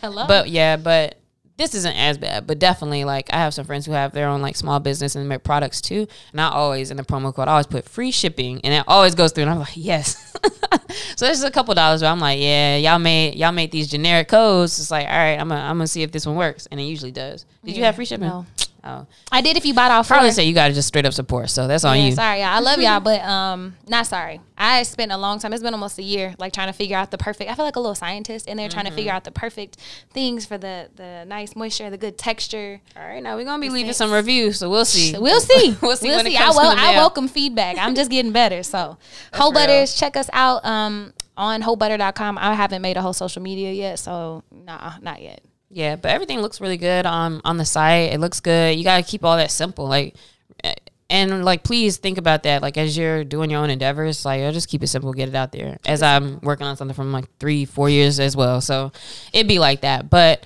Hello. 0.00 0.26
but 0.26 0.48
yeah, 0.48 0.76
but 0.76 1.16
this 1.62 1.74
isn't 1.74 1.96
as 1.96 2.18
bad. 2.18 2.46
But 2.46 2.58
definitely, 2.58 3.04
like 3.04 3.32
I 3.32 3.38
have 3.38 3.54
some 3.54 3.64
friends 3.64 3.86
who 3.86 3.92
have 3.92 4.12
their 4.12 4.28
own 4.28 4.42
like 4.42 4.56
small 4.56 4.80
business 4.80 5.14
and 5.14 5.28
make 5.28 5.44
products 5.44 5.80
too. 5.80 6.06
And 6.32 6.40
I 6.40 6.48
always 6.50 6.90
in 6.90 6.96
the 6.96 7.04
promo 7.04 7.34
code, 7.34 7.48
I 7.48 7.52
always 7.52 7.66
put 7.66 7.88
free 7.88 8.10
shipping, 8.10 8.60
and 8.64 8.74
it 8.74 8.84
always 8.86 9.14
goes 9.14 9.32
through. 9.32 9.42
And 9.42 9.50
I'm 9.50 9.58
like, 9.58 9.76
yes. 9.76 10.32
so 11.16 11.24
there's 11.26 11.42
a 11.42 11.50
couple 11.50 11.74
dollars, 11.74 12.00
but 12.00 12.08
I'm 12.08 12.20
like, 12.20 12.40
yeah, 12.40 12.76
y'all 12.76 12.98
made 12.98 13.36
y'all 13.36 13.52
made 13.52 13.70
these 13.70 13.88
generic 13.88 14.28
codes. 14.28 14.78
It's 14.78 14.90
like, 14.90 15.06
all 15.06 15.12
right, 15.12 15.38
I'm 15.38 15.48
gonna 15.48 15.60
I'm 15.60 15.76
gonna 15.76 15.86
see 15.86 16.02
if 16.02 16.12
this 16.12 16.26
one 16.26 16.36
works, 16.36 16.66
and 16.70 16.80
it 16.80 16.84
usually 16.84 17.12
does. 17.12 17.46
Did 17.64 17.76
you 17.76 17.84
have 17.84 17.96
free 17.96 18.06
shipping? 18.06 18.28
no. 18.28 18.46
Oh, 18.84 19.06
I 19.30 19.42
did 19.42 19.56
if 19.56 19.64
you 19.64 19.74
bought 19.74 19.92
all 19.92 20.02
four. 20.02 20.16
probably 20.16 20.32
say 20.32 20.44
you 20.44 20.54
got 20.54 20.66
to 20.68 20.74
just 20.74 20.88
straight 20.88 21.06
up 21.06 21.12
support. 21.12 21.50
So 21.50 21.68
that's 21.68 21.84
on 21.84 21.96
Yeah, 21.98 22.06
you. 22.06 22.12
sorry, 22.12 22.40
y'all. 22.40 22.48
I 22.48 22.58
love 22.58 22.80
y'all, 22.80 22.98
but 22.98 23.20
um, 23.22 23.76
not 23.86 24.08
sorry. 24.08 24.40
I 24.58 24.82
spent 24.82 25.12
a 25.12 25.16
long 25.16 25.38
time. 25.38 25.52
It's 25.52 25.62
been 25.62 25.72
almost 25.72 25.98
a 25.98 26.02
year, 26.02 26.34
like 26.38 26.52
trying 26.52 26.66
to 26.66 26.72
figure 26.72 26.96
out 26.96 27.12
the 27.12 27.18
perfect. 27.18 27.48
I 27.48 27.54
feel 27.54 27.64
like 27.64 27.76
a 27.76 27.80
little 27.80 27.94
scientist 27.94 28.48
in 28.48 28.56
there 28.56 28.68
trying 28.68 28.86
to 28.86 28.90
Mm-hmm. 28.90 28.96
figure 28.96 29.12
out 29.12 29.22
the 29.24 29.30
perfect 29.30 29.76
things 30.10 30.46
for 30.46 30.58
the 30.58 30.88
the 30.96 31.24
nice 31.28 31.54
moisture, 31.54 31.90
the 31.90 31.96
good 31.96 32.18
texture. 32.18 32.80
All 32.96 33.06
right, 33.06 33.22
now 33.22 33.36
we're 33.36 33.44
gonna 33.44 33.60
be 33.60 33.68
This 33.68 33.74
leaving 33.74 33.90
is- 33.90 33.96
some 33.96 34.12
reviews, 34.12 34.58
so 34.58 34.68
we'll 34.68 34.84
see. 34.84 35.16
We'll 35.16 35.40
see. 35.40 35.76
we'll 35.82 35.96
see 35.96 36.10
when 36.10 36.26
it 36.26 36.34
I, 36.34 36.44
comes 36.44 36.56
wel- 36.56 36.74
to 36.74 36.80
I 36.82 36.90
welcome 36.96 37.28
feedback. 37.28 37.76
I'm 37.78 37.94
just 37.94 38.10
getting 38.10 38.32
better. 38.32 38.64
So, 38.64 38.98
Whole 39.34 39.52
real. 39.52 39.60
Butters, 39.60 39.94
check 39.94 40.16
us 40.16 40.28
out 40.32 40.64
um, 40.64 41.12
on 41.36 41.62
heauxbutter.com. 41.62 42.36
I 42.38 42.54
haven't 42.54 42.82
made 42.82 42.96
a 42.96 43.02
whole 43.02 43.12
social 43.12 43.42
media 43.42 43.70
yet, 43.72 44.00
so 44.00 44.42
nah, 44.50 44.94
not 45.00 45.22
yet. 45.22 45.40
Yeah, 45.74 45.96
but 45.96 46.10
everything 46.10 46.40
looks 46.40 46.60
really 46.60 46.76
good 46.76 47.06
on 47.06 47.40
on 47.44 47.56
the 47.56 47.64
site. 47.64 48.12
It 48.12 48.20
looks 48.20 48.40
good. 48.40 48.76
You 48.76 48.84
gotta 48.84 49.02
keep 49.02 49.24
all 49.24 49.38
that 49.38 49.50
simple, 49.50 49.88
like, 49.88 50.14
eh, 50.62 50.74
and 51.08 51.44
like, 51.44 51.62
please 51.64 51.96
think 51.96 52.18
about 52.18 52.42
that. 52.42 52.60
Like, 52.60 52.76
as 52.76 52.96
you're 52.96 53.24
doing 53.24 53.50
your 53.50 53.60
own 53.60 53.70
endeavors, 53.70 54.24
like, 54.26 54.42
I'll 54.42 54.52
just 54.52 54.68
keep 54.68 54.82
it 54.82 54.88
simple, 54.88 55.14
get 55.14 55.30
it 55.30 55.34
out 55.34 55.50
there. 55.52 55.78
As 55.86 56.02
I'm 56.02 56.40
working 56.42 56.66
on 56.66 56.76
something 56.76 56.94
from 56.94 57.10
like 57.10 57.24
three, 57.38 57.64
four 57.64 57.88
years 57.88 58.20
as 58.20 58.36
well, 58.36 58.60
so 58.60 58.92
it'd 59.32 59.48
be 59.48 59.58
like 59.58 59.80
that. 59.80 60.10
But 60.10 60.44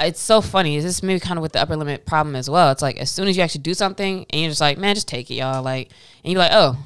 it's 0.00 0.20
so 0.20 0.40
funny. 0.40 0.76
Is 0.76 0.84
this 0.84 0.96
is 0.96 1.02
maybe 1.02 1.20
kind 1.20 1.38
of 1.38 1.42
with 1.42 1.52
the 1.52 1.60
upper 1.60 1.76
limit 1.76 2.06
problem 2.06 2.34
as 2.34 2.48
well. 2.48 2.70
It's 2.72 2.82
like 2.82 2.96
as 2.96 3.10
soon 3.10 3.28
as 3.28 3.36
you 3.36 3.42
actually 3.42 3.62
do 3.62 3.74
something, 3.74 4.24
and 4.30 4.40
you're 4.40 4.50
just 4.50 4.60
like, 4.62 4.78
man, 4.78 4.94
just 4.94 5.06
take 5.08 5.30
it, 5.30 5.34
y'all. 5.34 5.62
Like, 5.62 5.90
and 6.24 6.32
you're 6.32 6.40
like, 6.40 6.52
oh. 6.54 6.78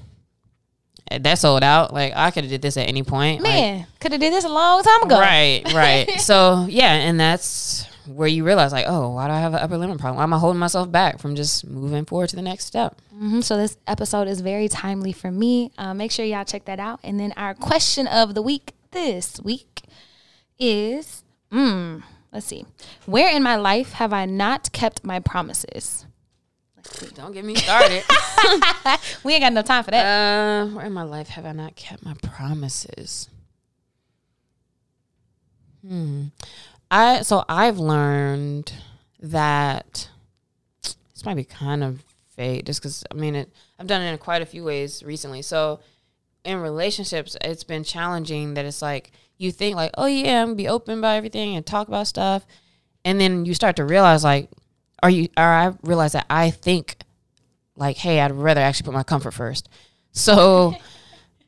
That 1.10 1.38
sold 1.38 1.62
out. 1.62 1.92
Like 1.94 2.12
I 2.16 2.30
could 2.30 2.44
have 2.44 2.50
did 2.50 2.62
this 2.62 2.76
at 2.76 2.88
any 2.88 3.02
point. 3.02 3.42
Like, 3.42 3.52
Man, 3.52 3.86
could 4.00 4.12
have 4.12 4.20
did 4.20 4.32
this 4.32 4.44
a 4.44 4.48
long 4.48 4.82
time 4.82 5.02
ago. 5.04 5.20
Right, 5.20 5.62
right. 5.72 6.10
so 6.20 6.66
yeah, 6.68 6.92
and 6.92 7.18
that's 7.18 7.86
where 8.06 8.28
you 8.28 8.44
realize 8.44 8.72
like, 8.72 8.86
oh, 8.88 9.10
why 9.10 9.26
do 9.26 9.32
I 9.32 9.40
have 9.40 9.54
an 9.54 9.60
upper 9.60 9.76
limit 9.76 9.98
problem? 9.98 10.16
Why 10.16 10.22
am 10.22 10.32
I 10.32 10.38
holding 10.38 10.58
myself 10.58 10.90
back 10.90 11.18
from 11.18 11.34
just 11.34 11.66
moving 11.66 12.04
forward 12.04 12.28
to 12.30 12.36
the 12.36 12.42
next 12.42 12.64
step? 12.64 13.00
hmm 13.12 13.40
So 13.40 13.56
this 13.56 13.76
episode 13.86 14.28
is 14.28 14.40
very 14.40 14.68
timely 14.68 15.12
for 15.12 15.30
me. 15.30 15.72
Uh, 15.78 15.94
make 15.94 16.10
sure 16.12 16.24
y'all 16.24 16.44
check 16.44 16.64
that 16.66 16.78
out. 16.80 17.00
And 17.02 17.18
then 17.18 17.32
our 17.36 17.54
question 17.54 18.06
of 18.06 18.34
the 18.34 18.42
week 18.42 18.72
this 18.92 19.40
week 19.42 19.82
is, 20.58 21.22
mm, 21.52 22.02
let's 22.32 22.46
see, 22.46 22.64
where 23.06 23.34
in 23.34 23.42
my 23.42 23.56
life 23.56 23.92
have 23.92 24.12
I 24.12 24.24
not 24.24 24.72
kept 24.72 25.04
my 25.04 25.20
promises? 25.20 26.05
Don't 27.14 27.32
get 27.32 27.44
me 27.44 27.54
started. 27.54 28.02
We 29.24 29.32
ain't 29.34 29.42
got 29.42 29.52
no 29.52 29.62
time 29.62 29.82
for 29.82 29.90
that. 29.90 30.04
uh, 30.06 30.66
where 30.68 30.86
in 30.86 30.92
my 30.92 31.02
life 31.02 31.28
have 31.28 31.44
I 31.44 31.52
not 31.52 31.74
kept 31.74 32.04
my 32.04 32.14
promises? 32.22 33.28
Hmm. 35.86 36.26
I 36.90 37.22
so 37.22 37.44
I've 37.48 37.78
learned 37.78 38.72
that 39.20 40.08
this 40.82 41.24
might 41.24 41.34
be 41.34 41.44
kind 41.44 41.82
of 41.82 42.04
fake, 42.36 42.64
just 42.66 42.80
because 42.80 43.04
I 43.10 43.14
mean 43.14 43.34
it. 43.34 43.52
I've 43.78 43.86
done 43.86 44.02
it 44.02 44.12
in 44.12 44.18
quite 44.18 44.42
a 44.42 44.46
few 44.46 44.62
ways 44.64 45.02
recently. 45.02 45.42
So 45.42 45.80
in 46.44 46.60
relationships, 46.60 47.36
it's 47.42 47.64
been 47.64 47.82
challenging 47.82 48.54
that 48.54 48.64
it's 48.64 48.82
like 48.82 49.10
you 49.38 49.50
think 49.50 49.74
like, 49.76 49.90
oh 49.98 50.06
yeah, 50.06 50.42
I'm 50.42 50.48
gonna 50.48 50.56
be 50.56 50.68
open 50.68 50.98
about 50.98 51.16
everything 51.16 51.56
and 51.56 51.66
talk 51.66 51.88
about 51.88 52.06
stuff, 52.06 52.46
and 53.04 53.20
then 53.20 53.44
you 53.44 53.54
start 53.54 53.76
to 53.76 53.84
realize 53.84 54.22
like, 54.22 54.50
are 55.02 55.10
you? 55.10 55.28
Or 55.36 55.42
I 55.44 55.72
realize 55.82 56.12
that 56.12 56.26
I 56.30 56.50
think 56.50 56.96
like, 57.76 57.96
hey, 57.96 58.20
I'd 58.20 58.32
rather 58.32 58.60
actually 58.60 58.86
put 58.86 58.94
my 58.94 59.02
comfort 59.02 59.32
first. 59.32 59.68
So 60.18 60.74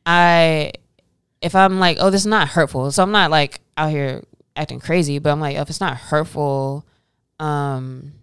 I, 0.05 0.73
if 1.41 1.55
I'm 1.55 1.79
like, 1.79 1.97
oh, 1.99 2.11
this 2.11 2.21
is 2.21 2.27
not 2.27 2.49
hurtful, 2.49 2.91
so 2.91 3.01
I'm 3.01 3.11
not 3.11 3.31
like 3.31 3.61
out 3.77 3.89
here 3.89 4.23
acting 4.55 4.79
crazy, 4.79 5.17
but 5.17 5.31
I'm 5.31 5.39
like, 5.39 5.57
if 5.57 5.71
it's 5.71 5.79
not 5.79 5.97
hurtful, 5.97 6.85
um, 7.39 8.13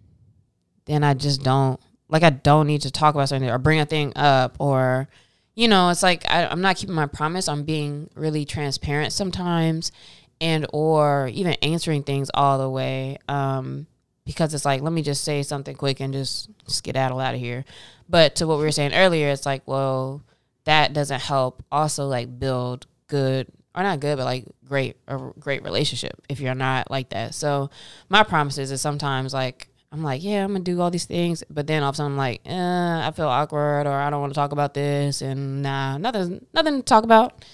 then 0.85 1.03
I 1.03 1.15
just 1.15 1.43
don't 1.43 1.81
like 2.09 2.23
I 2.23 2.31
don't 2.31 2.67
need 2.67 2.83
to 2.83 2.91
talk 2.91 3.15
about 3.15 3.29
something 3.29 3.51
or 3.51 3.59
bring 3.59 3.81
a 3.81 3.87
thing 3.87 4.13
up 4.17 4.57
or 4.59 5.09
you 5.55 5.69
know 5.69 5.91
it's 5.91 6.03
like 6.03 6.29
I, 6.31 6.47
I'm 6.47 6.61
not 6.61 6.77
keeping 6.77 6.95
my 6.95 7.07
promise 7.07 7.49
I'm 7.49 7.65
being 7.65 8.09
really 8.15 8.45
transparent 8.45 9.13
sometimes 9.13 9.93
and 10.41 10.67
or 10.73 11.29
even 11.33 11.53
answering 11.55 12.03
things 12.03 12.31
all 12.33 12.59
the 12.59 12.71
way 12.71 13.19
um 13.29 13.87
because 14.27 14.53
it's 14.53 14.67
like 14.67 14.83
let 14.83 14.93
me 14.93 15.01
just 15.01 15.25
say 15.25 15.43
something 15.43 15.75
quick 15.75 16.01
and 16.01 16.13
just 16.13 16.51
skedaddle 16.67 17.19
out 17.19 17.35
of 17.35 17.41
here 17.41 17.65
but 18.09 18.37
to 18.37 18.47
what 18.47 18.59
we 18.59 18.65
were 18.65 18.73
saying 18.73 18.93
earlier 18.93 19.31
it's 19.31 19.47
like 19.47 19.63
well 19.67 20.23
that 20.65 20.93
doesn't 20.93 21.23
help 21.23 21.65
also 21.73 22.07
like 22.07 22.39
build 22.39 22.87
good 23.07 23.47
or 23.75 23.83
not 23.83 24.01
good 24.01 24.19
but 24.19 24.25
like 24.25 24.45
great 24.67 24.97
a 25.09 25.17
great 25.39 25.63
relationship 25.63 26.21
if 26.29 26.41
you're 26.41 26.55
not 26.55 26.91
like 26.91 27.09
that 27.09 27.35
so 27.35 27.71
my 28.11 28.23
promises 28.23 28.71
is 28.71 28.81
sometimes 28.83 29.33
like 29.33 29.69
I'm 29.93 30.03
like, 30.03 30.23
yeah, 30.23 30.45
I'm 30.45 30.53
gonna 30.53 30.65
do 30.65 30.81
all 30.81 30.91
these 30.91 31.05
things, 31.07 31.43
but 31.49 31.67
then 31.67 31.83
all 31.83 31.91
of 31.91 31.95
a 31.95 31.97
sudden 31.97 32.13
I'm 32.13 32.19
like, 32.19 32.43
eh, 32.45 33.09
I 33.09 33.11
feel 33.13 33.29
awkward 33.29 33.87
or 33.87 33.93
I 33.93 34.11
don't 34.11 34.21
want 34.21 34.33
to 34.33 34.35
talk 34.35 34.53
about 34.53 34.75
this, 34.75 35.23
and 35.23 35.63
nah, 35.63 35.97
nothing, 35.97 36.45
nothing 36.53 36.79
to 36.79 36.83
talk 36.83 37.05
about. 37.05 37.45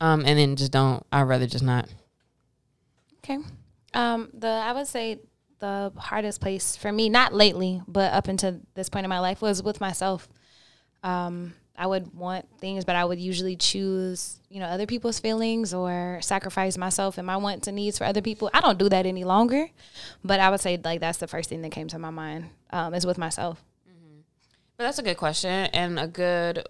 Um, 0.00 0.24
and 0.26 0.38
then 0.38 0.56
just 0.56 0.72
don't. 0.72 1.04
I'd 1.10 1.22
rather 1.22 1.46
just 1.46 1.64
not. 1.64 1.88
Okay. 3.18 3.38
Um, 3.94 4.28
the 4.34 4.48
I 4.48 4.72
would 4.72 4.86
say 4.86 5.20
the 5.58 5.92
hardest 5.96 6.40
place 6.40 6.76
for 6.76 6.92
me, 6.92 7.08
not 7.08 7.32
lately, 7.32 7.82
but 7.88 8.12
up 8.12 8.28
until 8.28 8.60
this 8.74 8.88
point 8.88 9.04
in 9.04 9.10
my 9.10 9.20
life, 9.20 9.40
was 9.40 9.62
with 9.62 9.80
myself. 9.80 10.28
Um, 11.02 11.54
I 11.78 11.86
would 11.86 12.14
want 12.14 12.46
things, 12.58 12.84
but 12.84 12.96
I 12.96 13.04
would 13.04 13.18
usually 13.18 13.56
choose, 13.56 14.40
you 14.48 14.60
know, 14.60 14.66
other 14.66 14.86
people's 14.86 15.18
feelings 15.18 15.74
or 15.74 16.18
sacrifice 16.22 16.78
myself 16.78 17.18
and 17.18 17.26
my 17.26 17.36
wants 17.36 17.68
and 17.68 17.76
needs 17.76 17.98
for 17.98 18.04
other 18.04 18.22
people. 18.22 18.50
I 18.54 18.60
don't 18.60 18.78
do 18.78 18.88
that 18.88 19.06
any 19.06 19.24
longer, 19.24 19.68
but 20.24 20.40
I 20.40 20.50
would 20.50 20.60
say 20.60 20.80
like 20.82 21.00
that's 21.00 21.18
the 21.18 21.26
first 21.26 21.50
thing 21.50 21.62
that 21.62 21.72
came 21.72 21.88
to 21.88 21.98
my 21.98 22.10
mind 22.10 22.46
um, 22.70 22.94
is 22.94 23.04
with 23.04 23.18
myself. 23.18 23.62
Mm-hmm. 23.88 24.20
But 24.76 24.84
that's 24.84 24.98
a 24.98 25.02
good 25.02 25.18
question 25.18 25.50
and 25.50 25.98
a 25.98 26.06
good 26.06 26.66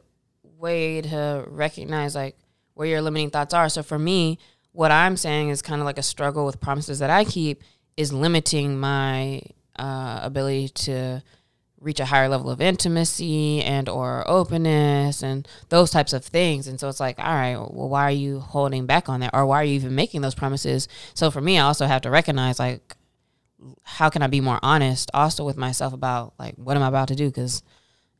way 0.58 1.02
to 1.02 1.44
recognize 1.46 2.14
like 2.14 2.36
where 2.74 2.88
your 2.88 3.00
limiting 3.00 3.30
thoughts 3.30 3.54
are. 3.54 3.68
So 3.68 3.82
for 3.82 3.98
me, 3.98 4.38
what 4.72 4.90
I'm 4.90 5.16
saying 5.16 5.50
is 5.50 5.62
kind 5.62 5.80
of 5.80 5.86
like 5.86 5.98
a 5.98 6.02
struggle 6.02 6.44
with 6.44 6.60
promises 6.60 6.98
that 6.98 7.10
I 7.10 7.24
keep 7.24 7.62
is 7.96 8.12
limiting 8.12 8.78
my 8.78 9.40
uh, 9.78 10.20
ability 10.22 10.68
to 10.68 11.22
reach 11.80 12.00
a 12.00 12.06
higher 12.06 12.28
level 12.28 12.50
of 12.50 12.60
intimacy 12.60 13.62
and 13.62 13.88
or 13.88 14.24
openness 14.28 15.22
and 15.22 15.46
those 15.68 15.90
types 15.90 16.12
of 16.12 16.24
things. 16.24 16.66
And 16.66 16.80
so 16.80 16.88
it's 16.88 17.00
like 17.00 17.18
all 17.18 17.24
right 17.24 17.56
well 17.56 17.88
why 17.88 18.04
are 18.04 18.10
you 18.10 18.40
holding 18.40 18.86
back 18.86 19.08
on 19.08 19.20
that? 19.20 19.30
Or 19.34 19.46
why 19.46 19.60
are 19.60 19.64
you 19.64 19.74
even 19.74 19.94
making 19.94 20.22
those 20.22 20.34
promises? 20.34 20.88
So 21.14 21.30
for 21.30 21.40
me 21.40 21.58
i 21.58 21.62
also 21.62 21.86
have 21.86 22.02
to 22.02 22.10
recognize 22.10 22.58
like 22.58 22.96
how 23.82 24.10
can 24.10 24.22
i 24.22 24.26
be 24.26 24.40
more 24.40 24.58
honest 24.62 25.10
also 25.14 25.44
with 25.44 25.56
myself 25.56 25.92
about 25.92 26.34
like 26.38 26.54
what 26.56 26.76
am 26.76 26.82
i 26.82 26.88
about 26.88 27.08
to 27.08 27.14
do? 27.14 27.28
Because 27.28 27.62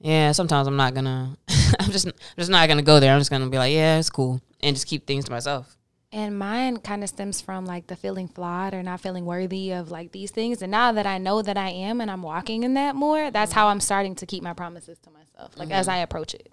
yeah 0.01 0.33
sometimes 0.33 0.69
i'm 0.69 0.77
not 0.77 0.93
gonna 0.95 1.37
i'm 1.81 1.91
just 1.91 2.07
I'm 2.07 2.13
just 2.37 2.51
not 2.51 2.69
gonna 2.69 2.83
go 2.83 3.01
there. 3.01 3.13
I'm 3.13 3.21
just 3.21 3.31
gonna 3.31 3.49
be 3.49 3.59
like 3.59 3.73
yeah 3.73 3.99
it's 3.99 4.11
cool 4.11 4.41
and 4.61 4.77
just 4.77 4.87
keep 4.87 5.07
things 5.07 5.25
to 5.25 5.31
myself 5.31 5.76
and 6.13 6.39
mine 6.39 6.79
kind 6.79 7.03
of 7.03 7.09
stems 7.09 7.41
from 7.41 7.67
like 7.67 7.89
the 7.89 7.97
feeling 7.97 8.29
flawed 8.29 8.75
or 8.75 8.83
not 8.83 9.01
feeling 9.01 9.25
worthy 9.25 9.73
of 9.73 9.91
like 9.91 10.13
these 10.13 10.31
things. 10.31 10.63
And 10.63 10.71
now 10.71 10.93
that 10.93 11.07
I 11.07 11.19
know 11.19 11.43
that 11.43 11.57
I 11.57 11.71
am 11.71 12.01
and 12.01 12.11
I'm 12.11 12.23
walking 12.23 12.63
in 12.63 12.75
that 12.75 12.95
more, 12.95 13.31
that's 13.31 13.53
how 13.53 13.69
I'm 13.69 13.81
starting 13.81 14.15
to 14.17 14.27
keep 14.27 14.43
my 14.43 14.53
promises 14.53 14.99
to 15.01 15.11
myself, 15.11 15.57
like 15.57 15.69
mm-hmm. 15.69 15.75
as 15.77 15.89
I 15.89 15.99
approach 15.99 16.35
it. 16.35 16.51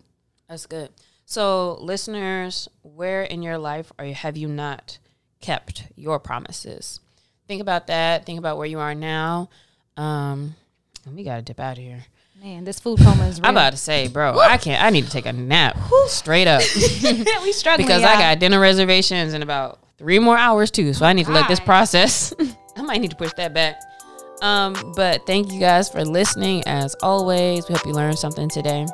That's 0.49 0.65
good. 0.65 0.89
So, 1.25 1.77
listeners, 1.79 2.67
where 2.81 3.23
in 3.23 3.41
your 3.41 3.57
life 3.57 3.91
are 3.97 4.05
you, 4.05 4.13
have 4.13 4.35
you 4.35 4.47
not 4.47 4.97
kept 5.39 5.83
your 5.95 6.19
promises? 6.19 6.99
Think 7.47 7.61
about 7.61 7.87
that. 7.87 8.25
Think 8.25 8.39
about 8.39 8.57
where 8.57 8.67
you 8.67 8.79
are 8.79 8.95
now. 8.95 9.49
Um, 9.95 10.55
we 11.09 11.23
got 11.23 11.37
to 11.37 11.41
dip 11.41 11.59
out 11.59 11.77
of 11.77 11.83
here. 11.83 12.05
Man, 12.43 12.65
this 12.65 12.77
food 12.77 12.99
coma 12.99 13.25
is 13.27 13.39
real. 13.39 13.45
I'm 13.47 13.53
about 13.53 13.69
to 13.69 13.77
say, 13.77 14.09
bro, 14.09 14.37
I 14.37 14.57
can't. 14.57 14.83
I 14.83 14.89
need 14.89 15.05
to 15.05 15.09
take 15.09 15.25
a 15.25 15.31
nap. 15.31 15.77
Straight 16.07 16.45
up. 16.45 16.61
we 16.75 17.53
struggling 17.53 17.87
because 17.87 18.03
I 18.03 18.15
got 18.19 18.39
dinner 18.39 18.59
reservations 18.59 19.33
in 19.33 19.41
about 19.41 19.79
three 19.97 20.19
more 20.19 20.37
hours 20.37 20.69
too. 20.69 20.91
So 20.91 21.05
I 21.05 21.13
need 21.13 21.25
to 21.27 21.31
let 21.31 21.47
this 21.47 21.61
process. 21.61 22.33
I 22.75 22.81
might 22.81 22.99
need 22.99 23.11
to 23.11 23.15
push 23.15 23.31
that 23.37 23.53
back. 23.53 23.81
Um, 24.41 24.93
but 24.93 25.25
thank 25.25 25.53
you 25.53 25.59
guys 25.61 25.87
for 25.87 26.03
listening. 26.03 26.63
As 26.65 26.97
always, 27.01 27.69
we 27.69 27.75
hope 27.75 27.85
you 27.85 27.93
learned 27.93 28.19
something 28.19 28.49
today. 28.49 28.85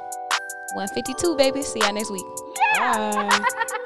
152, 0.75 1.35
baby. 1.35 1.63
See 1.63 1.79
y'all 1.79 1.91
next 1.91 2.11
week. 2.11 2.25
Bye. 2.77 3.79